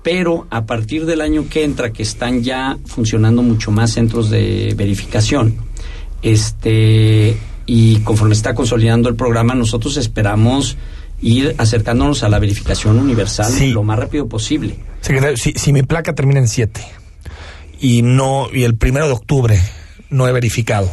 24%. 0.00 0.02
Pero 0.02 0.46
a 0.50 0.64
partir 0.66 1.04
del 1.06 1.20
año 1.20 1.46
que 1.50 1.64
entra, 1.64 1.92
que 1.92 2.02
están 2.02 2.42
ya 2.42 2.78
funcionando 2.86 3.42
mucho 3.42 3.70
más 3.70 3.92
centros 3.92 4.30
de 4.30 4.74
verificación, 4.76 5.54
este 6.22 7.36
y 7.66 7.98
conforme 8.00 8.34
está 8.34 8.54
consolidando 8.54 9.08
el 9.08 9.14
programa, 9.14 9.54
nosotros 9.54 9.96
esperamos 9.96 10.76
ir 11.22 11.54
acercándonos 11.58 12.22
a 12.22 12.28
la 12.28 12.38
verificación 12.38 12.98
universal 12.98 13.52
Sí. 13.52 13.68
lo 13.72 13.82
más 13.84 13.98
rápido 13.98 14.26
posible. 14.28 14.76
Secretario, 15.02 15.36
si, 15.36 15.52
si 15.52 15.72
mi 15.72 15.82
placa 15.82 16.14
termina 16.14 16.40
en 16.40 16.48
7 16.48 16.80
y 17.80 18.02
no 18.02 18.48
y 18.52 18.64
el 18.64 18.74
primero 18.76 19.06
de 19.06 19.12
octubre 19.12 19.60
no 20.08 20.26
he 20.26 20.32
verificado, 20.32 20.90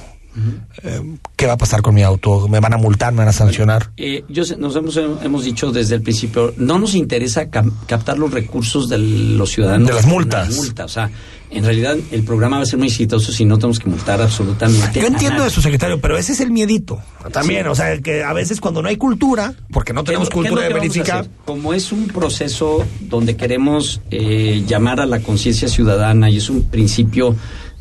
eh, 0.83 1.15
¿qué 1.35 1.45
va 1.47 1.53
a 1.53 1.57
pasar 1.57 1.81
con 1.81 1.95
mi 1.95 2.03
auto? 2.03 2.47
¿Me 2.47 2.59
van 2.59 2.73
a 2.73 2.77
multar? 2.77 3.11
¿Me 3.13 3.19
van 3.19 3.27
a 3.29 3.33
sancionar? 3.33 3.91
Eh, 3.97 4.23
yo 4.29 4.43
sé- 4.45 4.57
nos 4.57 4.75
hemos, 4.75 4.97
hemos 4.97 5.43
dicho 5.43 5.71
desde 5.71 5.95
el 5.95 6.01
principio, 6.01 6.53
no 6.57 6.77
nos 6.79 6.95
interesa 6.95 7.49
captar 7.49 8.17
los 8.17 8.31
recursos 8.31 8.89
de 8.89 8.97
los 8.97 9.49
ciudadanos. 9.51 9.87
De 9.87 9.93
las 9.93 10.05
multas. 10.05 10.47
una 10.49 10.57
multa. 10.57 10.85
O 10.85 10.89
sea, 10.89 11.09
en 11.49 11.63
realidad 11.63 11.95
el 12.11 12.23
programa 12.23 12.57
va 12.57 12.63
a 12.63 12.65
ser 12.65 12.77
muy 12.77 12.89
exitoso 12.89 13.31
si 13.31 13.45
no 13.45 13.57
tenemos 13.57 13.79
que 13.79 13.89
multar 13.89 14.21
absolutamente. 14.21 14.99
Yo 14.99 15.07
entiendo 15.07 15.37
nadie. 15.39 15.47
eso, 15.51 15.61
secretario, 15.61 15.99
pero 16.01 16.17
ese 16.17 16.33
es 16.33 16.41
el 16.41 16.51
miedito. 16.51 16.99
También, 17.31 17.63
Sí. 17.63 17.69
o 17.69 17.75
sea, 17.75 17.97
que 18.01 18.23
a 18.23 18.33
veces 18.33 18.59
cuando 18.59 18.81
no 18.81 18.89
hay 18.89 18.97
cultura, 18.97 19.53
porque 19.71 19.93
no 19.93 20.03
tenemos 20.03 20.29
¿Qué 20.29 20.33
es 20.33 20.35
lo- 20.35 20.41
cultura 20.49 20.67
de 20.67 20.73
verificar? 20.73 21.27
Como 21.45 21.73
es 21.73 21.91
un 21.91 22.07
proceso 22.07 22.85
donde 23.01 23.35
queremos 23.37 24.01
eh, 24.11 24.63
llamar 24.67 24.99
a 24.99 25.05
la 25.05 25.19
conciencia 25.21 25.67
ciudadana 25.69 26.29
y 26.29 26.37
es 26.37 26.49
un 26.49 26.63
principio 26.63 27.35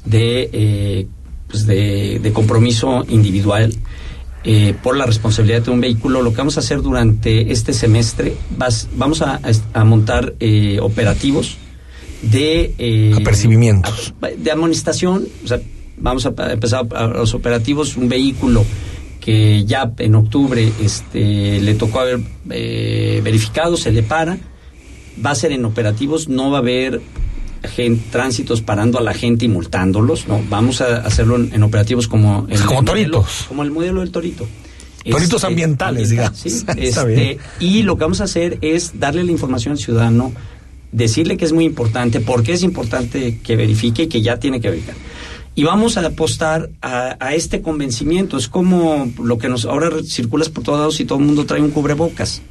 de, 0.05 0.49
eh, 0.53 1.07
pues 1.49 1.67
de, 1.67 2.19
de 2.23 2.33
compromiso 2.33 3.05
individual 3.09 3.73
eh, 4.45 4.75
por 4.83 4.97
la 4.97 5.07
responsabilidad 5.07 5.63
de 5.63 5.71
un 5.73 5.81
vehículo, 5.81 6.23
lo 6.23 6.31
que 6.31 6.37
vamos 6.39 6.57
a 6.57 6.61
hacer 6.61 6.81
durante 6.83 7.51
este 7.53 7.73
semestre, 7.73 8.35
vas- 8.57 8.89
vamos 8.97 9.23
a, 9.23 9.41
a 9.73 9.85
montar 9.85 10.35
eh, 10.41 10.79
operativos 10.81 11.57
de... 12.23 12.75
eh, 12.79 13.13
Apercibimientos. 13.21 14.15
a- 14.23 14.29
de 14.29 14.51
amonestación, 14.51 15.27
o 15.45 15.49
sea, 15.49 15.61
vamos 15.99 16.27
a 16.27 16.35
empezar 16.53 16.87
a 16.95 17.07
los 17.09 17.35
operativos, 17.35 17.97
un 17.97 18.09
vehículo 18.09 18.65
que 19.21 19.65
ya 19.65 19.93
en 19.99 20.15
octubre 20.15 20.71
este, 20.81 21.61
le 21.61 21.75
tocó 21.75 22.01
haber 22.01 22.21
eh, 22.51 23.21
verificado, 23.25 23.77
se 23.77 23.91
le 23.91 24.05
para, 24.05 24.39
va 25.25 25.31
a 25.31 25.35
ser 25.35 25.51
en 25.51 25.65
operativos, 25.65 26.29
no 26.29 26.51
va 26.53 26.59
a 26.59 26.61
haber 26.61 27.01
gen- 27.67 28.03
tránsitos 28.11 28.61
parando 28.63 28.99
a 28.99 29.03
la 29.03 29.15
gente 29.15 29.45
y 29.45 29.49
multándolos, 29.49 30.27
no, 30.29 30.41
vamos 30.49 30.81
a 30.81 30.99
hacerlo 30.99 31.37
en, 31.37 31.53
en 31.55 31.63
operativos 31.63 32.09
como 32.09 32.47
el, 32.51 32.61
Como 32.61 32.81
el 32.81 32.87
modelo- 32.87 33.13
toritos. 33.21 33.45
como 33.49 33.63
el 33.63 33.71
modelo 33.71 34.01
del 34.01 34.11
torito. 34.11 34.47
Toritos 35.09 35.35
Este, 35.35 35.47
ambientales, 35.47 36.11
digamos. 36.11 36.39
sí, 36.39 36.49
este, 36.79 37.39
y 37.61 37.83
lo 37.83 37.97
que 37.97 38.03
vamos 38.05 38.21
a 38.21 38.25
hacer 38.25 38.59
es 38.61 38.99
darle 38.99 39.23
la 39.25 39.31
información 39.31 39.73
al 39.73 39.79
ciudadano, 39.79 40.33
decirle 40.93 41.37
que 41.37 41.45
es 41.45 41.53
muy 41.53 41.65
importante, 41.65 42.21
porque 42.21 42.53
es 42.55 42.63
importante 42.63 43.39
que 43.43 43.55
verifique 43.57 44.05
y 44.05 44.07
que 44.09 44.23
ya 44.23 44.39
tiene 44.39 44.61
que 44.61 44.69
verificar. 44.71 44.97
Y 45.55 45.63
vamos 45.65 45.97
a 45.97 46.05
apostar 46.07 46.69
a, 46.83 47.17
a 47.19 47.35
este 47.35 47.63
convencimiento. 47.63 48.37
Es 48.37 48.47
como 48.49 49.11
lo 49.23 49.39
que 49.39 49.49
nos 49.49 49.65
ahora 49.65 49.91
circulas 50.05 50.49
por 50.51 50.65
todos 50.65 50.79
lados 50.81 51.01
y 51.01 51.05
todo 51.07 51.19
el 51.19 51.25
mundo 51.25 51.47
trae 51.47 51.63
un 51.63 51.71
cubrebocas. 51.71 52.43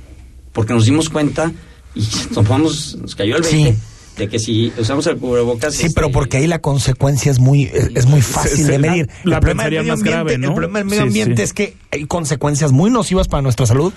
Porque 0.53 0.73
nos 0.73 0.85
dimos 0.85 1.09
cuenta 1.09 1.51
y 1.93 2.01
tomamos, 2.33 2.95
nos 2.99 3.13
cayó 3.15 3.35
el 3.35 3.43
20 3.43 3.73
Sí. 3.73 3.77
De 4.17 4.27
que 4.29 4.39
si 4.39 4.71
usamos 4.77 5.05
el 5.07 5.17
cubrebocas. 5.17 5.73
Sí, 5.75 5.87
este, 5.87 5.95
pero 5.95 6.11
porque 6.11 6.37
ahí 6.37 6.47
la 6.47 6.59
consecuencia 6.59 7.31
es 7.31 7.39
muy 7.39 7.63
es, 7.65 7.89
es 7.95 8.05
muy 8.05 8.21
fácil 8.21 8.65
se- 8.65 8.71
de 8.71 8.79
medir. 8.79 9.09
la 9.23 9.35
el 9.35 9.41
problema 9.41 9.63
medio 9.65 9.83
más 9.83 10.03
grave, 10.03 10.19
ambiente, 10.35 10.37
¿no? 10.39 10.47
el 10.49 10.55
problema 10.55 10.79
del 10.79 10.87
medio 10.87 11.01
Sí, 11.03 11.07
ambiente 11.07 11.37
sí. 11.37 11.43
es 11.43 11.53
que 11.53 11.73
hay 11.91 12.05
consecuencias 12.05 12.71
muy 12.71 12.89
nocivas 12.89 13.27
para 13.27 13.41
nuestra 13.41 13.65
salud, 13.65 13.91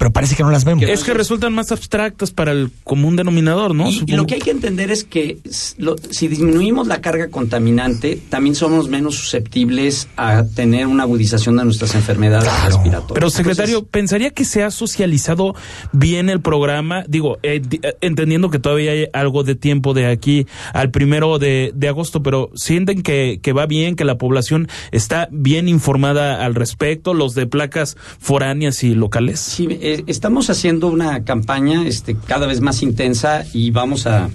pero 0.00 0.10
parece 0.14 0.34
que 0.34 0.42
no 0.42 0.50
las 0.50 0.64
vemos. 0.64 0.82
Es 0.84 1.04
que 1.04 1.12
resultan 1.12 1.52
más 1.52 1.72
abstractas 1.72 2.30
para 2.30 2.52
el 2.52 2.70
común 2.84 3.16
denominador, 3.16 3.74
¿no? 3.74 3.90
Y, 3.90 4.00
lo 4.16 4.24
que 4.24 4.36
hay 4.36 4.40
que 4.40 4.50
entender 4.50 4.90
es 4.90 5.04
que 5.04 5.36
lo- 5.76 5.96
si 6.10 6.26
disminuimos 6.26 6.86
la 6.86 7.02
carga 7.02 7.28
contaminante, 7.28 8.18
también 8.30 8.54
somos 8.54 8.88
menos 8.88 9.16
susceptibles 9.16 10.08
a 10.16 10.44
tener 10.44 10.86
una 10.86 11.02
agudización 11.02 11.58
de 11.58 11.64
nuestras 11.66 11.94
enfermedades 11.94 12.50
respiratorias. 12.64 13.12
Pero, 13.12 13.28
secretario, 13.28 13.84
¿pensaría 13.84 14.30
que 14.30 14.46
se 14.46 14.62
ha 14.62 14.70
socializado 14.70 15.54
bien 15.92 16.30
el 16.30 16.40
programa? 16.40 17.04
Digo, 17.06 17.38
eh, 17.42 17.60
eh, 17.82 17.94
entendiendo 18.00 18.48
que 18.48 18.58
todavía 18.58 18.92
hay 18.92 19.06
algo 19.12 19.44
de 19.44 19.54
tiempo 19.54 19.92
de 19.92 20.06
aquí 20.06 20.46
al 20.72 20.90
primero 20.90 21.38
de, 21.38 21.72
de 21.74 21.88
agosto, 21.88 22.22
pero 22.22 22.50
¿sienten 22.54 23.02
que, 23.02 23.38
que 23.42 23.52
va 23.52 23.66
bien, 23.66 23.96
que 23.96 24.06
la 24.06 24.16
población 24.16 24.66
está 24.92 25.28
bien 25.30 25.68
informada 25.68 26.42
al 26.42 26.54
respecto, 26.54 27.12
los 27.12 27.34
de 27.34 27.46
placas 27.46 27.98
foráneas 28.18 28.82
y 28.82 28.94
locales? 28.94 29.40
Sí, 29.40 29.68
eh, 29.70 29.89
estamos 30.06 30.50
haciendo 30.50 30.88
una 30.88 31.24
campaña 31.24 31.86
este, 31.86 32.16
cada 32.26 32.46
vez 32.46 32.60
más 32.60 32.82
intensa 32.82 33.44
y 33.52 33.70
vamos 33.70 34.06
a, 34.06 34.30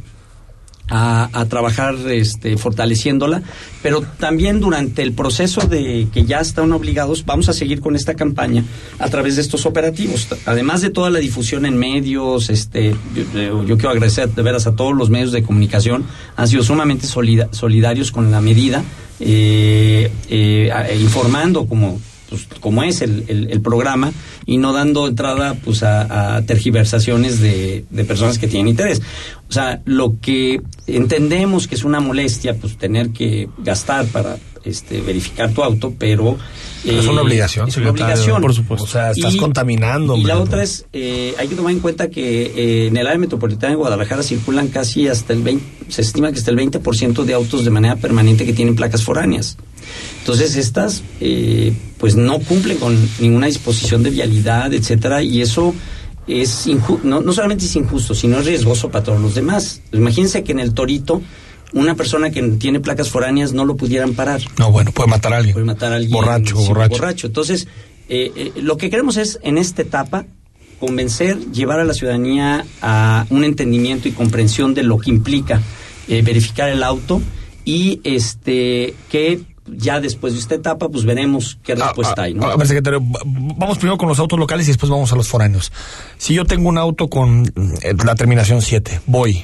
a, 0.89 1.46
trabajar 1.50 1.96
este, 2.10 2.58
fortaleciéndola, 2.58 3.41
pero 3.82 4.02
también 4.02 4.60
durante 4.60 5.02
el 5.02 5.13
proceso 5.13 5.62
de 5.62 6.08
que 6.13 6.26
ya 6.26 6.39
están 6.39 6.72
obligados, 6.72 7.26
vamos 7.26 7.50
a 7.50 7.54
seguir 7.54 7.82
con 7.82 7.96
esta 7.96 8.13
campaña 8.13 8.63
a 9.00 9.10
través 9.10 9.36
de 9.36 9.41
estos 9.41 9.65
operativos. 9.65 10.28
Además 10.46 10.82
de 10.82 10.91
toda 10.91 11.10
la 11.10 11.20
difusión 11.20 11.65
en 11.65 11.78
medios, 11.78 12.50
este, 12.50 12.96
yo, 13.34 13.63
yo 13.65 13.78
quiero 13.78 13.89
agradecer 13.89 14.30
de 14.30 14.41
veras 14.41 14.68
a 14.68 14.76
todos 14.76 14.96
los 14.96 15.10
medios 15.10 15.32
de 15.32 15.44
comunicación, 15.44 16.06
han 16.36 16.48
sido 16.48 16.63
sumamente 16.63 17.08
solida- 17.08 17.50
solidarios 17.52 18.12
con 18.12 18.32
la 18.32 18.41
medida, 18.41 18.84
eh, 19.20 20.12
eh, 20.30 20.72
e 20.89 20.98
informando 20.98 21.68
como 21.68 22.00
pues, 22.43 22.60
como 22.60 22.84
es 22.84 23.02
el, 23.02 23.24
el- 23.28 23.52
el 23.52 23.62
programa 23.62 24.12
y 24.45 24.58
no 24.58 24.74
dando 24.74 25.08
entrada 25.08 25.54
pues 25.56 25.84
a, 25.84 26.41
tergiversaciones 26.45 27.39
de, 27.39 27.86
de 27.89 28.06
personas 28.06 28.38
que 28.39 28.48
tienen 28.48 28.67
interés. 28.67 29.02
O 29.50 29.54
sea, 29.54 29.82
lo 29.86 30.19
que 30.19 30.62
entendemos 30.88 31.67
que 31.67 31.76
es 31.76 31.84
una 31.84 32.00
molestia 32.00 32.56
pues 32.56 32.78
tener 32.78 33.10
que 33.12 33.48
gastar 33.60 34.06
para 34.08 34.38
este 34.65 35.01
verificar 35.01 35.51
tu 35.51 35.63
auto, 35.63 35.93
pero 35.97 36.38
es 36.84 37.08
una 37.08 37.21
obligación, 37.21 37.67
es 37.67 37.78
una 37.78 37.91
obligación. 37.91 38.41
por 38.41 38.54
supuesto. 38.54 38.84
O 38.84 38.88
sea, 38.88 39.12
estás 39.12 39.36
contaminando, 39.36 40.17
Y 40.17 40.23
la 40.23 40.39
otra 40.39 40.63
es, 40.63 40.86
eh, 40.93 41.34
hay 41.38 41.47
que 41.47 41.56
tomar 41.56 41.71
en 41.71 41.80
cuenta 41.80 42.10
que 42.10 42.45
eh, 42.45 42.88
en 42.88 42.97
el 42.97 43.08
área 43.08 43.19
metropolitana 43.19 43.71
de 43.71 43.78
Guadalajara 43.78 44.23
circulan 44.23 44.67
casi 44.67 45.08
hasta 45.08 45.34
el 45.34 45.41
20, 45.41 45.65
se 45.89 46.01
estima 46.01 46.32
que 46.32 46.39
hasta 46.39 46.51
el 46.51 46.58
20% 46.58 47.23
de 47.23 47.34
autos 47.34 47.65
de 47.65 47.71
manera 47.71 47.95
permanente 47.95 48.45
que 48.45 48.54
tienen 48.54 48.75
placas 48.75 49.04
foráneas. 49.04 49.58
Entonces 50.19 50.56
estas 50.56 51.04
eh, 51.21 51.73
pues 51.97 52.15
no 52.15 52.39
cumplen 52.39 52.78
con 52.78 52.97
ninguna 53.19 53.47
disposición 53.47 54.04
de 54.04 54.10
vialidad, 54.10 54.73
etcétera, 54.73 55.23
y 55.23 55.41
eso 55.41 55.73
es 56.28 56.67
no, 57.04 57.21
no 57.21 57.34
solamente 57.34 57.65
es 57.65 57.75
injusto, 57.75 58.15
sino 58.15 58.39
es 58.39 58.45
riesgoso 58.45 58.89
para 58.89 59.04
todos 59.04 59.21
los 59.21 59.36
demás. 59.36 59.82
Imagínense 59.91 60.43
que 60.43 60.51
en 60.51 60.60
el 60.60 60.73
Torito 60.73 61.21
una 61.76 61.94
persona 61.94 62.32
que 62.32 62.42
tiene 62.42 62.80
placas 62.80 63.10
foráneas 63.10 63.54
no 63.54 63.64
lo 63.66 63.76
pudieran 63.76 64.14
parar. 64.14 64.42
No, 64.58 64.72
bueno, 64.72 64.92
puede 64.92 65.10
matar 65.10 65.34
a 65.34 65.38
alguien. 65.38 65.54
Puede 65.54 65.66
matar 65.68 65.92
a 65.92 65.98
alguien. 65.98 66.12
Borracho, 66.14 66.58
sí, 66.58 66.68
borracho. 66.68 67.28
Entonces, 67.28 67.68
eh, 68.10 68.32
eh, 68.36 68.52
lo 68.62 68.78
que 68.78 68.90
queremos 68.90 69.18
es, 69.18 69.40
en 69.44 69.58
esta 69.60 69.82
etapa, 69.84 70.26
convencer, 70.80 71.38
llevar 71.52 71.80
a 71.80 71.84
la 71.84 71.94
ciudadanía 71.94 72.66
a 72.82 73.26
un 73.30 73.44
entendimiento 73.44 74.08
y 74.08 74.12
comprensión 74.12 74.74
de 74.74 74.84
lo 74.84 74.98
que 75.00 75.10
implica 75.10 75.62
eh, 76.08 76.22
verificar 76.22 76.70
el 76.70 76.82
auto 76.84 77.22
y 77.64 78.00
este 78.04 78.94
que 79.10 79.42
ya 79.68 80.00
después 80.00 80.34
de 80.34 80.40
esta 80.40 80.54
etapa, 80.56 80.90
pues 80.90 81.06
veremos 81.06 81.58
qué 81.64 81.74
respuesta 81.74 82.22
hay, 82.24 82.36
¿no? 82.36 82.46
A 82.46 82.56
ver, 82.56 82.68
secretario, 82.68 83.00
va- 83.02 83.22
vamos 83.26 83.80
primero 83.80 83.98
con 83.98 84.08
los 84.08 84.20
autos 84.20 84.38
locales 84.38 84.68
y 84.68 84.70
después 84.72 84.92
vamos 84.92 85.12
a 85.12 85.16
los 85.16 85.28
foráneos. 85.28 85.72
Si 86.20 86.36
yo 86.36 86.46
tengo 86.46 86.70
un 86.70 86.78
auto 86.78 87.08
con 87.08 87.48
eh, 87.82 87.94
la 88.06 88.14
terminación 88.16 88.62
7, 88.62 89.02
voy. 89.08 89.44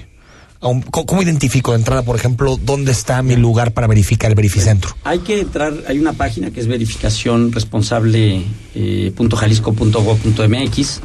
¿Cómo 0.62 0.84
cómo 0.92 1.22
identifico 1.24 1.72
de 1.72 1.80
entrada, 1.80 2.04
por 2.04 2.16
ejemplo, 2.16 2.58
dónde 2.64 2.92
está 2.92 3.22
mi 3.24 3.36
lugar 3.36 3.74
para 3.74 3.88
verificar 3.88 4.30
el 4.30 4.36
verificentro? 4.36 4.96
Hay 5.04 5.20
que 5.20 5.40
entrar, 5.42 5.74
hay 5.88 5.98
una 5.98 6.14
página 6.14 6.52
que 6.52 6.60
es 6.60 6.68
verificación 6.68 7.52
responsable 7.52 8.44
eh, 8.76 9.12
punto 9.16 9.36
jalisco 9.36 9.74
punto 9.74 10.04
gov 10.04 10.20
punto 10.20 10.48
MX, 10.48 11.02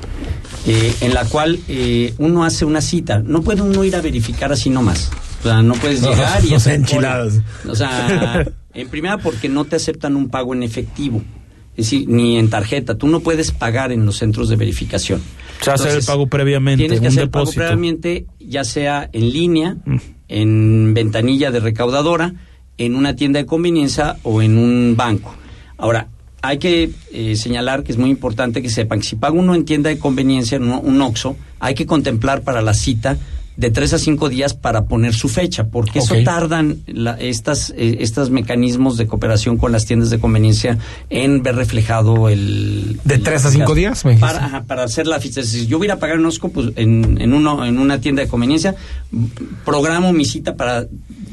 eh, 0.66 0.94
en 1.00 1.14
la 1.14 1.24
cual 1.24 1.58
eh, 1.68 2.12
uno 2.18 2.44
hace 2.44 2.66
una 2.66 2.82
cita. 2.82 3.20
No 3.20 3.40
puede 3.42 3.62
uno 3.62 3.82
ir 3.82 3.96
a 3.96 4.02
verificar 4.02 4.52
así 4.52 4.68
nomás. 4.68 5.10
O 5.40 5.44
sea, 5.44 5.62
no 5.62 5.72
puedes 5.74 6.02
No, 6.02 6.10
llegar 6.10 6.44
y 6.44 6.50
no 6.50 6.56
hacer 6.56 6.72
sean 6.84 6.84
cola. 6.84 7.20
enchiladas. 7.22 7.40
O 7.66 7.74
sea, 7.74 8.46
en 8.74 8.88
primera 8.88 9.16
porque 9.16 9.48
no 9.48 9.64
te 9.64 9.76
aceptan 9.76 10.16
un 10.16 10.28
pago 10.28 10.52
en 10.54 10.64
efectivo. 10.64 11.22
Es 11.76 11.86
decir, 11.90 12.08
ni 12.08 12.38
en 12.38 12.48
tarjeta. 12.50 12.96
Tú 12.96 13.06
no 13.06 13.20
puedes 13.20 13.52
pagar 13.52 13.92
en 13.92 14.04
los 14.06 14.16
centros 14.18 14.48
de 14.48 14.56
verificación. 14.56 15.20
Se 15.62 15.70
hace 15.70 15.84
el 15.84 15.88
Entonces, 15.88 16.06
pago 16.06 16.26
previamente, 16.26 16.84
Tienes 16.84 17.00
que 17.00 17.06
un 17.06 17.12
hacer 17.12 17.22
el 17.24 17.30
pago 17.30 17.50
previamente, 17.52 18.26
ya 18.46 18.64
sea 18.64 19.08
en 19.12 19.30
línea, 19.30 19.76
en 20.28 20.94
ventanilla 20.94 21.50
de 21.50 21.60
recaudadora, 21.60 22.34
en 22.78 22.94
una 22.94 23.16
tienda 23.16 23.38
de 23.38 23.46
conveniencia 23.46 24.16
o 24.22 24.42
en 24.42 24.58
un 24.58 24.94
banco. 24.96 25.34
Ahora, 25.78 26.08
hay 26.42 26.58
que 26.58 26.90
eh, 27.12 27.36
señalar 27.36 27.82
que 27.82 27.92
es 27.92 27.98
muy 27.98 28.10
importante 28.10 28.62
que 28.62 28.70
sepan 28.70 29.00
que 29.00 29.06
si 29.06 29.16
paga 29.16 29.34
uno 29.34 29.54
en 29.54 29.64
tienda 29.64 29.90
de 29.90 29.98
conveniencia, 29.98 30.56
en 30.56 30.64
un, 30.64 30.80
un 30.84 31.02
OXXO, 31.02 31.36
hay 31.58 31.74
que 31.74 31.86
contemplar 31.86 32.42
para 32.42 32.62
la 32.62 32.74
cita 32.74 33.16
de 33.56 33.70
tres 33.70 33.94
a 33.94 33.98
cinco 33.98 34.28
días 34.28 34.52
para 34.54 34.84
poner 34.84 35.14
su 35.14 35.28
fecha, 35.28 35.64
porque 35.68 36.00
eso 36.00 36.14
tardan 36.24 36.78
la- 36.86 37.18
estas, 37.18 37.70
eh, 37.76 37.98
estos 38.00 38.28
mecanismos 38.30 38.96
de 38.98 39.06
cooperación 39.06 39.56
con 39.56 39.72
las 39.72 39.86
tiendas 39.86 40.10
de 40.10 40.18
conveniencia 40.18 40.76
en 41.08 41.42
ver 41.42 41.56
reflejado 41.56 42.28
el... 42.28 43.00
¿De 43.04 43.14
el 43.14 43.22
tres 43.22 43.46
a 43.46 43.50
cinco 43.50 43.74
días, 43.74 44.04
me? 44.04 44.16
Para, 44.18 44.44
ajá, 44.44 44.64
para 44.64 44.84
hacer 44.84 45.06
la 45.06 45.20
ficha. 45.20 45.42
Si 45.42 45.66
yo 45.66 45.78
voy 45.78 45.88
a 45.88 45.98
pagar 45.98 46.18
en 46.18 46.26
Osco, 46.26 46.50
pues 46.50 46.68
en, 46.76 47.18
en, 47.20 47.32
uno, 47.32 47.64
en 47.64 47.78
una 47.78 47.98
tienda 48.00 48.22
de 48.22 48.28
conveniencia, 48.28 48.74
programo 49.64 50.12
mi 50.12 50.24
cita 50.24 50.56
para 50.56 50.86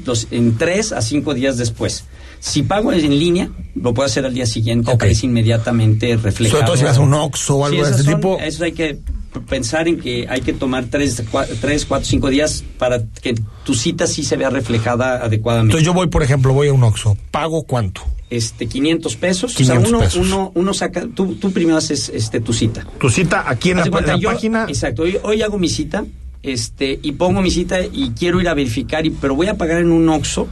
los, 0.06 0.28
en 0.32 0.58
tres 0.58 0.92
a 0.92 1.02
cinco 1.02 1.34
días 1.34 1.58
después. 1.58 2.06
Si 2.40 2.62
pago 2.64 2.92
en 2.92 3.18
línea, 3.18 3.50
lo 3.76 3.94
puedo 3.94 4.06
hacer 4.06 4.26
al 4.26 4.34
día 4.34 4.46
siguiente, 4.46 4.92
aparece 4.92 5.26
inmediatamente 5.28 6.18
reflejado. 6.18 6.58
Sobre 6.60 6.66
todo 6.68 6.78
si 6.78 6.84
vas 6.84 6.98
a 6.98 7.02
un 7.02 7.14
Oxxo 7.14 7.56
o 7.56 7.66
algo 7.66 7.84
de 7.86 7.92
ese 7.92 8.04
son- 8.04 8.16
tipo. 8.16 8.38
Eso 8.40 8.64
hay 8.66 8.74
que 8.74 9.00
pensar 9.41 9.88
en 9.88 10.00
que 10.00 10.28
hay 10.30 10.41
que 10.41 10.54
tomar 10.54 10.86
tres, 10.86 11.24
cua- 11.32 11.48
tres, 11.62 11.86
cuatro, 11.86 12.08
cinco 12.08 12.30
días 12.30 12.63
para 12.78 13.04
que 13.22 13.36
tu 13.63 13.74
cita 13.74 14.08
sí 14.08 14.24
se 14.24 14.38
vea 14.38 14.50
reflejada 14.50 15.24
adecuadamente. 15.24 15.72
Entonces 15.74 15.86
yo 15.86 15.93
voy, 15.93 16.08
por 16.08 16.24
ejemplo, 16.24 16.54
voy 16.54 16.67
a 16.69 16.74
un 16.74 16.84
Oxxo. 16.84 17.17
¿Pago 17.32 17.63
cuánto? 17.63 18.02
este 18.30 18.65
500 18.65 19.15
pesos. 19.17 19.54
500 19.54 19.78
o 19.78 19.82
sea, 19.86 19.89
uno, 19.89 20.00
pesos. 20.00 20.26
uno, 20.26 20.52
uno 20.56 20.74
saca, 20.74 21.06
tú, 21.13 21.36
tú 21.36 21.52
primero 21.52 21.78
haces 21.78 22.10
este 22.10 22.39
tu 22.41 22.52
cita. 22.52 22.84
Tu 23.00 23.10
cita 23.12 23.43
aquí 23.48 23.69
en 23.69 23.78
la, 23.78 23.89
cuenta, 23.91 24.13
en 24.13 24.17
la 24.17 24.22
yo- 24.24 24.30
página. 24.32 24.65
Exacto, 24.67 25.04
hoy, 25.04 25.17
hoy 25.22 25.43
hago 25.43 25.60
mi 25.60 25.69
cita 25.69 26.04
este, 26.41 27.00
y 27.04 27.12
pongo 27.12 27.43
mi 27.43 27.52
cita 27.52 27.82
y 27.82 28.12
quiero 28.17 28.41
ir 28.41 28.48
a 28.50 28.56
verificar, 28.56 29.06
y, 29.06 29.12
pero 29.12 29.36
voy 29.36 29.48
a 29.50 29.58
pagar 29.58 29.82
en 29.82 29.91
un 29.91 30.10
OXO. 30.10 30.48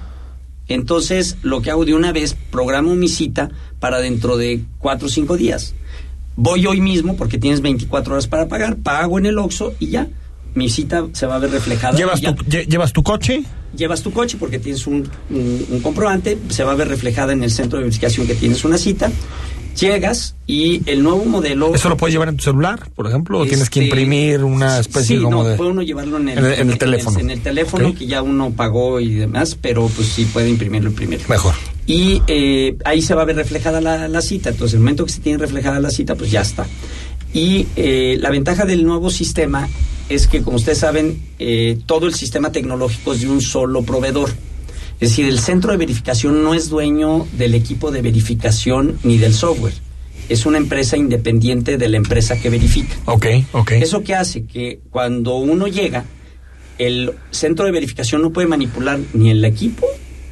Entonces, 0.67 1.37
lo 1.41 1.61
que 1.61 1.71
hago 1.71 1.83
de 1.85 1.93
una 1.93 2.11
vez, 2.11 2.35
programo 2.51 2.95
mi 2.95 3.07
cita 3.09 3.49
para 3.79 3.99
dentro 3.99 4.37
de 4.37 4.61
cuatro 4.77 5.07
o 5.07 5.09
cinco 5.09 5.35
días. 5.35 5.73
Voy 6.35 6.65
hoy 6.65 6.81
mismo, 6.81 7.15
porque 7.15 7.37
tienes 7.37 7.61
24 7.61 8.13
horas 8.13 8.27
para 8.27 8.47
pagar, 8.47 8.77
pago 8.77 9.19
en 9.19 9.25
el 9.25 9.37
OXO 9.37 9.73
y 9.79 9.87
ya. 9.87 10.07
Mi 10.53 10.69
cita 10.69 11.05
se 11.13 11.25
va 11.25 11.35
a 11.35 11.39
ver 11.39 11.51
reflejada. 11.51 11.97
¿Llevas 11.97 12.19
tu, 12.21 12.31
lle- 12.31 12.67
¿Llevas 12.67 12.91
tu 12.93 13.03
coche? 13.03 13.43
llevas 13.75 14.01
tu 14.01 14.11
coche 14.11 14.35
porque 14.37 14.59
tienes 14.59 14.85
un, 14.85 15.09
un- 15.29 15.65
un 15.69 15.79
comprobante, 15.79 16.37
se 16.49 16.63
va 16.65 16.73
a 16.73 16.75
ver 16.75 16.89
reflejada 16.89 17.31
en 17.31 17.41
el 17.41 17.49
centro 17.51 17.77
de 17.79 17.85
verificación 17.85 18.27
que 18.27 18.35
tienes 18.35 18.65
una 18.65 18.77
cita. 18.77 19.09
Llegas 19.79 20.35
y 20.47 20.81
el 20.85 21.01
nuevo 21.01 21.23
modelo. 21.23 21.73
¿Eso 21.73 21.87
lo 21.87 21.95
puedes 21.95 22.13
llevar 22.13 22.27
en 22.27 22.35
tu 22.35 22.43
celular, 22.43 22.89
por 22.93 23.07
ejemplo? 23.07 23.39
¿O 23.39 23.45
tienes 23.45 23.69
que 23.69 23.79
Este, 23.79 23.85
imprimir 23.85 24.43
una 24.43 24.79
especie 24.79 25.15
sí, 25.17 25.23
como 25.23 25.43
no, 25.43 25.49
de...? 25.49 25.55
puede 25.55 25.69
uno 25.71 25.81
llevarlo 25.81 26.17
en 26.17 26.27
el, 26.27 26.37
en 26.39 26.45
el- 26.45 26.53
en 26.59 26.69
el 26.71 26.77
teléfono. 26.77 27.19
En 27.19 27.29
el, 27.29 27.39
teléfono 27.41 27.95
que 27.95 28.05
ya 28.05 28.21
uno 28.21 28.51
pagó 28.51 28.99
y 28.99 29.13
demás, 29.13 29.57
pero 29.59 29.87
pues 29.87 30.09
sí 30.09 30.25
puede 30.25 30.49
imprimirlo 30.49 30.91
primero. 30.91 31.23
Mejor. 31.29 31.55
Y 31.87 32.21
eh, 32.27 32.75
ahí 32.83 33.01
se 33.01 33.15
va 33.15 33.21
a 33.21 33.25
ver 33.25 33.37
reflejada 33.37 33.79
la, 33.79 34.09
la 34.09 34.21
cita. 34.21 34.49
Entonces, 34.49 34.73
el 34.73 34.81
momento 34.81 35.05
que 35.05 35.13
se 35.13 35.21
tiene 35.21 35.37
reflejada 35.37 35.79
la 35.79 35.89
cita, 35.89 36.15
pues 36.15 36.29
ya 36.31 36.41
está. 36.41 36.67
Y 37.33 37.67
eh, 37.77 38.17
la 38.19 38.29
ventaja 38.29 38.65
del 38.65 38.83
nuevo 38.83 39.09
sistema 39.09 39.69
es 40.13 40.27
que, 40.27 40.41
como 40.41 40.57
ustedes 40.57 40.79
saben, 40.79 41.21
eh, 41.39 41.77
todo 41.85 42.05
el 42.05 42.13
sistema 42.13 42.51
tecnológico 42.51 43.13
es 43.13 43.21
de 43.21 43.29
un 43.29 43.41
solo 43.41 43.83
proveedor. 43.83 44.29
Es 44.99 45.09
decir, 45.09 45.25
el 45.25 45.39
centro 45.39 45.71
de 45.71 45.77
verificación 45.77 46.43
no 46.43 46.53
es 46.53 46.69
dueño 46.69 47.25
del 47.33 47.55
equipo 47.55 47.91
de 47.91 48.01
verificación 48.01 48.99
ni 49.03 49.17
del 49.17 49.33
software. 49.33 49.73
Es 50.29 50.45
una 50.45 50.57
empresa 50.57 50.95
independiente 50.97 51.77
de 51.77 51.89
la 51.89 51.97
empresa 51.97 52.39
que 52.39 52.49
verifica. 52.49 52.95
Ok, 53.05 53.25
ok. 53.53 53.71
¿Eso 53.71 54.03
qué 54.03 54.15
hace? 54.15 54.45
Que 54.45 54.79
cuando 54.91 55.35
uno 55.37 55.67
llega, 55.67 56.05
el 56.77 57.13
centro 57.31 57.65
de 57.65 57.71
verificación 57.71 58.21
no 58.21 58.31
puede 58.31 58.47
manipular 58.47 58.99
ni 59.13 59.31
el 59.31 59.43
equipo 59.43 59.87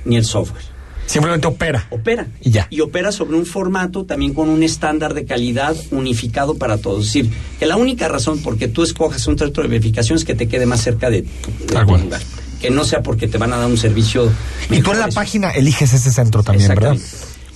ni 0.06 0.18
el 0.18 0.26
software. 0.26 0.64
Simplemente 1.10 1.48
opera. 1.48 1.88
Opera. 1.90 2.28
Y 2.40 2.52
ya. 2.52 2.68
Y 2.70 2.82
opera 2.82 3.12
sobre 3.12 3.36
un 3.36 3.48
formato 3.48 4.06
también 4.06 4.36
con 4.36 4.48
un 4.48 4.62
estándar 4.62 5.16
de 5.16 5.26
calidad 5.26 5.76
unificado 5.90 6.54
para 6.56 6.78
todos. 6.78 7.08
Es 7.08 7.14
decir, 7.14 7.32
que 7.60 7.66
la 7.66 7.78
única 7.78 8.08
razón 8.08 8.44
por 8.44 8.58
que 8.58 8.68
tú 8.68 8.84
escojas 8.84 9.26
un 9.26 9.36
centro 9.38 9.64
de 9.64 9.70
verificación 9.70 10.18
es 10.18 10.24
que 10.24 10.36
te 10.36 10.48
quede 10.48 10.68
más 10.68 10.82
cerca 10.82 11.10
de, 11.10 11.24
tu- 11.24 11.28
de 11.66 11.74
lugar. 12.04 12.22
Que 12.62 12.70
no 12.70 12.84
sea 12.84 13.02
porque 13.02 13.28
te 13.28 13.40
van 13.40 13.54
a 13.54 13.58
dar 13.58 13.66
un 13.68 13.78
servicio. 13.78 14.32
Y 14.70 14.82
tú 14.84 14.92
en 14.92 15.00
la 15.00 15.08
página 15.08 15.50
eliges 15.50 15.94
ese 15.94 16.12
centro 16.12 16.44
también, 16.44 16.68
¿verdad? 16.70 16.96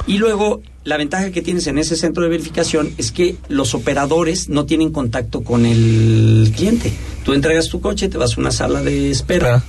Y 0.07 0.17
luego, 0.17 0.61
la 0.83 0.97
ventaja 0.97 1.29
que 1.31 1.41
tienes 1.43 1.67
en 1.67 1.77
ese 1.77 1.95
centro 1.95 2.23
de 2.23 2.29
verificación 2.29 2.91
es 2.97 3.11
que 3.11 3.35
los 3.49 3.75
operadores 3.75 4.49
no 4.49 4.65
tienen 4.65 4.91
contacto 4.91 5.43
con 5.43 5.65
el 5.67 6.51
cliente. 6.55 6.91
Tú 7.23 7.33
entregas 7.33 7.69
tu 7.69 7.79
coche, 7.81 8.09
te 8.09 8.17
vas 8.17 8.35
a 8.35 8.41
una 8.41 8.51
sala 8.51 8.81
de 8.81 9.11
espera, 9.11 9.63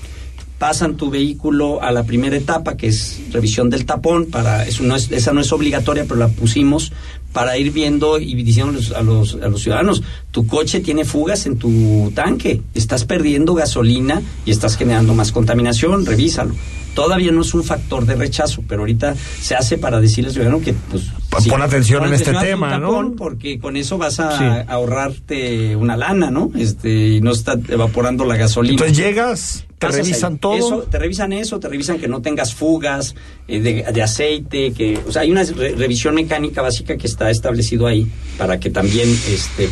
pasan 0.64 0.96
tu 0.96 1.10
vehículo 1.10 1.82
a 1.82 1.92
la 1.92 2.04
primera 2.04 2.38
etapa, 2.38 2.74
que 2.74 2.86
es 2.86 3.20
revisión 3.30 3.68
del 3.68 3.84
tapón, 3.84 4.24
para 4.24 4.66
eso 4.66 4.82
no 4.82 4.96
es, 4.96 5.12
esa 5.12 5.34
no 5.34 5.42
es 5.42 5.52
obligatoria, 5.52 6.04
pero 6.08 6.16
la 6.16 6.28
pusimos 6.28 6.90
para 7.34 7.58
ir 7.58 7.70
viendo 7.70 8.18
y 8.18 8.34
diciendo 8.42 8.80
a 8.96 9.02
los, 9.02 9.34
a 9.34 9.48
los, 9.48 9.62
ciudadanos, 9.62 10.02
tu 10.30 10.46
coche 10.46 10.80
tiene 10.80 11.04
fugas 11.04 11.44
en 11.44 11.58
tu 11.58 12.10
tanque, 12.14 12.62
estás 12.74 13.04
perdiendo 13.04 13.52
gasolina 13.52 14.22
y 14.46 14.52
estás 14.52 14.78
generando 14.78 15.12
más 15.12 15.32
contaminación, 15.32 16.06
revísalo. 16.06 16.54
Todavía 16.94 17.30
no 17.30 17.42
es 17.42 17.52
un 17.52 17.62
factor 17.62 18.06
de 18.06 18.14
rechazo, 18.14 18.62
pero 18.66 18.80
ahorita 18.80 19.16
se 19.42 19.56
hace 19.56 19.76
para 19.76 20.00
decirle 20.00 20.28
al 20.28 20.32
ciudadano 20.32 20.62
que 20.62 20.72
pues 20.72 21.10
Pon 21.48 21.62
atención 21.62 22.00
pon 22.00 22.08
en 22.08 22.14
este 22.14 22.30
atención 22.30 22.50
tema, 22.60 22.78
¿no? 22.78 23.14
Porque 23.16 23.58
con 23.58 23.76
eso 23.76 23.98
vas 23.98 24.20
a 24.20 24.38
Sí. 24.38 24.44
ahorrarte 24.68 25.76
una 25.76 25.96
lana, 25.96 26.30
¿no? 26.30 26.50
Este, 26.56 27.08
y 27.08 27.20
no 27.20 27.32
está 27.32 27.58
evaporando 27.68 28.24
la 28.24 28.36
gasolina. 28.36 28.72
Entonces 28.74 28.96
llegas, 28.96 29.66
te 29.78 29.88
revisan 29.88 30.34
ahí. 30.34 30.38
todo. 30.38 30.56
Eso, 30.56 30.78
te 30.90 30.98
revisan 30.98 31.32
eso, 31.32 31.58
te 31.60 31.68
revisan 31.68 31.98
que 31.98 32.08
no 32.08 32.22
tengas 32.22 32.54
fugas 32.54 33.14
eh, 33.48 33.60
de, 33.60 33.84
de 33.92 34.02
aceite, 34.02 34.72
que, 34.72 34.98
o 35.06 35.12
sea, 35.12 35.22
hay 35.22 35.30
una 35.30 35.42
re- 35.42 35.74
revisión 35.74 36.14
mecánica 36.14 36.62
básica 36.62 36.96
que 36.96 37.06
está 37.06 37.30
establecido 37.30 37.86
ahí 37.86 38.06
para 38.38 38.58
que 38.60 38.70
también, 38.70 39.08
este, 39.28 39.68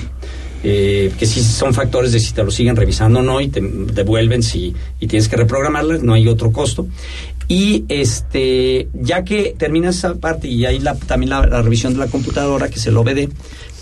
eh, 0.64 1.10
que 1.18 1.26
sí 1.26 1.42
son 1.42 1.74
factores 1.74 2.12
de 2.12 2.20
si 2.20 2.32
te 2.32 2.44
lo 2.44 2.50
siguen 2.52 2.76
revisando 2.76 3.18
o 3.18 3.22
no 3.22 3.40
y 3.40 3.48
te 3.48 3.60
devuelven 3.60 4.42
si 4.44 4.72
y 5.00 5.06
tienes 5.08 5.28
que 5.28 5.36
reprogramarlas, 5.36 6.02
no 6.04 6.14
hay 6.14 6.28
otro 6.28 6.52
costo. 6.52 6.86
Y 7.48 7.84
este, 7.88 8.88
ya 8.94 9.24
que 9.24 9.54
terminas 9.58 9.96
esa 9.96 10.14
parte 10.14 10.48
y 10.48 10.64
hay 10.64 10.78
la, 10.78 10.94
también 10.94 11.30
la, 11.30 11.46
la 11.46 11.62
revisión 11.62 11.92
de 11.92 11.98
la 11.98 12.06
computadora 12.06 12.68
que 12.68 12.76
es 12.76 12.86
el 12.86 12.96
OBD, 12.96 13.28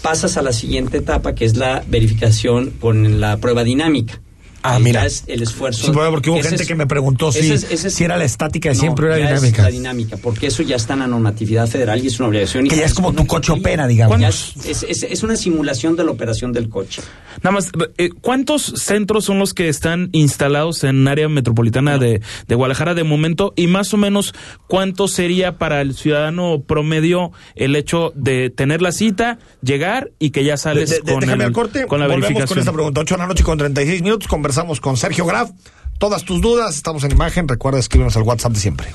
pasas 0.02 0.36
a 0.36 0.42
la 0.42 0.52
siguiente 0.52 0.98
etapa 0.98 1.34
que 1.34 1.44
es 1.44 1.56
la 1.56 1.84
verificación 1.86 2.70
con 2.80 3.20
la 3.20 3.36
prueba 3.38 3.64
dinámica. 3.64 4.20
Ah, 4.62 4.76
Ahí 4.76 4.82
mira. 4.82 5.00
ya 5.02 5.06
es 5.06 5.24
el 5.26 5.42
esfuerzo. 5.42 5.86
Sí, 5.86 5.92
porque 5.92 6.30
hubo 6.30 6.38
Ese 6.38 6.48
gente 6.50 6.62
es- 6.64 6.68
que 6.68 6.74
me 6.74 6.86
preguntó 6.86 7.32
si, 7.32 7.38
ese 7.40 7.54
es- 7.54 7.70
ese 7.70 7.90
si 7.90 8.04
era 8.04 8.16
la 8.16 8.24
estática 8.24 8.68
de 8.68 8.74
No, 8.74 8.80
siempre 8.80 9.06
o 9.06 9.08
era 9.08 9.18
ya 9.18 9.34
es 9.34 9.40
dinámica. 9.40 9.62
la 9.62 9.70
dinámica, 9.70 10.16
porque 10.18 10.46
eso 10.48 10.62
ya 10.62 10.76
está 10.76 10.94
en 10.94 11.00
la 11.00 11.06
normatividad 11.06 11.66
federal 11.66 12.02
y 12.04 12.08
es 12.08 12.18
una 12.20 12.28
obligación. 12.28 12.66
Que 12.68 12.76
ya 12.76 12.84
es 12.84 12.94
como 12.94 13.12
tu 13.12 13.26
coche 13.26 13.52
opera, 13.52 13.86
digamos. 13.86 14.20
Es, 14.20 14.66
es- 14.66 14.82
es- 14.82 15.02
es 15.04 15.22
una 15.22 15.36
simulación 15.36 15.96
de 15.96 16.04
la 16.04 16.11
operación 16.11 16.52
del 16.52 16.68
coche. 16.68 17.00
Nada 17.42 17.52
más, 17.52 17.70
eh, 17.96 18.11
¿cuántos 18.20 18.62
centros 18.76 19.24
son 19.24 19.38
los 19.38 19.54
que 19.54 19.68
están 19.68 20.08
instalados 20.12 20.84
en 20.84 21.06
área 21.08 21.28
metropolitana 21.28 21.96
de, 21.96 22.20
de 22.48 22.54
Guadalajara 22.54 22.94
de 22.94 23.04
momento? 23.04 23.54
Y 23.56 23.66
más 23.66 23.94
o 23.94 23.96
menos, 23.96 24.34
¿cuánto 24.66 25.08
sería 25.08 25.56
para 25.56 25.80
el 25.80 25.94
ciudadano 25.94 26.62
promedio 26.66 27.32
el 27.54 27.76
hecho 27.76 28.12
de 28.14 28.50
tener 28.50 28.82
la 28.82 28.92
cita, 28.92 29.38
llegar 29.62 30.11
y 30.18 30.30
que 30.30 30.44
ya 30.44 30.56
sales 30.56 30.90
De- 30.90 31.00
de- 31.00 31.12
con, 31.12 31.20
déjame 31.20 31.44
el- 31.44 31.48
al 31.48 31.52
corte. 31.52 31.86
con 31.86 32.00
la 32.00 32.06
Volvemos 32.06 32.22
verificación? 32.28 32.48
con 32.48 32.58
esta 32.58 32.72
pregunta. 32.72 33.00
8 33.00 33.14
de 33.14 33.18
la 33.20 33.26
noche 33.26 33.42
con 33.44 33.56
36 33.58 34.02
minutos. 34.02 34.28
Conversamos 34.51 34.80
con 34.80 34.96
Sergio 34.96 35.26
Graf. 35.26 35.53
Todas 36.01 36.24
tus 36.24 36.40
dudas, 36.40 36.74
estamos 36.74 37.05
en 37.05 37.12
imagen. 37.12 37.46
Recuerda 37.46 37.78
escribirnos 37.78 38.16
al 38.16 38.24
WhatsApp 38.24 38.51
de 38.51 38.59
siempre. 38.59 38.88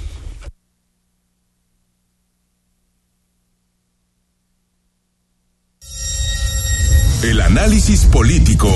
El 7.24 7.40
análisis 7.40 8.04
político. 8.08 8.70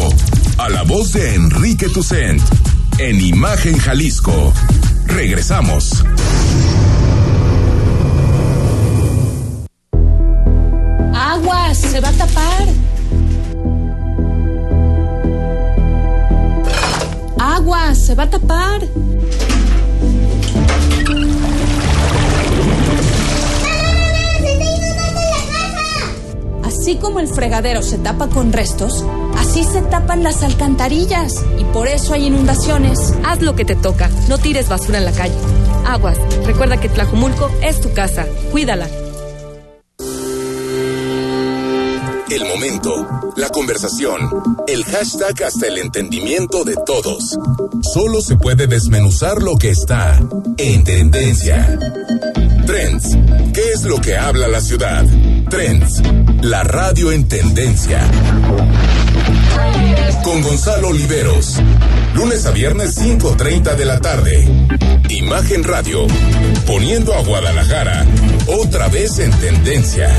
A 0.57 0.69
la 0.69 0.83
voz 0.83 1.11
de 1.11 1.35
Enrique 1.35 1.89
Tucent. 1.89 2.41
En 2.97 3.19
Imagen 3.19 3.77
Jalisco. 3.77 4.53
Regresamos. 5.05 6.05
Aguas, 11.13 11.77
se 11.77 11.99
va 11.99 12.07
a 12.07 12.13
tapar. 12.13 12.88
Se 18.09 18.15
va 18.15 18.23
a 18.23 18.29
tapar. 18.31 18.81
Así 26.63 26.95
como 26.95 27.19
el 27.19 27.27
fregadero 27.27 27.83
se 27.83 27.99
tapa 27.99 28.27
con 28.29 28.51
restos, 28.51 29.05
así 29.37 29.63
se 29.63 29.83
tapan 29.83 30.23
las 30.23 30.41
alcantarillas 30.41 31.35
y 31.59 31.63
por 31.65 31.87
eso 31.87 32.15
hay 32.15 32.25
inundaciones. 32.25 33.13
Haz 33.23 33.43
lo 33.43 33.55
que 33.55 33.63
te 33.63 33.75
toca, 33.75 34.09
no 34.27 34.39
tires 34.39 34.69
basura 34.69 34.97
en 34.97 35.05
la 35.05 35.11
calle. 35.11 35.35
Aguas, 35.85 36.17
recuerda 36.47 36.77
que 36.79 36.89
Tlajumulco 36.89 37.51
es 37.61 37.79
tu 37.79 37.93
casa, 37.93 38.25
cuídala. 38.51 38.87
El 42.29 42.45
momento, 42.45 43.07
la 43.37 43.49
conversación, 43.49 44.29
el 44.67 44.83
hashtag 44.85 45.43
hasta 45.43 45.65
el 45.65 45.79
entendimiento 45.79 46.63
de 46.63 46.75
todos. 46.85 47.39
Solo 47.81 48.21
se 48.21 48.35
puede 48.35 48.67
desmenuzar 48.67 49.41
lo 49.41 49.57
que 49.57 49.71
está 49.71 50.19
en 50.57 50.83
tendencia. 50.83 51.79
Trends. 52.67 53.17
¿Qué 53.51 53.71
es 53.73 53.83
lo 53.83 53.99
que 53.99 54.15
habla 54.15 54.47
la 54.47 54.61
ciudad? 54.61 55.03
Trends. 55.49 56.03
La 56.43 56.63
radio 56.63 57.11
en 57.11 57.27
tendencia. 57.27 57.99
Con 60.23 60.43
Gonzalo 60.43 60.89
Oliveros. 60.89 61.55
Lunes 62.13 62.45
a 62.45 62.51
viernes 62.51 62.95
5.30 62.95 63.75
de 63.75 63.85
la 63.85 63.99
tarde. 63.99 64.47
Imagen 65.09 65.63
Radio. 65.63 66.05
Poniendo 66.67 67.15
a 67.15 67.23
Guadalajara 67.23 68.05
otra 68.45 68.87
vez 68.87 69.17
en 69.17 69.31
tendencia. 69.31 70.09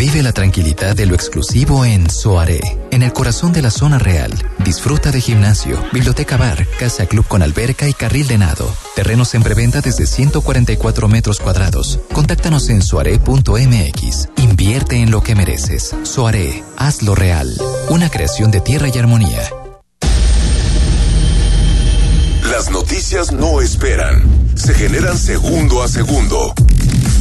Vive 0.00 0.22
la 0.22 0.32
tranquilidad 0.32 0.96
de 0.96 1.04
lo 1.04 1.14
exclusivo 1.14 1.84
en 1.84 2.08
Soaré, 2.08 2.58
en 2.90 3.02
el 3.02 3.12
corazón 3.12 3.52
de 3.52 3.60
la 3.60 3.70
zona 3.70 3.98
real. 3.98 4.32
Disfruta 4.64 5.10
de 5.10 5.20
gimnasio, 5.20 5.78
biblioteca 5.92 6.38
bar, 6.38 6.66
casa 6.78 7.04
club 7.04 7.28
con 7.28 7.42
alberca 7.42 7.86
y 7.86 7.92
carril 7.92 8.26
de 8.26 8.38
nado. 8.38 8.74
Terrenos 8.96 9.34
en 9.34 9.42
preventa 9.42 9.82
desde 9.82 10.06
144 10.06 11.06
metros 11.06 11.38
cuadrados. 11.38 12.00
Contáctanos 12.14 12.70
en 12.70 12.80
soaré.mx. 12.80 14.28
Invierte 14.38 15.02
en 15.02 15.10
lo 15.10 15.22
que 15.22 15.34
mereces. 15.34 15.94
Soaré, 16.04 16.64
hazlo 16.78 17.14
real. 17.14 17.54
Una 17.90 18.08
creación 18.08 18.50
de 18.50 18.62
tierra 18.62 18.88
y 18.88 18.98
armonía. 18.98 19.50
Las 22.50 22.70
noticias 22.70 23.32
no 23.32 23.60
esperan, 23.60 24.22
se 24.54 24.72
generan 24.72 25.18
segundo 25.18 25.82
a 25.82 25.88
segundo. 25.88 26.54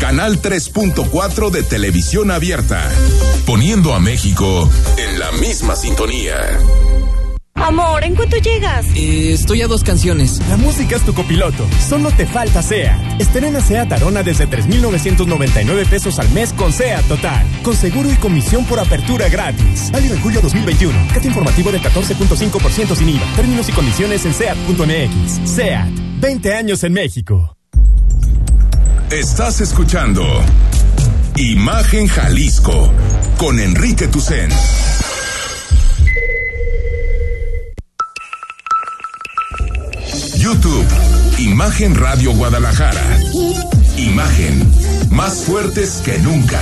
Canal 0.00 0.40
3.4 0.40 1.50
de 1.50 1.62
televisión 1.62 2.30
abierta, 2.30 2.90
poniendo 3.46 3.94
a 3.94 4.00
México 4.00 4.68
en 4.98 5.18
la 5.18 5.32
misma 5.32 5.76
sintonía. 5.76 6.58
Amor, 7.56 8.02
¿en 8.04 8.14
cuánto 8.16 8.36
llegas? 8.36 8.84
Eh, 8.96 9.32
estoy 9.32 9.62
a 9.62 9.68
dos 9.68 9.84
canciones. 9.84 10.40
La 10.48 10.56
música 10.56 10.96
es 10.96 11.02
tu 11.02 11.14
copiloto. 11.14 11.64
Solo 11.88 12.10
te 12.10 12.26
falta 12.26 12.62
SEAT. 12.62 13.20
Estrena 13.20 13.60
SEAT 13.60 13.92
Arona 13.92 14.22
desde 14.22 14.46
3,999 14.46 15.86
pesos 15.86 16.18
al 16.18 16.28
mes 16.30 16.52
con 16.52 16.72
SEAT 16.72 17.06
Total. 17.06 17.46
Con 17.62 17.74
seguro 17.74 18.10
y 18.10 18.16
comisión 18.16 18.66
por 18.66 18.80
apertura 18.80 19.28
gratis. 19.28 19.90
Válido 19.92 20.14
en 20.14 20.20
julio 20.20 20.40
2021. 20.42 20.94
Cate 21.14 21.28
informativo 21.28 21.70
del 21.70 21.80
14.5% 21.80 22.94
sin 22.96 23.08
IVA. 23.08 23.26
Términos 23.36 23.68
y 23.68 23.72
condiciones 23.72 24.26
en 24.26 24.34
SEAT.mx. 24.34 25.48
SEAT. 25.48 25.88
20 26.20 26.54
años 26.54 26.82
en 26.84 26.92
México. 26.92 27.53
Estás 29.14 29.60
escuchando 29.60 30.24
Imagen 31.36 32.08
Jalisco 32.08 32.92
con 33.38 33.60
Enrique 33.60 34.08
Tucen. 34.08 34.50
YouTube, 40.36 40.86
Imagen 41.38 41.94
Radio 41.94 42.32
Guadalajara. 42.32 43.20
Imagen, 43.96 44.68
más 45.10 45.44
fuertes 45.44 46.02
que 46.04 46.18
nunca. 46.18 46.60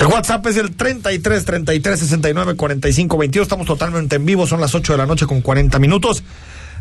El 0.00 0.06
WhatsApp 0.06 0.46
es 0.46 0.56
el 0.56 0.74
33 0.74 1.44
33 1.44 2.00
69 2.00 2.56
45 2.56 3.18
22. 3.18 3.44
Estamos 3.44 3.66
totalmente 3.66 4.16
en 4.16 4.24
vivo, 4.24 4.46
son 4.46 4.62
las 4.62 4.74
8 4.74 4.94
de 4.94 4.96
la 4.96 5.04
noche 5.04 5.26
con 5.26 5.42
40 5.42 5.78
minutos. 5.78 6.22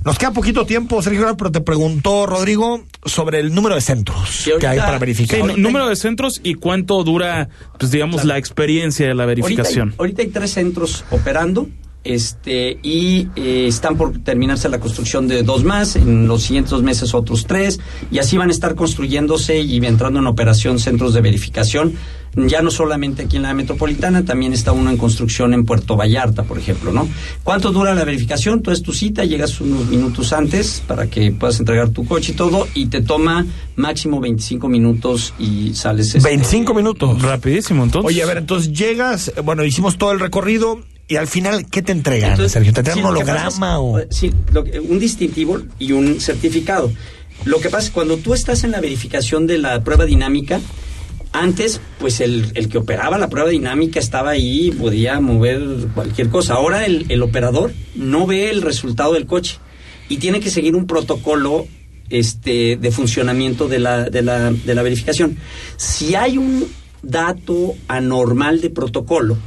Nos 0.06 0.20
queda 0.20 0.32
poquito 0.32 0.68
tiempo, 0.68 1.02
Sergio, 1.02 1.36
pero 1.36 1.52
te 1.52 1.62
preguntó 1.62 2.28
Rodrigo 2.28 2.84
sobre 3.06 3.40
el 3.40 3.56
número 3.56 3.74
de 3.74 3.82
centros 3.82 4.48
que 4.60 4.68
hay 4.68 4.78
para 4.78 5.00
verificar. 5.00 5.40
Sí, 5.40 5.60
número 5.60 5.90
de 5.90 5.96
centros 5.96 6.40
y 6.44 6.54
cuánto 6.54 7.04
dura, 7.04 7.50
pues 7.80 7.92
digamos, 7.92 8.24
la 8.24 8.38
experiencia 8.38 9.08
de 9.08 9.16
la 9.16 9.26
verificación. 9.26 9.96
Ahorita 9.98 10.04
hay, 10.04 10.06
ahorita 10.06 10.22
hay 10.22 10.28
tres 10.28 10.52
centros 10.52 11.06
operando 11.10 11.68
este 12.06 12.78
y 12.84 13.30
eh, 13.36 13.66
están 13.68 13.98
por 13.98 14.20
terminarse 14.20 14.70
la 14.70 14.80
construcción 14.80 15.28
de 15.28 15.42
dos 15.42 15.64
más, 15.64 15.96
en 15.96 16.28
los 16.28 16.44
siguientes 16.44 16.70
dos 16.70 16.84
meses 16.84 17.14
otros 17.14 17.48
tres, 17.48 17.80
y 18.12 18.20
así 18.20 18.38
van 18.38 18.50
a 18.50 18.52
estar 18.52 18.76
construyéndose 18.76 19.60
y 19.60 19.84
entrando 19.84 20.20
en 20.20 20.28
operación 20.28 20.78
centros 20.78 21.16
de 21.16 21.22
verificación, 21.22 21.96
ya 22.36 22.62
no 22.62 22.72
solamente 22.72 23.24
aquí 23.24 23.38
en 23.38 23.44
la 23.44 23.54
metropolitana, 23.54 24.26
también 24.26 24.54
está 24.54 24.72
uno 24.72 24.90
en 24.90 24.98
construcción 24.98 25.54
en 25.54 25.66
Puerto 25.66 25.96
Vallarta, 25.96 26.44
por 26.44 26.58
ejemplo, 26.58 26.92
¿no? 26.92 27.08
¿Cuánto 27.44 27.72
dura 27.72 27.96
la 27.96 28.04
verificación? 28.04 28.62
Tú 28.62 28.72
es 28.72 28.82
tu 28.82 28.94
cita, 28.94 29.24
llegas 29.24 29.62
unos 29.62 29.88
minutos 29.88 30.34
antes 30.34 30.84
para 30.86 31.08
que 31.08 31.32
puedas 31.32 31.60
entregar 31.60 31.90
tu 31.90 32.06
coche 32.06 32.34
y 32.34 32.36
todo, 32.36 32.68
y 32.74 32.88
te 32.88 33.02
toma 33.02 33.46
máximo 33.76 34.20
25 34.20 34.68
minutos 34.68 35.34
y 35.40 35.74
sales... 35.74 36.16
Este, 36.16 36.28
25 36.28 36.74
minutos. 36.74 37.22
Rapidísimo, 37.22 37.84
entonces. 37.84 38.08
Oye, 38.08 38.24
a 38.24 38.26
ver, 38.26 38.38
entonces 38.38 38.72
llegas, 38.74 39.32
bueno, 39.44 39.64
hicimos 39.64 39.98
todo 39.98 40.12
el 40.12 40.20
recorrido, 40.20 40.82
y 41.08 41.18
al 41.18 41.28
final, 41.28 41.68
¿qué 41.70 41.84
te 41.84 41.92
entregan, 41.92 42.32
Entonces, 42.32 42.52
Sergio? 42.52 42.74
¿Te 42.74 42.80
entregan 42.80 42.98
sí, 42.98 43.04
un 43.04 43.10
holograma 43.12 43.48
es, 43.48 43.60
o...? 43.78 44.02
Sí, 44.10 44.34
lo, 44.52 44.64
un 44.64 45.00
distintivo 45.00 45.62
y 45.78 45.92
un 45.92 46.20
certificado. 46.20 46.92
Lo 47.44 47.60
que 47.60 47.70
pasa 47.70 47.88
es 47.88 47.92
cuando 47.92 48.18
tú 48.18 48.34
estás 48.34 48.64
en 48.64 48.72
la 48.72 48.82
verificación 48.82 49.46
de 49.46 49.60
la 49.60 49.84
prueba 49.84 50.06
dinámica, 50.06 50.60
antes, 51.42 51.82
pues 52.00 52.22
el, 52.22 52.52
el, 52.56 52.70
que 52.70 52.78
operaba 52.78 53.18
la 53.18 53.30
prueba 53.30 53.50
dinámica 53.50 54.00
estaba 54.00 54.32
ahí, 54.32 54.72
podía 54.72 55.20
mover 55.20 55.62
cualquier 55.94 56.30
cosa. 56.30 56.56
Ahora 56.56 56.86
el, 56.86 57.06
el, 57.10 57.22
operador 57.22 57.74
no 57.96 58.26
ve 58.26 58.50
el 58.50 58.62
resultado 58.62 59.14
del 59.14 59.26
coche 59.26 59.58
y 60.10 60.18
tiene 60.18 60.40
que 60.40 60.50
seguir 60.50 60.76
un 60.76 60.88
protocolo 60.88 61.68
este, 62.10 62.78
de 62.78 62.92
funcionamiento 62.92 63.68
de 63.68 63.80
la, 63.80 64.10
de, 64.10 64.22
la, 64.22 64.52
de 64.52 64.76
la 64.76 64.82
verificación. 64.84 65.38
Si 65.78 66.16
hay 66.16 66.38
un 66.38 66.68
dato 67.02 67.76
anormal 67.88 68.62
de 68.62 68.70
protocolo, 68.70 69.38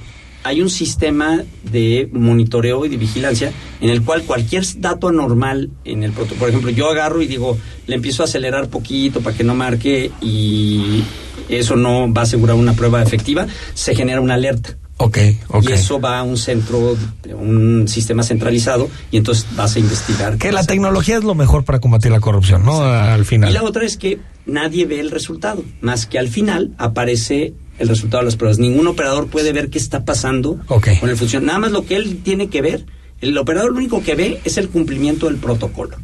hay 0.49 0.63
un 0.63 0.71
sistema 0.71 1.43
de 1.71 2.09
monitoreo 2.11 2.87
y 2.87 2.89
de 2.89 2.97
vigilancia 2.97 3.53
en 3.83 3.91
el 3.91 4.03
cual 4.03 4.23
cualquier 4.23 4.65
dato 4.79 5.09
anormal 5.09 5.69
en 5.85 6.03
el 6.03 6.13
protocolo, 6.13 6.41
por 6.41 6.49
ejemplo, 6.49 6.71
yo 6.71 6.89
agarro 6.89 7.21
y 7.21 7.27
digo, 7.27 7.59
le 7.87 7.95
empiezo 7.95 8.23
a 8.23 8.25
acelerar 8.25 8.69
poquito 8.69 9.21
para 9.21 9.37
que 9.37 9.45
no 9.45 9.55
marque 9.55 10.11
y 10.23 11.05
eso 11.51 11.77
no 11.77 12.11
va 12.13 12.23
a 12.23 12.25
asegurar 12.25 12.57
una 12.57 12.73
prueba 12.73 13.03
efectiva, 13.03 13.47
se 13.75 13.95
genera 13.95 14.23
una 14.23 14.35
alerta. 14.35 14.79
Ok, 14.97 15.19
ok. 15.49 15.69
Y 15.69 15.73
eso 15.73 16.01
va 16.01 16.19
a 16.19 16.23
un 16.23 16.39
centro, 16.39 16.97
un 17.37 17.87
sistema 17.87 18.23
centralizado, 18.23 18.89
y 19.13 19.19
entonces 19.19 19.47
vas 19.55 19.77
a 19.77 19.79
investigar. 19.79 20.39
Que 20.39 20.51
la 20.51 20.65
tecnología 20.65 21.19
es 21.19 21.25
lo 21.25 21.37
mejor 21.37 21.65
para 21.65 21.79
combatir 21.79 22.11
la 22.11 22.21
corrupción, 22.21 22.65
¿no? 22.65 22.83
Al 22.83 23.25
final. 23.25 23.51
Y 23.51 23.53
la 23.53 23.63
otra 23.63 23.85
es 23.85 23.97
que 23.97 24.19
nadie 24.47 24.87
ve 24.87 24.99
el 24.99 25.11
resultado, 25.11 25.63
más 25.83 26.07
que 26.07 26.19
al 26.19 26.29
final 26.29 26.75
aparece 26.79 27.53
el 27.79 27.89
resultado 27.89 28.23
de 28.23 28.27
las 28.27 28.37
pruebas. 28.37 28.59
Ningún 28.59 28.87
operador 28.87 29.29
puede 29.29 29.53
ver 29.53 29.71
qué 29.71 29.79
está 29.79 30.05
pasando 30.05 30.61
okay. 30.69 30.99
con 30.99 31.11
el 31.11 31.17
función. 31.17 31.45
Nada 31.45 31.59
más 31.59 31.73
lo 31.73 31.85
que 31.85 31.97
él 31.97 32.21
tiene 32.23 32.49
que 32.49 32.63
ver, 32.63 32.87
el 33.21 33.37
operador 33.37 33.73
lo 33.73 33.79
único 33.79 34.03
que 34.03 34.15
ve 34.15 34.41
es 34.45 34.59
el 34.59 34.69
cumplimiento 34.69 35.27
del 35.27 35.37
protocolo. 35.37 35.97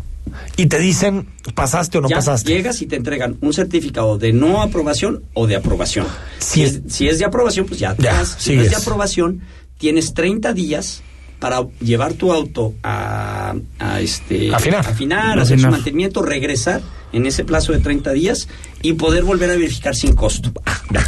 Y 0.56 0.66
te 0.66 0.78
dicen, 0.78 1.28
pasaste 1.54 1.98
o 1.98 2.00
no 2.00 2.08
ya 2.08 2.16
pasaste. 2.16 2.50
Llegas 2.52 2.82
y 2.82 2.86
te 2.86 2.96
entregan 2.96 3.36
un 3.40 3.52
certificado 3.52 4.18
de 4.18 4.32
no 4.32 4.62
aprobación 4.62 5.22
o 5.32 5.46
de 5.46 5.56
aprobación. 5.56 6.06
Si, 6.38 6.62
es, 6.62 6.80
si 6.88 7.08
es 7.08 7.18
de 7.18 7.24
aprobación, 7.24 7.66
pues 7.66 7.78
ya 7.78 7.94
te 7.94 8.04
ya, 8.04 8.14
vas. 8.14 8.36
Si 8.38 8.56
no 8.56 8.62
es 8.62 8.70
de 8.70 8.76
aprobación, 8.76 9.42
tienes 9.78 10.14
30 10.14 10.52
días 10.52 11.02
para 11.44 11.66
llevar 11.78 12.14
tu 12.14 12.32
auto 12.32 12.72
a, 12.82 13.54
a 13.78 14.00
este 14.00 14.54
afinar, 14.54 14.80
afinar 14.88 15.38
hacer 15.38 15.60
su 15.60 15.68
mantenimiento, 15.68 16.22
regresar 16.22 16.80
en 17.12 17.26
ese 17.26 17.44
plazo 17.44 17.72
de 17.72 17.80
30 17.80 18.12
días 18.14 18.48
y 18.80 18.94
poder 18.94 19.24
volver 19.24 19.50
a 19.50 19.52
verificar 19.52 19.94
sin 19.94 20.14
costo. 20.14 20.50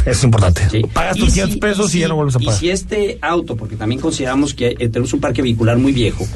Es 0.05 0.23
importante. 0.23 0.69
Sí. 0.69 0.83
Pagas 0.93 1.17
tus 1.17 1.33
100 1.33 1.53
si, 1.53 1.57
pesos 1.57 1.95
y, 1.95 1.97
y, 1.97 2.01
ya 2.01 2.09
no 2.09 2.15
vuelves 2.17 2.35
a 2.35 2.39
pagar. 2.39 2.53
Y 2.53 2.57
si 2.59 2.69
este 2.69 3.17
auto, 3.19 3.57
porque 3.57 3.77
también 3.77 3.99
consideramos 3.99 4.53
que 4.53 4.75
eh, 4.77 4.89
tenemos 4.89 5.11
un 5.11 5.21
parque 5.21 5.41
vehicular 5.41 5.79
muy 5.79 5.91
viejo, 5.91 6.27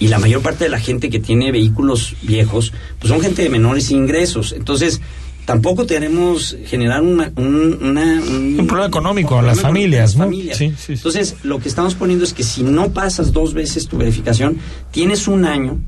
y 0.00 0.08
la 0.08 0.18
mayor 0.18 0.42
parte 0.42 0.64
de 0.64 0.70
la 0.70 0.80
gente 0.80 1.08
que 1.08 1.20
tiene 1.20 1.52
vehículos 1.52 2.16
viejos, 2.22 2.72
pues 2.98 3.12
son 3.12 3.20
gente 3.20 3.42
de 3.42 3.50
menores 3.50 3.92
ingresos. 3.92 4.52
Entonces, 4.52 5.00
tampoco 5.44 5.86
tenemos 5.86 6.56
generar 6.66 7.02
una, 7.02 7.32
un, 7.36 7.78
una, 7.82 8.20
un, 8.22 8.56
un, 8.60 8.66
problema 8.66 8.86
económico 8.86 9.38
a 9.38 9.42
las 9.42 9.60
familias, 9.60 10.16
¿no? 10.16 10.24
familias. 10.24 10.56
Sí, 10.56 10.70
sí, 10.70 10.76
sí. 10.86 10.92
Entonces, 10.94 11.36
lo 11.42 11.58
que 11.58 11.68
estamos 11.68 11.94
poniendo 11.94 12.24
es 12.24 12.32
que 12.32 12.42
si 12.42 12.62
no 12.62 12.92
pasas 12.92 13.32
dos 13.32 13.54
veces 13.54 13.86
tu 13.86 13.98
verificación, 13.98 14.58
tienes 14.90 15.28
un 15.28 15.44
año 15.44 15.80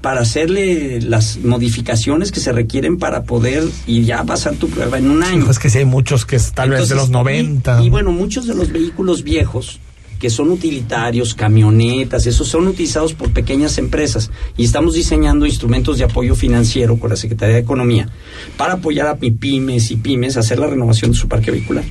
para 0.00 0.22
hacerle 0.22 1.00
las 1.00 1.38
modificaciones 1.38 2.32
que 2.32 2.40
se 2.40 2.50
requieren 2.52 2.98
para 2.98 3.22
poder 3.22 3.62
y 3.86 4.02
ya 4.02 4.24
pasar 4.24 4.54
tu 4.56 4.68
prueba 4.68 4.98
en 4.98 5.08
un 5.08 5.22
año. 5.22 5.48
Es 5.48 5.60
que 5.60 5.70
sí 5.70 5.78
hay 5.78 5.84
muchos 5.84 6.26
que 6.26 6.36
es 6.36 6.52
tal 6.52 6.72
Entonces, 6.72 6.88
vez 6.88 6.98
de 6.98 7.02
los 7.02 7.10
90. 7.10 7.82
Y, 7.82 7.86
y, 7.86 7.90
bueno, 7.90 8.10
muchos 8.10 8.46
de 8.46 8.54
los 8.54 8.72
vehículos 8.72 9.22
viejos 9.22 9.78
que 10.22 10.30
son 10.30 10.52
utilitarios, 10.52 11.34
camionetas, 11.34 12.28
esos 12.28 12.46
son 12.46 12.68
utilizados 12.68 13.12
por 13.12 13.32
pequeñas 13.32 13.76
empresas 13.78 14.30
y 14.56 14.62
estamos 14.62 14.94
diseñando 14.94 15.46
instrumentos 15.46 15.98
de 15.98 16.04
apoyo 16.04 16.36
financiero 16.36 16.96
con 16.96 17.10
la 17.10 17.16
Secretaría 17.16 17.56
de 17.56 17.62
Economía 17.62 18.08
para 18.56 18.74
apoyar 18.74 19.08
a 19.08 19.16
pymes 19.16 19.90
y 19.90 19.96
pymes 19.96 20.36
a 20.36 20.40
hacer 20.40 20.60
la 20.60 20.68
renovación 20.68 21.10
de 21.10 21.16
su 21.16 21.26
parque 21.26 21.50
vehicular. 21.50 21.82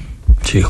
Sí. 0.44 0.62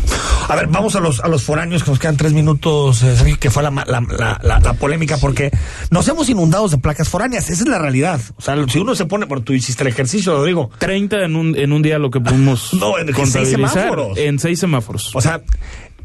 A 0.49 0.55
ver, 0.55 0.67
vamos 0.67 0.95
a 0.95 0.99
los, 0.99 1.19
a 1.19 1.27
los 1.27 1.43
foráneos 1.43 1.83
que 1.83 1.91
nos 1.91 1.99
quedan 1.99 2.17
tres 2.17 2.33
minutos, 2.33 3.03
eh, 3.03 3.15
Sergio, 3.15 3.37
que 3.39 3.51
fue 3.51 3.61
la, 3.61 3.69
la, 3.69 4.39
la, 4.41 4.59
la, 4.59 4.73
polémica, 4.73 5.17
porque 5.17 5.51
nos 5.91 6.07
hemos 6.07 6.27
inundado 6.29 6.67
de 6.67 6.79
placas 6.79 7.09
foráneas, 7.09 7.47
esa 7.51 7.63
es 7.63 7.69
la 7.69 7.77
realidad. 7.77 8.19
O 8.37 8.41
sea, 8.41 8.55
si 8.67 8.79
uno 8.79 8.95
se 8.95 9.05
pone, 9.05 9.27
por 9.27 9.41
tú 9.41 9.53
hiciste 9.53 9.83
el 9.83 9.89
ejercicio, 9.89 10.33
lo 10.33 10.43
digo. 10.43 10.71
30 10.79 11.25
en 11.25 11.35
un, 11.35 11.55
en 11.55 11.71
un 11.71 11.83
día 11.83 11.99
lo 11.99 12.09
que 12.09 12.19
pudimos 12.19 12.73
no, 12.79 12.97
en 12.97 13.27
seis 13.27 13.49
semáforos. 13.49 14.17
En 14.17 14.39
seis 14.39 14.59
semáforos. 14.59 15.15
O 15.15 15.21
sea, 15.21 15.41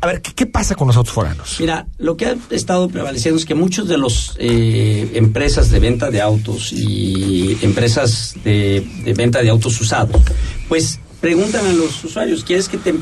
a 0.01 0.07
ver, 0.07 0.23
¿qué, 0.23 0.33
¿qué, 0.35 0.47
pasa 0.47 0.75
con 0.75 0.87
los 0.87 0.97
autos 0.97 1.13
foráneos? 1.13 1.57
Mira, 1.59 1.87
lo 1.99 2.17
que 2.17 2.27
ha 2.27 2.37
estado 2.51 2.89
prevaleciendo 2.89 3.39
es 3.39 3.45
que 3.45 3.55
muchos 3.55 3.89
de 3.89 3.99
los 3.99 4.37
eh, 4.39 5.11
empresas 5.15 5.71
de 5.71 5.81
venta 5.81 6.11
de 6.11 6.21
autos 6.21 6.73
y 6.73 7.59
empresas 7.63 8.35
de, 8.45 8.87
de 9.05 9.13
venta 9.15 9.43
de 9.43 9.51
autos 9.51 9.81
usados, 9.81 10.21
pues 10.69 11.01
preguntan 11.21 11.67
a 11.67 11.73
los 11.73 12.05
usuarios, 12.05 12.45
¿quieres 12.45 12.69
que 12.69 12.79
te 12.79 12.95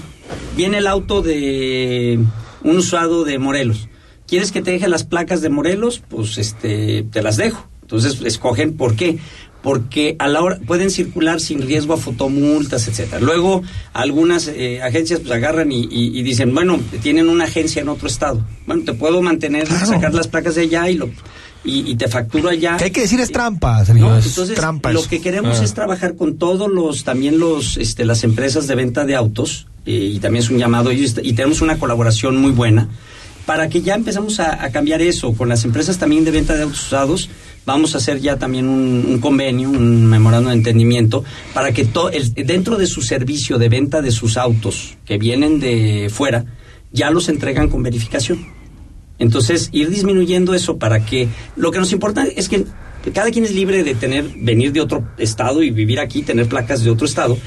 viene 0.57 0.79
el 0.79 0.87
auto 0.87 1.23
de 1.23 2.21
un 2.63 2.79
usado 2.79 3.25
de 3.25 3.39
Morelos. 3.39 3.89
¿Quieres 4.27 4.53
que 4.53 4.63
te 4.63 4.73
deje 4.73 4.89
las 4.89 5.05
placas 5.05 5.43
de 5.43 5.51
Morelos? 5.51 6.03
Pues 6.09 6.39
este 6.39 7.05
te 7.05 7.23
las 7.23 7.37
dejo. 7.37 7.69
Entonces 7.83 8.21
escogen 8.25 8.77
por 8.77 8.97
qué. 8.97 9.19
Porque 9.65 10.15
a 10.21 10.29
la 10.29 10.41
hora 10.43 10.61
pueden 10.65 10.91
circular 10.91 11.41
sin 11.41 11.61
riesgo 11.63 11.95
a 11.95 11.97
fotomultas, 11.97 12.87
etcétera. 12.87 13.19
Luego 13.21 13.63
algunas 13.95 14.47
eh, 14.47 14.81
agencias 14.83 15.19
pues 15.21 15.33
agarran 15.33 15.73
y, 15.73 15.81
y- 15.91 16.17
y 16.19 16.23
dicen, 16.23 16.55
bueno, 16.55 16.79
tienen 17.03 17.29
una 17.29 17.45
agencia 17.45 17.83
en 17.83 17.89
otro 17.89 18.07
estado. 18.07 18.47
Bueno, 18.67 18.83
te 18.85 18.93
puedo 18.93 19.21
mantener, 19.23 19.67
sacar 19.67 20.15
las 20.15 20.29
placas 20.29 20.55
de 20.55 20.63
allá 20.63 20.89
y 20.91 20.95
lo 20.99 21.09
y, 21.67 21.91
y 21.91 21.97
te 21.97 22.09
facturo 22.09 22.51
allá. 22.51 22.77
Que 22.77 22.85
hay 22.85 22.91
que 22.91 23.01
decir 23.01 23.19
es 23.21 23.33
trampa, 23.33 23.83
Sergio, 23.87 24.05
No, 24.11 24.19
es 24.19 24.27
entonces, 24.27 24.55
trampa 24.55 24.93
lo 24.93 25.03
que 25.09 25.23
queremos 25.23 25.59
Ah. 25.61 25.65
es 25.65 25.73
trabajar 25.73 26.15
con 26.15 26.37
todos 26.37 26.71
los, 26.71 27.05
también 27.05 27.39
los, 27.39 27.79
este, 27.79 28.05
las 28.05 28.23
empresas 28.23 28.67
de 28.67 28.75
venta 28.75 29.07
de 29.07 29.17
autos, 29.17 29.67
eh, 29.87 30.11
y 30.15 30.19
también 30.19 30.45
es 30.45 30.51
un 30.51 30.59
llamado, 30.59 30.93
y, 30.93 31.03
y 31.23 31.33
tenemos 31.33 31.63
una 31.63 31.79
colaboración 31.79 32.37
muy 32.37 32.51
buena, 32.53 32.89
para 33.47 33.71
que 33.71 33.81
ya 33.81 33.95
empezamos 33.95 34.41
a, 34.41 34.63
a 34.63 34.73
cambiar 34.73 35.01
eso, 35.01 35.33
con 35.33 35.49
las 35.49 35.65
empresas 35.65 35.97
también 35.97 36.27
de 36.27 36.33
venta 36.33 36.55
de 36.55 36.65
autos 36.65 36.83
usados, 36.87 37.31
vamos 37.67 37.95
a 37.95 37.99
hacer 37.99 38.21
ya 38.21 38.37
también 38.39 38.69
un, 38.69 39.05
un 39.09 39.19
convenio, 39.21 39.71
un 39.71 40.07
memorando 40.07 40.51
de 40.51 40.57
entendimiento, 40.57 41.25
para 41.53 41.73
que 41.73 41.85
to- 41.85 42.11
el- 42.11 42.33
dentro 42.35 42.77
de 42.77 42.87
su 42.87 43.01
servicio 43.03 43.59
de 43.59 43.69
venta 43.69 44.03
de 44.03 44.11
sus 44.11 44.37
autos 44.37 44.97
que 45.07 45.19
vienen 45.19 45.61
de 45.61 46.11
fuera, 46.13 46.45
ya 46.93 47.11
los 47.11 47.29
entregan 47.29 47.69
con 47.69 47.83
verificación. 47.83 48.47
Entonces, 49.19 49.69
ir 49.73 49.91
disminuyendo 49.91 50.55
eso 50.55 50.77
para 50.79 51.05
que 51.07 51.29
lo 51.57 51.71
que 51.71 51.79
nos 51.79 51.93
importa 51.93 52.27
es 52.37 52.49
que 52.49 52.65
cada 53.13 53.31
quien 53.31 53.45
es 53.45 53.55
libre 53.55 53.85
de 53.85 53.95
tener 53.95 54.25
venir 54.37 54.73
de 54.73 54.81
otro 54.81 55.05
estado 55.19 55.63
y 55.63 55.71
vivir 55.71 56.01
aquí, 56.01 56.23
tener 56.23 56.49
placas 56.49 56.83
de 56.83 56.91
otro 56.91 57.07
estado, 57.07 57.39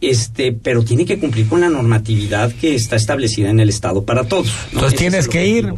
este, 0.00 0.52
pero 0.52 0.84
tiene 0.84 1.06
que 1.06 1.18
cumplir 1.18 1.48
con 1.48 1.60
la 1.62 1.68
normatividad 1.70 2.52
que 2.52 2.74
está 2.74 2.96
establecida 2.96 3.48
en 3.50 3.60
el 3.60 3.68
estado 3.70 4.04
para 4.04 4.24
todos. 4.24 4.46
¿no? 4.46 4.52
Entonces 4.80 4.92
Ese 4.92 4.98
tienes 4.98 5.20
es 5.20 5.28
que 5.28 5.46
ir. 5.48 5.72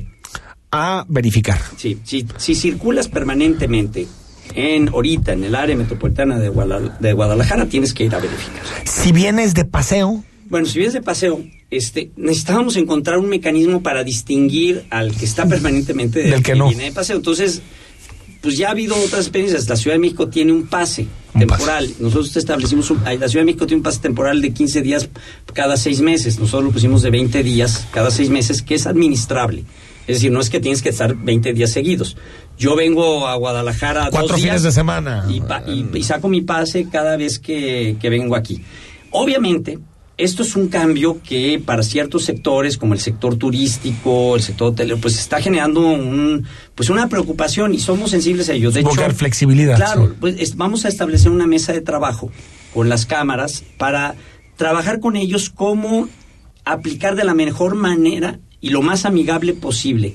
A 0.71 1.05
verificar. 1.09 1.59
Sí, 1.77 1.99
si, 2.05 2.27
si 2.37 2.55
circulas 2.55 3.09
permanentemente 3.09 4.07
en 4.55 4.89
ahorita 4.89 5.33
en 5.33 5.45
el 5.45 5.55
área 5.55 5.77
metropolitana 5.77 6.39
de, 6.39 6.51
Guadal- 6.51 6.99
de 6.99 7.13
Guadalajara, 7.13 7.67
tienes 7.67 7.95
que 7.95 8.05
ir 8.05 8.15
a 8.15 8.19
verificar. 8.19 8.63
Si 8.85 9.13
vienes 9.13 9.55
de 9.55 9.65
paseo, 9.65 10.25
Bueno, 10.49 10.67
si 10.67 10.79
vienes 10.79 10.95
de 10.95 11.03
paseo, 11.03 11.43
este, 11.71 12.11
necesitábamos 12.17 12.77
encontrar 12.77 13.19
un 13.19 13.29
mecanismo 13.29 13.83
para 13.83 14.05
distinguir 14.05 14.85
al 14.91 15.15
que 15.15 15.25
está 15.27 15.47
permanentemente 15.47 16.21
Del 16.23 16.43
que 16.43 16.55
no. 16.55 16.69
viene 16.69 16.85
de 16.85 16.93
paseo. 16.93 17.17
Entonces, 17.17 17.61
pues 18.41 18.57
ya 18.57 18.69
ha 18.69 18.71
habido 18.71 18.95
otras 18.97 19.23
experiencias. 19.23 19.69
La 19.69 19.77
Ciudad 19.77 19.97
de 19.97 20.01
México 20.01 20.29
tiene 20.29 20.53
un 20.53 20.67
pase 20.67 21.07
temporal. 21.39 21.93
Nosotros 22.01 22.35
establecimos, 22.37 22.91
un, 22.91 23.03
la 23.05 23.29
Ciudad 23.29 23.43
de 23.43 23.45
México 23.45 23.67
tiene 23.67 23.79
un 23.81 23.83
pase 23.83 24.01
temporal 24.01 24.41
de 24.41 24.53
15 24.53 24.81
días 24.81 25.09
cada 25.53 25.77
seis 25.77 26.01
meses. 26.01 26.39
Nosotros 26.39 26.65
lo 26.65 26.71
pusimos 26.71 27.03
de 27.03 27.11
20 27.11 27.43
días 27.43 27.87
cada 27.93 28.11
seis 28.11 28.31
meses, 28.31 28.63
que 28.63 28.75
es 28.77 28.87
administrable. 28.87 29.65
Es 30.09 30.17
decir, 30.17 30.33
no 30.33 30.41
es 30.41 30.51
que 30.51 30.59
tienes 30.59 30.83
que 30.83 30.89
estar 30.89 31.15
20 31.15 31.53
días 31.53 31.71
seguidos. 31.71 32.17
Yo 32.59 32.75
vengo 32.75 33.29
a 33.29 33.37
Guadalajara 33.37 34.09
Cuatro 34.11 34.29
dos 34.29 34.37
días 34.39 34.49
fines 34.49 34.63
de 34.65 34.73
semana. 34.73 35.25
Y, 35.29 35.41
pa- 35.41 35.63
y- 35.69 35.87
y 35.95 36.03
saco 36.03 36.29
mi 36.29 36.41
pase 36.41 36.89
cada 36.91 37.17
vez 37.17 37.39
que, 37.39 37.97
que 38.01 38.09
vengo 38.11 38.35
aquí. 38.35 38.63
Obviamente, 39.11 39.79
esto 40.17 40.43
es 40.43 40.57
un 40.57 40.69
cambio 40.69 41.21
que 41.23 41.63
para 41.65 41.83
ciertos 41.83 42.25
sectores, 42.25 42.77
como 42.77 42.95
el 42.95 43.01
sector 43.01 43.37
turístico, 43.37 44.35
el 44.35 44.43
sector 44.43 44.69
hotelero, 44.73 44.99
pues 44.99 45.17
está 45.19 45.41
generando 45.41 45.81
un, 45.81 46.45
pues 46.75 46.91
una 46.91 47.09
preocupación 47.09 47.73
y 47.75 47.79
somos 47.79 48.11
sensibles 48.11 48.49
a 48.49 48.55
ello. 48.55 48.71
De 48.71 48.83
Buscar 48.83 49.11
hecho, 49.11 49.19
flexibilidad, 49.19 49.77
Claro, 49.77 50.07
sí. 50.09 50.13
pues 50.19 50.35
es- 50.41 50.57
vamos 50.57 50.85
a 50.85 50.89
establecer 50.89 51.31
una 51.31 51.47
mesa 51.47 51.73
de 51.73 51.83
trabajo 51.83 52.33
con 52.75 52.89
las 52.89 53.07
cámaras 53.07 53.63
para 53.77 54.15
trabajar 54.57 54.99
con 55.01 55.17
ellos 55.17 55.51
cómo 55.51 56.09
aplicar 56.65 57.15
de 57.15 57.25
la 57.25 57.35
mejor 57.35 57.75
manera 57.77 58.41
y 58.61 58.71
lo 58.71 58.83
más 58.83 59.05
amigable 59.05 59.55
posible 59.55 60.15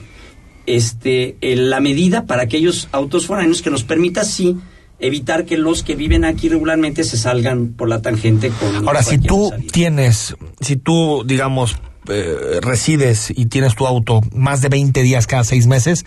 este, 0.66 1.36
eh, 1.42 1.56
la 1.56 1.80
medida 1.80 2.26
para 2.26 2.44
aquellos 2.44 2.88
autos 2.92 3.28
foráneos 3.28 3.62
que 3.62 3.70
nos 3.70 3.84
permita 3.84 4.22
así 4.22 4.58
evitar 5.00 5.46
que 5.46 5.58
los 5.58 5.84
que 5.84 5.96
viven 5.96 6.24
aquí 6.24 6.48
regularmente 6.50 7.04
se 7.04 7.18
salgan 7.18 7.74
por 7.74 7.90
la 7.90 8.02
tangente 8.02 8.50
con 8.50 8.88
Ahora, 8.88 9.04
si 9.04 9.18
tú 9.18 9.50
salida. 9.50 9.72
tienes, 9.72 10.36
si 10.62 10.78
tú, 10.78 11.24
digamos, 11.26 11.76
eh, 12.08 12.60
resides 12.62 13.34
y 13.36 13.48
tienes 13.48 13.76
tu 13.76 13.86
auto 13.86 14.22
más 14.34 14.62
de 14.62 14.70
20 14.70 15.04
días 15.04 15.28
cada 15.28 15.44
seis 15.44 15.68
meses, 15.68 16.06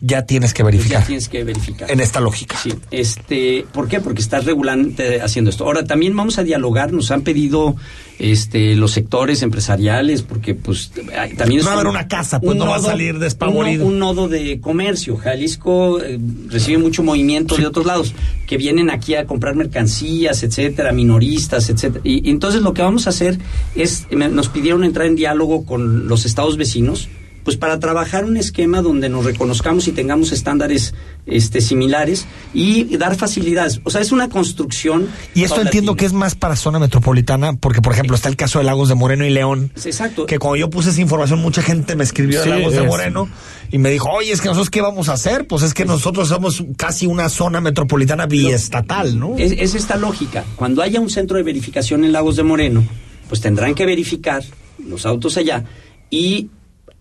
ya 0.00 0.26
tienes 0.26 0.52
que 0.54 0.62
verificar. 0.62 1.00
Ya 1.00 1.06
tienes 1.06 1.28
que 1.28 1.42
verificar. 1.44 1.90
En 1.90 2.00
esta 2.00 2.20
lógica. 2.20 2.56
Sí, 2.62 2.72
este, 2.90 3.64
¿por 3.72 3.88
qué? 3.88 4.00
Porque 4.00 4.20
estás 4.20 4.44
regularmente 4.44 5.20
haciendo 5.22 5.50
esto. 5.50 5.64
Ahora 5.64 5.84
también 5.84 6.14
vamos 6.16 6.38
a 6.38 6.44
dialogar, 6.44 6.92
nos 6.92 7.10
han 7.10 7.22
pedido 7.22 7.76
este 8.18 8.74
los 8.76 8.92
sectores 8.92 9.42
empresariales 9.42 10.22
porque 10.22 10.54
pues 10.54 10.90
también 11.36 11.64
va 11.66 11.70
a 11.70 11.74
haber 11.74 11.86
un- 11.86 11.90
una 11.92 12.08
casa, 12.08 12.40
pues, 12.40 12.52
un 12.52 12.58
no 12.58 12.66
va 12.70 12.76
a 12.76 12.80
salir 12.80 13.18
despavorido. 13.18 13.84
Un, 13.86 13.92
un 13.94 13.98
nodo 13.98 14.28
de 14.28 14.60
comercio. 14.60 15.16
Jalisco 15.16 16.00
eh, 16.02 16.18
recibe 16.48 16.78
mucho 16.78 17.02
movimiento 17.02 17.56
de 17.56 17.66
otros 17.66 17.84
lados 17.86 18.14
que 18.46 18.56
vienen 18.56 18.90
aquí 18.90 19.14
a 19.14 19.26
comprar 19.26 19.54
mercancías, 19.54 20.42
etcétera, 20.42 20.92
minoristas, 20.92 21.68
etcétera. 21.68 22.00
Y, 22.04 22.26
y 22.26 22.30
entonces 22.30 22.62
lo 22.62 22.72
que 22.74 22.82
vamos 22.82 23.06
a 23.06 23.10
hacer 23.10 23.38
es 23.74 24.06
nos 24.10 24.48
pidieron 24.48 24.84
entrar 24.84 25.06
en 25.06 25.16
diálogo 25.16 25.64
con 25.66 26.08
los 26.08 26.24
estados 26.26 26.56
vecinos 26.56 27.08
pues 27.46 27.56
para 27.56 27.78
trabajar 27.78 28.24
un 28.24 28.36
esquema 28.36 28.82
donde 28.82 29.08
nos 29.08 29.24
reconozcamos 29.24 29.86
y 29.86 29.92
tengamos 29.92 30.32
estándares 30.32 30.94
este, 31.26 31.60
similares 31.60 32.26
y 32.52 32.96
dar 32.96 33.14
facilidades. 33.14 33.80
O 33.84 33.90
sea, 33.90 34.00
es 34.00 34.10
una 34.10 34.28
construcción. 34.28 35.06
Y 35.32 35.44
esto 35.44 35.60
entiendo 35.60 35.94
que 35.94 36.06
es 36.06 36.12
más 36.12 36.34
para 36.34 36.56
zona 36.56 36.80
metropolitana, 36.80 37.52
porque 37.52 37.80
por 37.80 37.92
ejemplo 37.92 38.16
está 38.16 38.28
el 38.28 38.34
caso 38.34 38.58
de 38.58 38.64
Lagos 38.64 38.88
de 38.88 38.96
Moreno 38.96 39.24
y 39.24 39.30
León. 39.30 39.70
Exacto. 39.76 40.26
Que 40.26 40.40
cuando 40.40 40.56
yo 40.56 40.70
puse 40.70 40.90
esa 40.90 41.00
información, 41.00 41.38
mucha 41.38 41.62
gente 41.62 41.94
me 41.94 42.02
escribió 42.02 42.40
de 42.40 42.48
Lagos 42.48 42.72
de. 42.72 42.82
Moreno 42.82 43.28
y 43.70 43.78
me 43.78 43.90
dijo, 43.90 44.10
oye, 44.10 44.32
es 44.32 44.40
que 44.40 44.48
nosotros 44.48 44.68
qué 44.68 44.80
vamos 44.80 45.08
a 45.08 45.12
hacer? 45.12 45.46
Pues 45.46 45.62
es 45.62 45.72
que 45.72 45.84
nosotros 45.84 46.26
somos 46.26 46.64
casi 46.76 47.06
una 47.06 47.28
zona 47.28 47.60
metropolitana 47.60 48.26
biestatal, 48.26 49.20
¿no? 49.20 49.36
Es, 49.38 49.52
es 49.52 49.76
esta 49.76 49.94
lógica. 49.94 50.44
Cuando 50.56 50.82
haya 50.82 51.00
un 51.00 51.10
centro 51.10 51.36
de 51.36 51.44
verificación 51.44 52.04
en 52.04 52.10
Lagos 52.10 52.34
de 52.34 52.42
Moreno, 52.42 52.82
pues 53.28 53.40
tendrán 53.40 53.76
que 53.76 53.86
verificar 53.86 54.42
los 54.84 55.06
autos 55.06 55.36
allá 55.36 55.62
y 56.10 56.50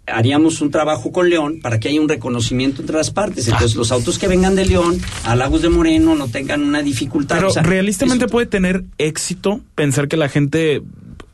haríamos 0.08 0.62
un 0.62 0.72
trabajo 0.72 1.12
con 1.12 1.30
León 1.30 1.60
para 1.62 1.80
que 1.80 1.90
haya 1.90 2.00
un 2.02 2.10
reconocimiento 2.10 2.82
entre 2.82 2.96
las 2.98 3.12
partes. 3.12 3.48
Entonces, 3.48 3.76
los 3.76 3.92
autos 3.92 4.20
que 4.20 4.28
vengan 4.28 4.56
de 4.56 4.66
León 4.66 5.00
a 5.24 5.36
Lagos 5.36 5.62
de 5.62 5.70
Moreno 5.70 6.16
no 6.16 6.28
tengan 6.28 6.62
una 6.64 6.82
dificultad. 6.84 7.36
Pero 7.38 7.48
O 7.50 7.52
sea, 7.52 7.64
realistamente 7.64 8.28
puede 8.28 8.46
tener 8.46 8.84
éxito 8.98 9.62
pensar 9.74 10.08
que 10.08 10.16
la 10.18 10.30
gente, 10.30 10.84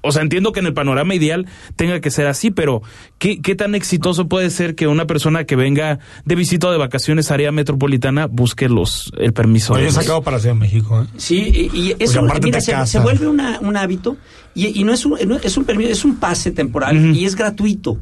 o 0.01 0.11
sea, 0.13 0.21
entiendo 0.21 0.51
que 0.53 0.61
en 0.61 0.67
el 0.67 0.73
panorama 0.73 1.13
ideal 1.13 1.47
tenga 1.75 1.99
que 1.99 2.09
ser 2.11 2.27
así, 2.27 2.49
pero 2.49 2.81
¿qué, 3.19 3.41
qué 3.41 3.55
tan 3.55 3.75
exitoso 3.75 4.27
puede 4.29 4.49
ser 4.49 4.73
que 4.75 4.87
una 4.87 5.05
persona 5.05 5.43
que 5.43 5.55
venga 5.57 5.99
de 6.25 6.35
visita 6.35 6.67
o 6.67 6.71
de 6.71 6.77
vacaciones 6.77 7.29
a 7.29 7.33
área 7.33 7.51
metropolitana 7.51 8.27
busque 8.27 8.69
los 8.69 9.11
el 9.17 9.33
permiso? 9.33 9.73
Oye, 9.73 9.81
de 9.83 9.89
he 9.89 9.91
los- 9.91 9.95
sacado 10.01 10.21
para 10.21 10.39
Ciudad 10.39 10.55
de 10.55 10.59
México, 10.61 11.01
¿eh? 11.03 11.07
Sí, 11.17 11.69
y, 11.73 11.77
y 11.77 11.95
eso 11.99 12.21
mira, 12.41 12.61
se, 12.61 12.85
se 12.87 12.99
vuelve 12.99 13.27
una- 13.27 13.59
un 13.59 13.75
hábito 13.75 14.15
y, 14.55 14.79
y 14.79 14.83
no 14.85 14.93
es 14.93 15.05
un 15.05 15.17
no 15.27 15.35
es 15.37 15.57
un 15.57 15.65
permiso, 15.65 15.91
es 15.91 16.05
un 16.05 16.15
pase 16.15 16.51
temporal 16.51 17.13
y 17.15 17.25
es 17.25 17.35
gratuito. 17.35 17.99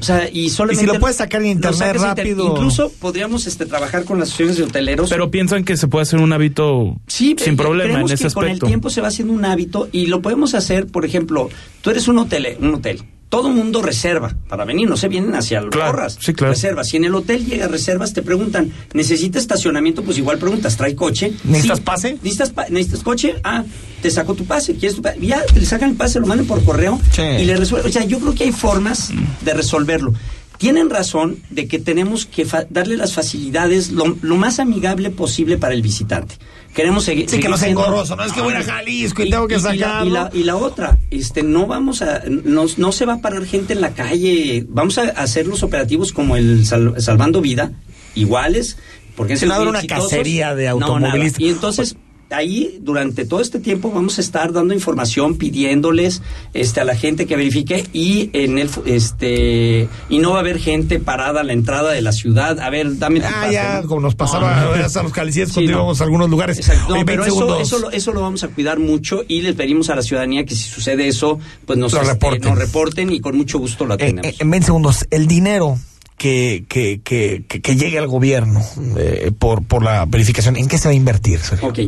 O 0.00 0.02
sea, 0.02 0.28
y 0.32 0.50
solamente 0.50 0.86
lo 0.86 1.00
puedes 1.00 1.16
sacar 1.16 1.40
en 1.42 1.46
lo 1.48 1.52
internet 1.52 1.96
inter- 1.96 2.00
rápido. 2.00 2.46
Incluso 2.54 2.90
podríamos 3.00 3.46
este 3.46 3.66
trabajar 3.66 4.04
con 4.04 4.18
las 4.18 4.28
asociaciones 4.28 4.56
de 4.58 4.62
hoteleros. 4.64 5.10
Pero 5.10 5.30
piensan 5.30 5.64
que 5.64 5.76
se 5.76 5.88
puede 5.88 6.02
hacer 6.02 6.20
un 6.20 6.32
hábito 6.32 6.96
Sí, 7.06 7.34
sin 7.38 7.54
eh, 7.54 7.56
problema 7.56 7.84
en 7.84 7.90
creemos 7.90 8.12
ese 8.12 8.28
que 8.28 8.34
Con 8.34 8.44
el 8.44 8.50
aspecto. 8.50 8.66
tiempo 8.66 8.90
se 8.90 9.00
va 9.00 9.08
haciendo 9.08 9.32
un 9.34 9.44
hábito 9.44 9.88
y 9.92 10.06
lo 10.06 10.22
podemos 10.22 10.54
hacer, 10.54 10.86
por 10.86 11.04
ejemplo, 11.04 11.48
tú 11.80 11.90
eres 11.90 12.08
un 12.08 12.18
hotel, 12.18 12.56
un 12.60 12.74
hotel. 12.74 13.02
Todo 13.28 13.50
mundo 13.50 13.82
reserva 13.82 14.34
para 14.48 14.64
venir, 14.64 14.88
no 14.88 14.96
se 14.96 15.08
vienen 15.08 15.34
hacia 15.34 15.58
el 15.58 15.68
Claro, 15.68 15.92
porras. 15.92 16.16
sí, 16.18 16.32
claro. 16.32 16.54
Reservas. 16.54 16.88
Si 16.88 16.96
en 16.96 17.04
el 17.04 17.14
hotel 17.14 17.44
llega 17.44 17.68
reservas, 17.68 18.14
te 18.14 18.22
preguntan, 18.22 18.72
¿necesitas 18.94 19.42
estacionamiento? 19.42 20.02
Pues 20.02 20.16
igual 20.16 20.38
preguntas, 20.38 20.78
¿trae 20.78 20.94
coche? 20.96 21.32
¿Necesitas 21.44 21.78
Sí. 21.78 21.84
pase? 21.84 22.12
¿Necesitas, 22.22 22.50
pa- 22.50 22.68
¿Necesitas 22.70 23.02
coche? 23.02 23.34
Ah, 23.44 23.64
te 24.00 24.10
saco 24.10 24.34
tu 24.34 24.46
pase. 24.46 24.76
¿Quieres 24.76 24.96
tu 24.96 25.02
pase? 25.02 25.18
Ya, 25.20 25.42
te 25.44 25.60
le 25.60 25.66
sacan 25.66 25.90
el 25.90 25.96
pase, 25.96 26.20
lo 26.20 26.26
mandan 26.26 26.46
por 26.46 26.64
correo 26.64 26.98
Sí. 27.12 27.20
y 27.22 27.44
le 27.44 27.54
resuelven. 27.56 27.90
O 27.90 27.92
sea, 27.92 28.04
yo 28.04 28.18
creo 28.18 28.34
que 28.34 28.44
hay 28.44 28.52
formas 28.52 29.10
de 29.44 29.52
resolverlo. 29.52 30.14
Tienen 30.56 30.88
razón 30.90 31.36
de 31.50 31.68
que 31.68 31.78
tenemos 31.78 32.24
que 32.26 32.44
fa- 32.46 32.66
darle 32.70 32.96
las 32.96 33.12
facilidades 33.12 33.90
lo, 33.92 34.16
lo 34.22 34.36
más 34.36 34.58
amigable 34.58 35.10
posible 35.10 35.56
para 35.58 35.74
el 35.74 35.82
visitante. 35.82 36.34
Queremos 36.78 37.08
segui- 37.08 37.22
Sí, 37.22 37.30
seguir. 37.30 37.42
que 37.42 37.48
no 37.48 37.58
siendo- 37.58 37.80
engorroso, 37.80 38.14
no 38.14 38.22
es 38.22 38.32
que 38.32 38.40
voy 38.40 38.54
a 38.54 38.62
Jalisco 38.62 39.24
y, 39.24 39.30
tengo 39.30 39.48
que 39.48 39.56
y 39.56 39.60
sacarlo. 39.60 40.06
Y 40.06 40.10
la, 40.12 40.30
y 40.32 40.42
la 40.44 40.54
otra, 40.54 40.96
este, 41.10 41.42
no 41.42 41.66
vamos 41.66 42.02
a, 42.02 42.22
no, 42.28 42.66
no 42.76 42.92
se 42.92 43.04
va 43.04 43.14
a 43.14 43.20
parar 43.20 43.44
gente 43.46 43.72
en 43.72 43.80
la 43.80 43.90
calle. 43.94 44.64
Vamos 44.68 44.96
a 44.98 45.02
hacer 45.08 45.48
los 45.48 45.64
operativos 45.64 46.12
como 46.12 46.36
el 46.36 46.64
Sal- 46.66 46.94
Salvando 47.02 47.40
Vida, 47.40 47.72
iguales, 48.14 48.76
porque 49.16 49.34
muy 49.64 49.70
una 49.70 49.78
exitosos. 49.80 50.10
cacería 50.10 50.54
de 50.54 50.66
No, 50.66 50.70
automovilistas. 50.70 51.40
y 51.40 51.48
entonces 51.48 51.96
ahí 52.30 52.78
durante 52.82 53.24
todo 53.24 53.40
este 53.40 53.58
tiempo 53.58 53.90
vamos 53.90 54.18
a 54.18 54.20
estar 54.20 54.52
dando 54.52 54.74
información 54.74 55.36
pidiéndoles 55.36 56.22
este 56.54 56.80
a 56.80 56.84
la 56.84 56.94
gente 56.94 57.26
que 57.26 57.36
verifique 57.36 57.86
y 57.92 58.30
en 58.34 58.58
el 58.58 58.68
este 58.86 59.88
y 60.08 60.18
no 60.18 60.30
va 60.32 60.36
a 60.36 60.40
haber 60.40 60.58
gente 60.58 60.98
parada 61.00 61.40
a 61.40 61.44
la 61.44 61.52
entrada 61.52 61.90
de 61.92 62.02
la 62.02 62.12
ciudad 62.12 62.58
a 62.60 62.70
ver 62.70 62.98
dame 62.98 63.20
tu 63.20 63.26
Ah, 63.26 63.40
pase, 63.42 63.52
ya, 63.52 63.80
¿no? 63.82 63.88
como 63.88 64.00
nos 64.02 64.14
pasaba 64.14 64.56
No, 64.56 64.76
no, 64.76 64.76
no. 64.76 65.00
a 65.00 65.02
los 65.02 65.12
calicías 65.12 65.48
Sí, 65.48 65.54
cuando 65.54 65.72
íbamos 65.72 66.00
a 66.00 66.04
algunos 66.04 66.28
lugares. 66.30 66.58
Exacto. 66.58 66.92
Oye, 66.94 67.04
pero 67.04 67.22
20 67.22 67.36
eso, 67.36 67.60
eso, 67.60 67.78
lo, 67.78 67.90
eso 67.90 68.12
lo 68.12 68.20
vamos 68.20 68.44
a 68.44 68.48
cuidar 68.48 68.78
mucho 68.78 69.22
y 69.26 69.40
les 69.42 69.54
pedimos 69.54 69.88
a 69.90 69.96
la 69.96 70.02
ciudadanía 70.02 70.44
que 70.44 70.54
si 70.54 70.68
sucede 70.68 71.08
eso, 71.08 71.38
pues 71.66 71.78
nos, 71.78 71.94
este, 71.94 72.06
reporten. 72.06 72.42
nos 72.48 72.58
reporten 72.58 73.10
y 73.12 73.20
con 73.20 73.36
mucho 73.36 73.58
gusto 73.58 73.84
lo 73.86 73.94
Eh, 73.94 73.96
atendemos. 73.96 74.32
eh, 74.32 74.36
en 74.40 74.50
20 74.50 74.66
segundos, 74.66 75.06
el 75.10 75.26
dinero 75.26 75.78
que, 76.18 76.64
que, 76.68 77.00
que, 77.02 77.44
que, 77.48 77.60
que 77.62 77.76
llegue 77.76 77.98
al 77.98 78.08
gobierno 78.08 78.60
eh, 78.96 79.30
por, 79.38 79.62
por 79.64 79.82
la 79.82 80.04
verificación? 80.04 80.56
¿En 80.56 80.66
qué 80.68 80.76
se 80.76 80.88
va 80.88 80.92
a 80.92 80.94
invertir? 80.94 81.38
Sergio? 81.40 81.68
Ok. 81.68 81.78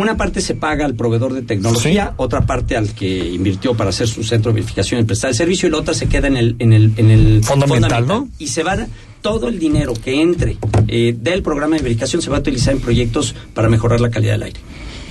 Una 0.00 0.16
parte 0.16 0.40
se 0.40 0.54
paga 0.54 0.86
al 0.86 0.94
proveedor 0.94 1.34
de 1.34 1.42
tecnología, 1.42 2.14
otra 2.16 2.46
parte 2.46 2.74
al 2.74 2.94
que 2.94 3.18
invirtió 3.34 3.74
para 3.74 3.90
hacer 3.90 4.08
su 4.08 4.24
centro 4.24 4.50
de 4.50 4.54
verificación 4.54 4.98
y 4.98 5.04
prestar 5.04 5.28
el 5.28 5.36
servicio, 5.36 5.68
y 5.68 5.72
la 5.72 5.76
otra 5.76 5.92
se 5.92 6.08
queda 6.08 6.26
en 6.26 6.38
el, 6.38 6.56
en 6.58 6.72
el, 6.72 6.92
en 6.96 7.10
el 7.10 7.44
Fondo 7.44 7.66
ambiental, 7.66 8.06
¿no? 8.06 8.26
Y 8.38 8.46
se 8.46 8.62
va 8.62 8.78
todo 9.20 9.48
el 9.48 9.58
dinero 9.58 9.92
que 9.92 10.22
entre 10.22 10.56
eh, 10.88 11.14
del 11.20 11.42
programa 11.42 11.76
de 11.76 11.82
verificación 11.82 12.22
se 12.22 12.30
va 12.30 12.38
a 12.38 12.40
utilizar 12.40 12.72
en 12.72 12.80
proyectos 12.80 13.34
para 13.52 13.68
mejorar 13.68 14.00
la 14.00 14.08
calidad 14.08 14.32
del 14.32 14.44
aire. 14.44 14.60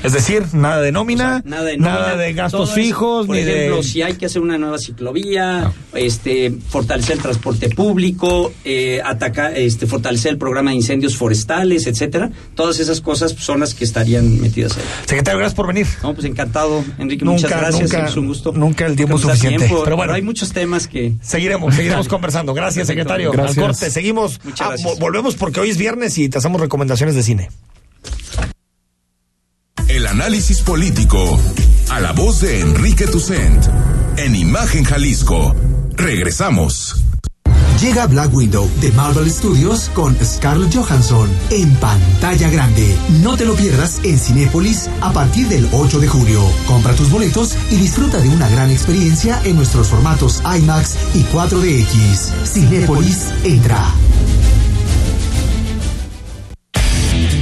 Es 0.04 0.14
decir, 0.14 0.46
nada 0.54 0.82
de 0.82 0.92
nómina, 0.92 1.42
Nada 1.46 1.64
de, 1.64 1.78
nada 1.78 2.08
nómina, 2.12 2.24
de 2.24 2.34
gastos 2.34 2.72
fijos, 2.72 3.28
Por 3.28 3.36
ni 3.36 3.42
ejemplo, 3.42 3.78
de... 3.78 3.84
si 3.84 4.02
hay 4.02 4.14
que 4.14 4.26
hacer 4.28 4.42
una 4.42 4.58
nueva 4.58 4.78
ciclovía, 4.78 5.74
este, 5.94 6.54
fortalecer 6.70 7.18
el 7.18 7.22
transporte 7.22 7.70
público, 7.70 8.54
eh, 8.64 9.02
atacar, 9.04 9.58
este, 9.58 9.88
fortalecer 9.88 10.32
el 10.32 10.38
programa 10.38 10.70
de 10.72 10.78
incendios 10.78 11.18
forestales, 11.18 11.86
etcétera. 11.88 12.32
Todas 12.56 12.80
esas 12.80 13.02
cosas 13.02 13.34
son 13.38 13.60
las 13.60 13.74
que 13.74 13.84
estarían 13.84 14.40
metidas 14.40 14.78
ahí. 14.78 14.84
Secretario, 15.06 15.40
gracias 15.40 15.56
por 15.56 15.68
venir. 15.68 15.88
No, 16.02 16.14
pues 16.14 16.26
encantado, 16.26 16.84
Enrique. 16.98 17.26
Nunca, 17.26 17.42
muchas 17.44 17.60
gracias. 17.60 17.92
nunca, 17.92 18.08
es 18.08 18.16
un 18.16 18.28
gusto. 18.28 18.52
nunca 18.54 18.86
el 18.86 18.96
tiempo 18.96 19.18
suficiente. 19.18 19.66
tiempo, 19.66 19.84
Pero 19.84 19.98
bueno. 19.98 20.14
hay 20.14 20.22
muchos 20.22 20.54
temas 20.54 20.88
que. 20.88 21.14
Seguiremos, 21.22 21.76
seguiremos 21.76 22.08
conversando. 22.10 22.54
Gracias, 22.54 22.88
secretario. 22.88 23.32
Gracias. 23.32 23.58
Al 23.58 23.64
corte, 23.66 23.90
seguimos. 23.92 24.40
Muchas 24.46 24.86
Ah, 24.86 24.90
volvemos 25.00 25.36
porque 25.36 25.60
hoy 25.60 25.70
es 25.70 25.78
viernes 25.78 26.18
y 26.18 26.30
te 26.30 26.38
hacemos 26.38 26.62
recomendaciones 26.62 27.16
de 27.16 27.24
cine. 27.24 27.50
El 30.00 30.08
análisis 30.08 30.62
político. 30.62 31.38
A 31.90 32.00
la 32.00 32.14
voz 32.14 32.40
de 32.40 32.62
Enrique 32.62 33.06
Tucent. 33.06 33.66
En 34.16 34.34
Imagen 34.34 34.86
Jalisco. 34.86 35.54
Regresamos. 35.98 37.04
Llega 37.82 38.08
Black 38.08 38.34
Widow 38.34 38.70
de 38.80 38.94
Marvel 38.94 39.30
Studios 39.30 39.92
con 39.94 40.16
Scarlett 40.24 40.74
Johansson 40.74 41.30
en 41.50 41.76
pantalla 41.82 42.50
grande. 42.50 42.96
No 43.22 43.36
te 43.36 43.44
lo 43.44 43.56
pierdas 43.56 44.00
en 44.04 44.18
Cinépolis 44.18 44.90
a 45.02 45.12
partir 45.12 45.50
del 45.50 45.68
8 45.74 46.00
de 46.00 46.08
julio. 46.08 46.44
Compra 46.66 46.94
tus 46.94 47.10
boletos 47.12 47.58
y 47.70 47.76
disfruta 47.76 48.20
de 48.20 48.30
una 48.30 48.48
gran 48.48 48.72
experiencia 48.72 49.42
en 49.44 49.58
nuestros 49.58 49.90
formatos 49.90 50.42
IMAX 50.46 50.96
y 51.14 51.24
4DX. 51.24 52.46
Cinépolis 52.46 53.34
entra. 53.44 53.84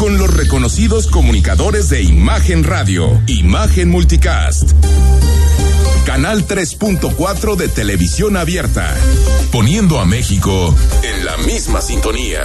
Con 0.00 0.16
los 0.16 0.32
reconocidos 0.34 1.08
comunicadores 1.08 1.90
de 1.90 2.02
Imagen 2.02 2.64
Radio, 2.64 3.20
Imagen 3.26 3.90
Multicast. 3.90 4.72
Canal 6.06 6.48
3.4 6.48 7.54
de 7.56 7.68
televisión 7.68 8.38
abierta, 8.38 8.96
poniendo 9.52 10.00
a 10.00 10.06
México 10.06 10.74
en 11.02 11.26
la 11.26 11.36
misma 11.36 11.82
sintonía. 11.82 12.40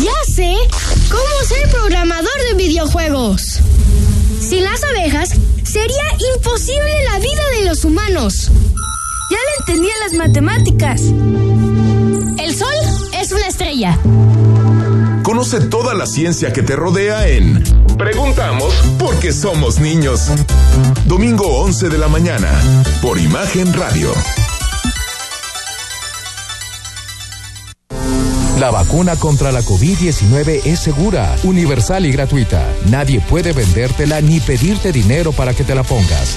Ya 0.00 0.34
sé 0.34 0.52
cómo 1.08 1.46
ser 1.46 1.70
programador 1.70 2.42
de 2.50 2.56
videojuegos. 2.56 3.60
Sin 4.40 4.64
las 4.64 4.82
abejas, 4.82 5.28
sería 5.62 6.04
imposible 6.34 7.04
la 7.12 7.20
vida 7.20 7.50
de 7.60 7.66
los 7.66 7.84
humanos. 7.84 8.50
Ya 9.30 9.38
lo 9.38 9.60
entendí 9.60 9.88
en 9.88 10.00
las 10.00 10.14
matemáticas. 10.14 11.02
El 12.36 12.52
sol 12.52 12.74
es 13.12 13.30
una 13.30 13.46
estrella. 13.46 13.96
Conoce 15.24 15.58
toda 15.58 15.94
la 15.94 16.04
ciencia 16.04 16.52
que 16.52 16.62
te 16.62 16.76
rodea 16.76 17.26
en 17.26 17.64
Preguntamos 17.96 18.74
porque 18.98 19.32
somos 19.32 19.80
niños. 19.80 20.30
Domingo 21.06 21.46
11 21.62 21.88
de 21.88 21.96
la 21.96 22.08
mañana, 22.08 22.50
por 23.00 23.18
Imagen 23.18 23.72
Radio. 23.72 24.12
La 28.60 28.70
vacuna 28.70 29.16
contra 29.16 29.50
la 29.50 29.62
COVID-19 29.62 30.60
es 30.66 30.80
segura, 30.80 31.34
universal 31.42 32.04
y 32.04 32.12
gratuita. 32.12 32.62
Nadie 32.90 33.20
puede 33.20 33.52
vendértela 33.52 34.20
ni 34.20 34.40
pedirte 34.40 34.92
dinero 34.92 35.32
para 35.32 35.54
que 35.54 35.64
te 35.64 35.74
la 35.74 35.84
pongas. 35.84 36.36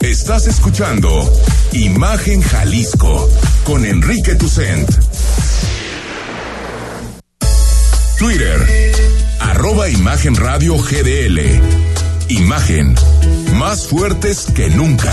Estás 0.00 0.46
escuchando 0.46 1.30
Imagen 1.72 2.40
Jalisco 2.40 3.28
con 3.64 3.84
Enrique 3.84 4.34
Tucent. 4.34 4.88
Twitter, 8.18 8.92
arroba 9.40 9.90
Imagen 9.90 10.36
Radio 10.36 10.78
GDL. 10.78 11.60
Imagen, 12.28 12.94
más 13.52 13.86
fuertes 13.86 14.46
que 14.54 14.70
nunca. 14.70 15.12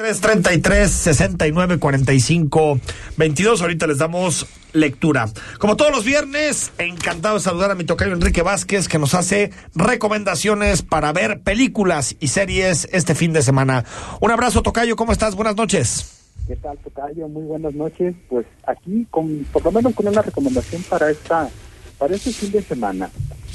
Tres 0.00 0.20
treinta 0.22 0.54
y 0.54 0.58
tres 0.58 0.90
sesenta 0.90 1.46
y 1.46 1.52
nueve 1.52 1.78
cuarenta 1.78 2.14
y 2.14 2.20
cinco 2.20 2.80
veintidós 3.18 3.60
ahorita 3.60 3.86
les 3.86 3.98
damos 3.98 4.46
lectura 4.72 5.28
como 5.58 5.76
todos 5.76 5.90
los 5.90 6.06
viernes 6.06 6.72
encantado 6.78 7.34
de 7.34 7.42
saludar 7.42 7.70
a 7.70 7.74
mi 7.74 7.84
tocayo 7.84 8.14
Enrique 8.14 8.40
Vázquez 8.40 8.88
que 8.88 8.98
nos 8.98 9.12
hace 9.12 9.50
recomendaciones 9.74 10.80
para 10.80 11.12
ver 11.12 11.42
películas 11.42 12.16
y 12.18 12.28
series 12.28 12.88
este 12.92 13.14
fin 13.14 13.34
de 13.34 13.42
semana 13.42 13.84
un 14.22 14.30
abrazo 14.30 14.62
tocayo 14.62 14.96
cómo 14.96 15.12
estás 15.12 15.34
buenas 15.34 15.56
noches 15.56 16.16
¿Qué 16.48 16.56
tal, 16.56 16.76
Tocayo? 16.78 17.28
Muy 17.28 17.44
buenas 17.44 17.74
noches. 17.74 18.12
Pues 18.28 18.44
aquí, 18.66 19.06
con, 19.08 19.46
por 19.52 19.64
lo 19.64 19.70
menos 19.70 19.94
con 19.94 20.08
una 20.08 20.20
recomendación 20.20 20.82
para 20.82 21.08
esta 21.08 21.48
para 21.96 22.16
este 22.16 22.32
fin 22.32 22.50
de 22.50 22.62
semana. 22.62 23.08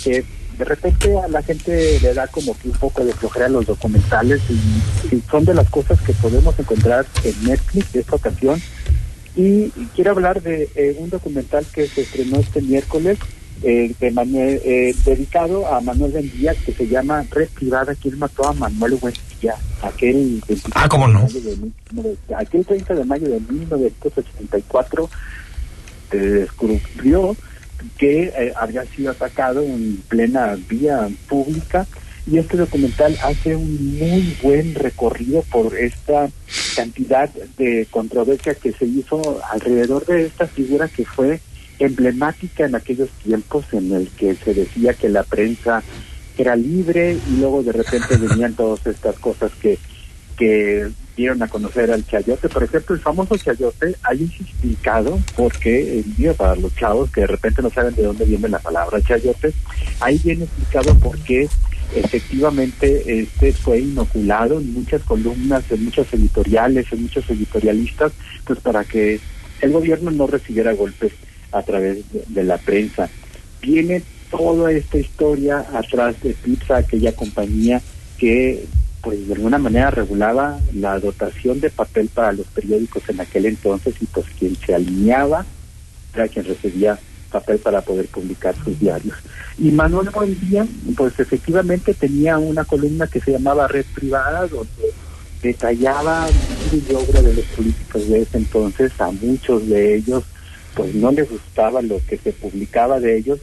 Eh, 0.06 0.24
de 0.58 0.66
repente 0.66 1.18
a 1.20 1.28
la 1.28 1.42
gente 1.44 2.00
le 2.02 2.14
da 2.14 2.28
como 2.28 2.58
que 2.58 2.70
un 2.70 2.76
poco 2.78 3.04
de 3.06 3.14
flojera 3.14 3.48
los 3.50 3.66
documentales 3.66 4.42
y, 4.50 5.16
y 5.16 5.22
son 5.30 5.46
de 5.46 5.54
las 5.54 5.70
cosas 5.70 6.00
que 6.02 6.14
podemos 6.14 6.58
encontrar 6.60 7.06
en 7.24 7.44
Netflix 7.46 7.92
de 7.94 8.00
esta 8.02 8.16
ocasión. 8.16 8.62
Y 9.36 9.70
quiero 9.96 10.12
hablar 10.12 10.42
de 10.42 10.70
eh, 10.76 10.96
un 11.00 11.10
documental 11.10 11.66
que 11.74 11.88
se 11.88 12.02
estrenó 12.02 12.40
este 12.40 12.62
miércoles 12.62 13.18
eh, 13.64 13.94
de 14.00 14.12
Manuel, 14.12 14.62
eh, 14.64 14.96
dedicado 15.06 15.68
a 15.74 15.82
Manuel 15.82 16.12
Buendía 16.12 16.54
que 16.56 16.74
se 16.74 16.88
llama 16.88 17.26
Red 17.32 17.50
Privada, 17.50 17.96
quien 17.96 18.18
mató 18.20 18.48
a 18.48 18.54
Manuel 18.54 18.96
Buendía, 18.96 19.56
aquel 19.82 20.42
23 20.48 20.62
Ah, 20.76 20.88
¿cómo 20.90 21.08
no? 21.08 21.22
de 21.28 21.34
mayo 21.34 21.42
de 21.42 21.58
mil- 21.58 22.18
aquel 22.38 22.66
30 22.66 22.96
de 22.96 23.06
mayo 23.06 23.28
de 23.30 23.40
1984 23.40 25.10
se 26.12 26.18
descubrió 26.18 27.36
que 27.98 28.24
eh, 28.24 28.54
había 28.56 28.86
sido 28.86 29.12
atacado 29.12 29.62
en 29.62 29.98
plena 30.08 30.58
vía 30.70 31.08
pública. 31.28 31.86
Y 32.28 32.40
este 32.40 32.58
documental 32.58 33.16
hace 33.24 33.56
un 33.56 34.00
muy 34.00 34.36
buen 34.42 34.74
recorrido 34.74 35.44
por 35.44 35.78
esta 35.78 36.28
cantidad 36.76 37.30
de 37.58 37.88
controversia 37.92 38.56
que 38.56 38.72
se 38.72 38.86
hizo 38.86 39.44
alrededor 39.52 40.06
de 40.08 40.26
esta 40.26 40.48
figura 40.48 40.88
que 40.88 41.06
fue 41.06 41.40
emblemática 41.78 42.66
en 42.66 42.76
aquellos 42.76 43.10
tiempos 43.24 43.66
en 43.74 43.92
el 43.94 44.08
que 44.10 44.34
se 44.36 44.54
decía 44.54 44.94
que 44.94 45.10
la 45.10 45.24
prensa 45.24 45.84
era 46.38 46.56
libre 46.56 47.18
y 47.30 47.40
luego 47.40 47.62
de 47.62 47.74
repente 47.74 48.18
venían 48.18 48.56
todas 48.56 48.86
estas 48.88 49.18
cosas 49.20 49.52
que 49.62 49.78
que 50.38 50.90
dieron 51.16 51.42
a 51.42 51.48
conocer 51.48 51.92
al 51.92 52.06
chayote. 52.06 52.50
Por 52.50 52.64
ejemplo, 52.64 52.96
el 52.96 53.02
famoso 53.02 53.38
chayote, 53.38 53.96
hay 54.04 54.24
explicado 54.24 55.20
porque, 55.36 56.00
el 56.00 56.36
para 56.36 56.56
los 56.56 56.76
chavos 56.76 57.12
que 57.12 57.22
de 57.22 57.28
repente 57.28 57.62
no 57.62 57.70
saben 57.70 57.96
de 57.96 58.04
dónde 58.04 58.26
viene 58.26 58.50
la 58.50 58.60
palabra 58.60 59.02
chayote, 59.02 59.54
ahí 60.00 60.20
viene 60.24 60.46
explicado 60.46 60.98
por 61.00 61.18
qué 61.20 61.48
efectivamente 61.96 63.20
este 63.22 63.54
fue 63.54 63.80
inoculado 63.80 64.60
en 64.60 64.74
muchas 64.74 65.02
columnas, 65.04 65.64
en 65.72 65.86
muchos 65.86 66.12
editoriales, 66.14 66.88
en 66.92 67.04
muchos 67.04 67.30
editorialistas, 67.30 68.12
pues 68.46 68.60
para 68.60 68.84
que 68.84 69.20
el 69.62 69.72
gobierno 69.72 70.12
no 70.12 70.28
recibiera 70.28 70.74
golpes 70.74 71.14
a 71.52 71.62
través 71.62 72.04
de, 72.12 72.44
la 72.44 72.58
prensa. 72.58 73.10
Viene 73.62 74.02
toda 74.30 74.72
esta 74.72 74.98
historia 74.98 75.66
atrás 75.74 76.22
de 76.22 76.34
Pizza, 76.34 76.78
aquella 76.78 77.14
compañía 77.14 77.82
que 78.18 78.66
pues 79.06 79.28
de 79.28 79.36
alguna 79.36 79.60
manera 79.60 79.92
regulaba 79.92 80.60
la 80.74 81.00
dotación 81.00 81.60
de 81.60 81.70
papel 81.70 82.10
para 82.12 82.32
los 82.32 82.48
periódicos 82.48 83.08
en 83.08 83.22
aquel 83.22 83.46
entonces 83.46 83.94
y 84.02 84.06
pues 84.08 84.26
quien 84.38 84.56
se 84.56 84.74
alineaba 84.74 85.46
era 86.16 86.28
quien 86.28 86.44
recibía 86.44 86.98
papel 87.32 87.60
para 87.60 87.82
poder 87.82 88.08
publicar 88.08 88.56
sus 88.64 88.80
diarios. 88.80 89.16
Y 89.60 89.70
Manuel 89.70 90.10
Buendía, 90.10 90.66
pues 90.98 91.20
efectivamente 91.20 91.94
tenía 91.94 92.40
una 92.40 92.66
columna 92.66 93.06
que 93.06 93.22
se 93.22 93.34
llamaba 93.34 93.68
Red 93.68 93.86
Privada, 93.94 94.48
donde 94.48 94.92
detallaba 95.44 96.28
el 96.72 96.96
obra 96.96 97.22
de 97.22 97.36
los 97.36 97.46
políticos 97.46 98.10
de 98.10 98.22
ese 98.24 98.38
entonces, 98.38 98.92
a 99.00 99.12
muchos 99.12 99.68
de 99.68 99.98
ellos 99.98 100.24
pues 100.74 100.94
no 100.96 101.12
les 101.12 101.30
gustaba 101.30 101.82
lo 101.82 102.02
que 102.06 102.18
se 102.18 102.34
publicaba 102.34 103.00
de 103.00 103.18
ellos 103.18 103.40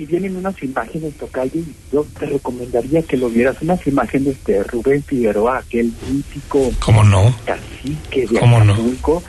y 0.00 0.06
vienen 0.06 0.34
unas 0.34 0.60
imágenes 0.62 1.12
tocayo 1.14 1.60
y 1.60 1.74
yo 1.92 2.06
te 2.18 2.24
recomendaría 2.24 3.02
que 3.02 3.18
lo 3.18 3.28
vieras 3.28 3.60
unas 3.60 3.86
imágenes 3.86 4.42
de 4.46 4.62
Rubén 4.62 5.02
Figueroa 5.02 5.58
aquel 5.58 5.92
mítico 6.10 6.70
¿Cómo 6.78 7.04
no? 7.04 7.34
cacique 7.44 8.26
de 8.26 8.38
Acapulco 8.38 9.22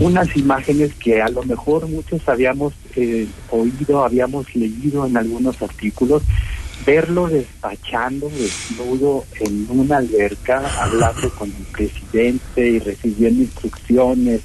unas 0.00 0.36
imágenes 0.36 0.92
que 0.94 1.22
a 1.22 1.28
lo 1.28 1.44
mejor 1.44 1.86
muchos 1.86 2.28
habíamos 2.28 2.74
eh, 2.96 3.28
oído 3.50 4.04
habíamos 4.04 4.52
leído 4.56 5.06
en 5.06 5.16
algunos 5.16 5.62
artículos 5.62 6.24
verlo 6.84 7.28
despachando 7.28 8.28
desnudo 8.28 9.24
en 9.38 9.68
una 9.70 9.98
alberca 9.98 10.68
hablando 10.82 11.30
con 11.30 11.48
el 11.48 11.64
presidente 11.72 12.68
y 12.68 12.78
recibiendo 12.80 13.42
instrucciones 13.42 14.40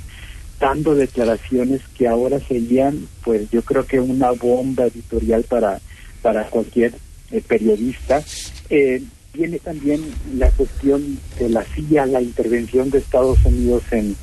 dando 0.60 0.96
declaraciones 0.96 1.82
que 1.98 2.08
ahora 2.08 2.40
serían, 2.40 3.08
pues 3.24 3.50
yo 3.52 3.62
creo 3.62 3.86
que 3.86 4.00
una 4.00 4.32
bomba 4.32 4.86
editorial 4.86 5.44
para, 5.44 5.80
para 6.22 6.46
cualquier 6.46 6.94
eh, 7.32 7.42
periodista. 7.46 8.24
Eh, 8.70 9.04
viene 9.34 9.60
también 9.60 10.02
la 10.36 10.50
cuestión 10.52 11.20
de 11.38 11.50
la 11.50 11.64
CIA, 11.64 12.08
la 12.08 12.22
intervención 12.22 12.90
de 12.90 12.98
Estados 12.98 13.38
Unidos 13.46 13.84
en, 13.92 14.16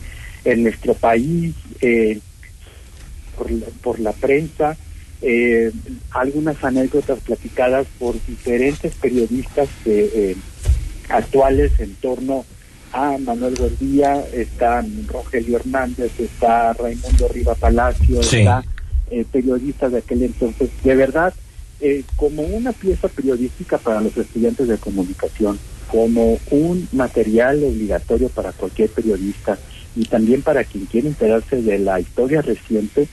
en 0.44 0.62
nuestro 0.64 0.94
país, 0.94 1.54
eh, 1.80 2.18
por, 3.36 3.50
la, 3.50 3.66
por 3.82 4.00
la 4.00 4.12
prensa, 4.12 4.76
eh, 5.22 5.70
algunas 6.10 6.62
anécdotas 6.64 7.20
platicadas 7.20 7.86
por 7.98 8.14
diferentes 8.26 8.92
periodistas 8.94 9.68
actuales 11.08 11.72
en 11.78 11.94
torno 11.94 12.44
a 12.94 13.18
Manuel 13.18 13.56
Gordía, 13.56 14.24
está 14.32 14.84
Rogelio 15.08 15.56
Hernández, 15.56 16.12
está 16.18 16.72
Raimundo 16.74 17.26
Riva 17.28 17.56
Palacio, 17.56 18.20
está 18.20 18.62
eh, 19.10 19.24
periodista 19.30 19.88
de 19.88 19.98
aquel 19.98 20.22
entonces. 20.22 20.70
De 20.84 20.94
verdad, 20.94 21.34
eh, 21.80 22.04
como 22.14 22.42
una 22.42 22.70
pieza 22.72 23.08
periodística 23.08 23.78
para 23.78 24.00
los 24.00 24.16
estudiantes 24.16 24.68
de 24.68 24.78
comunicación, 24.78 25.58
como 25.90 26.38
un 26.52 26.88
material 26.92 27.64
obligatorio 27.64 28.28
para 28.28 28.52
cualquier 28.52 28.88
periodista 28.90 29.58
y 29.96 30.04
también 30.04 30.42
para 30.42 30.62
quien 30.62 30.86
quiere 30.86 31.08
enterarse 31.08 31.60
de 31.60 31.80
la 31.80 31.98
historia 31.98 32.42
reciente, 32.42 33.08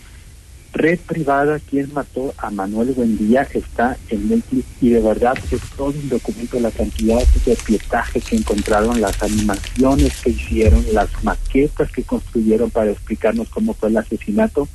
Red 0.74 1.00
Privada, 1.00 1.60
quien 1.60 1.94
mató 1.94 2.34
a 2.38 2.50
Manuel 2.50 2.94
Buendía, 2.94 3.42
está 3.54 3.98
en 4.10 4.30
Netflix 4.30 4.66
y 4.80 4.90
de 4.90 5.02
verdad 5.02 5.38
es 5.52 5.60
todo 5.76 5.90
un 5.90 6.10
documento, 6.10 6.60
la 6.60 6.72
cantidad 6.72 7.22
de 7.46 7.56
pietaje 7.56 8.22
que 8.22 8.38
encontraron, 8.38 9.02
las 9.02 9.22
animaciones 9.22 10.22
que 10.22 10.30
hicieron, 10.30 10.86
las 10.94 11.10
maquetas 11.24 11.92
que 11.92 12.04
construyeron 12.04 12.72
para 12.72 12.92
explicarnos 12.92 13.50
cómo 13.50 13.74
fue 13.74 13.90
el 13.90 13.98
asesinato. 13.98 14.68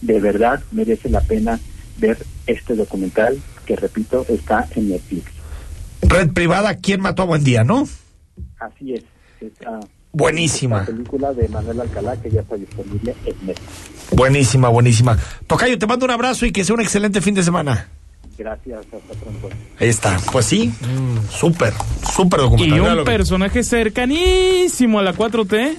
De 0.00 0.18
verdad 0.18 0.62
merece 0.72 1.10
la 1.10 1.20
pena 1.20 1.60
ver 1.98 2.18
este 2.46 2.74
documental 2.74 3.38
que, 3.66 3.76
repito, 3.76 4.24
está 4.28 4.66
en 4.74 4.88
Netflix. 4.88 5.30
Red 6.02 6.32
Privada, 6.32 6.76
¿quién 6.76 7.00
mató 7.00 7.22
a 7.22 7.26
Buendía, 7.26 7.64
no? 7.64 7.86
Así 8.58 8.94
es. 8.94 9.04
Está 9.40 9.80
Buenísima. 10.14 10.78
La 10.78 10.86
película 10.86 11.32
de 11.32 11.48
Manuel 11.48 11.80
Alcalá 11.80 12.16
que 12.16 12.30
ya 12.30 12.40
está 12.40 12.54
disponible 12.56 13.16
en 13.26 13.46
Netflix. 13.46 14.12
Buenísima, 14.12 14.68
buenísima. 14.68 15.18
Tocayo, 15.48 15.76
te 15.76 15.86
mando 15.88 16.04
un 16.06 16.12
abrazo 16.12 16.46
y 16.46 16.52
que 16.52 16.64
sea 16.64 16.74
un 16.74 16.80
excelente 16.80 17.20
fin 17.20 17.34
de 17.34 17.42
semana. 17.42 17.88
Gracias, 18.38 18.78
hasta 18.78 19.20
pronto. 19.20 19.50
Ahí 19.80 19.88
está. 19.88 20.16
Pues 20.30 20.46
sí, 20.46 20.68
mm, 20.68 21.30
súper, 21.36 21.72
súper 22.14 22.40
documental. 22.40 22.78
Y 22.78 22.80
un 22.80 23.04
personaje 23.04 23.64
cercanísimo 23.64 25.00
a 25.00 25.02
la 25.02 25.14
4T 25.14 25.76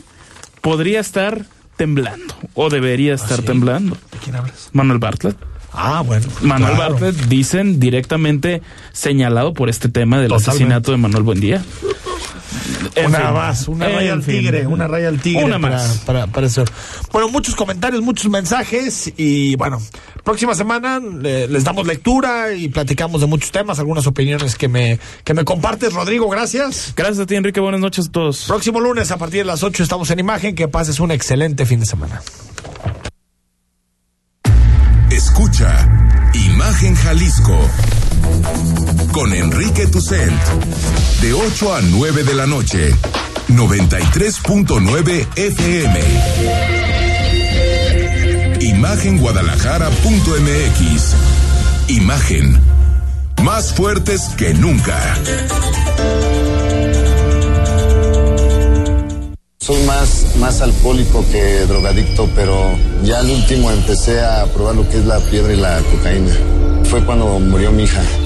podría 0.60 1.00
estar 1.00 1.46
temblando, 1.78 2.36
o 2.56 2.70
debería 2.70 3.14
¿Ah, 3.14 3.16
estar 3.16 3.42
temblando. 3.42 3.96
¿De 4.12 4.18
quién 4.22 4.36
hablas? 4.36 4.70
Manuel 4.74 5.00
Bartlett. 5.00 5.38
Ah, 5.72 6.04
bueno. 6.06 6.26
Manuel 6.42 6.78
Bartlett 6.78 7.16
dicen 7.28 7.80
directamente 7.80 8.62
señalado 8.92 9.54
por 9.54 9.70
este 9.70 9.88
tema 9.90 10.20
del 10.20 10.34
asesinato 10.34 10.92
de 10.92 10.98
Manuel 10.98 11.24
Buendía 11.24 11.64
una 13.06 13.32
más, 13.32 13.68
una 13.68 13.88
raya 13.88 14.14
al 14.14 14.24
tigre, 14.24 14.68
una 14.68 14.88
raya 14.88 15.08
al 15.10 15.20
tigre. 15.20 15.44
Una 15.44 15.58
más. 15.58 16.04
Para, 16.06 16.28
para, 16.28 16.48
eso. 16.48 16.64
Bueno, 17.12 17.30
muchos 17.30 17.56
comentarios, 17.56 18.02
muchos 18.02 18.30
mensajes 18.30 19.14
y 19.18 19.56
bueno, 19.56 19.82
próxima 20.24 20.56
semana 20.56 21.00
les 21.00 21.64
damos 21.64 21.88
lectura 21.88 22.54
y 22.54 22.70
platicamos 22.70 23.22
de 23.22 23.28
muchos 23.28 23.52
temas, 23.52 23.80
algunas 23.80 24.08
opiniones 24.08 24.56
que 24.56 24.68
me, 24.68 25.00
que 25.24 25.34
me 25.34 25.44
compartes, 25.44 25.94
Rodrigo, 25.94 26.30
gracias. 26.30 26.94
Gracias 26.96 27.20
a 27.20 27.26
ti, 27.26 27.36
Enrique, 27.36 27.60
buenas 27.60 27.82
noches 27.82 28.08
a 28.08 28.12
todos. 28.12 28.46
Próximo 28.48 28.80
lunes 28.80 29.12
a 29.12 29.18
partir 29.18 29.40
de 29.40 29.46
las 29.46 29.64
8 29.64 29.84
estamos 29.84 30.10
en 30.12 30.20
imagen, 30.20 30.56
que 30.56 30.68
pases 30.68 31.00
un 31.00 31.12
excelente 31.12 31.66
fin 31.66 31.80
de 31.80 31.86
semana. 31.86 32.22
Escucha 35.10 35.88
Imagen 36.34 36.96
Jalisco 36.96 37.58
con 39.12 39.34
Enrique 39.34 39.88
Tucent. 39.88 40.32
De 41.22 41.34
8 41.34 41.76
a 41.76 41.82
9 41.82 42.24
de 42.24 42.34
la 42.34 42.46
noche. 42.46 42.94
93.9 43.48 45.28
FM. 45.36 46.00
Imagenguadalajara.mx. 48.60 51.16
Imagen. 51.88 52.60
Más 53.44 53.74
fuertes 53.74 54.30
que 54.38 54.54
nunca. 54.54 55.18
Soy 59.60 59.82
más, 59.84 60.26
más 60.40 60.62
alcohólico 60.62 61.26
que 61.32 61.66
drogadicto, 61.68 62.30
pero 62.36 62.78
ya 63.04 63.20
al 63.20 63.30
último 63.30 63.72
empecé 63.72 64.22
a 64.22 64.46
probar 64.46 64.76
lo 64.76 64.88
que 64.90 64.98
es 64.98 65.06
la 65.06 65.20
piedra 65.20 65.54
y 65.54 65.58
la 65.58 65.80
cocaína. 65.80 66.34
Fue 66.84 67.04
cuando 67.04 67.40
murió 67.40 67.72
mi 67.72 67.84
hija. 67.84 68.02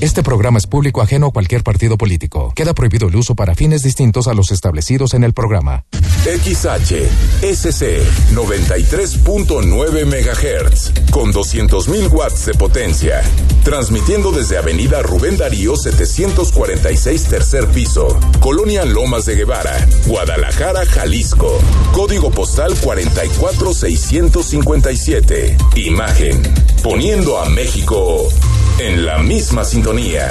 Este 0.00 0.22
programa 0.22 0.58
es 0.58 0.68
público 0.68 1.02
ajeno 1.02 1.26
a 1.26 1.32
cualquier 1.32 1.64
partido 1.64 1.98
político. 1.98 2.52
Queda 2.54 2.72
prohibido 2.72 3.08
el 3.08 3.16
uso 3.16 3.34
para 3.34 3.56
fines 3.56 3.82
distintos 3.82 4.28
a 4.28 4.34
los 4.34 4.52
establecidos 4.52 5.12
en 5.12 5.24
el 5.24 5.32
programa. 5.32 5.86
XH 6.22 7.08
SC 7.42 8.04
93.9 8.32 10.06
MHz 10.06 10.92
con 11.10 11.32
200.000 11.32 12.12
watts 12.12 12.46
de 12.46 12.54
potencia. 12.54 13.24
Transmitiendo 13.64 14.30
desde 14.30 14.58
Avenida 14.58 15.02
Rubén 15.02 15.36
Darío 15.36 15.74
746 15.74 17.24
tercer 17.24 17.66
piso, 17.66 18.20
Colonia 18.38 18.84
Lomas 18.84 19.26
de 19.26 19.34
Guevara, 19.34 19.84
Guadalajara, 20.06 20.86
Jalisco. 20.86 21.58
Código 21.92 22.30
postal 22.30 22.72
44657. 22.80 25.56
Imagen. 25.74 26.40
Poniendo 26.84 27.40
a 27.40 27.48
México 27.48 28.28
en 28.78 29.04
la 29.04 29.18
misma 29.18 29.64
sintonía. 29.64 30.30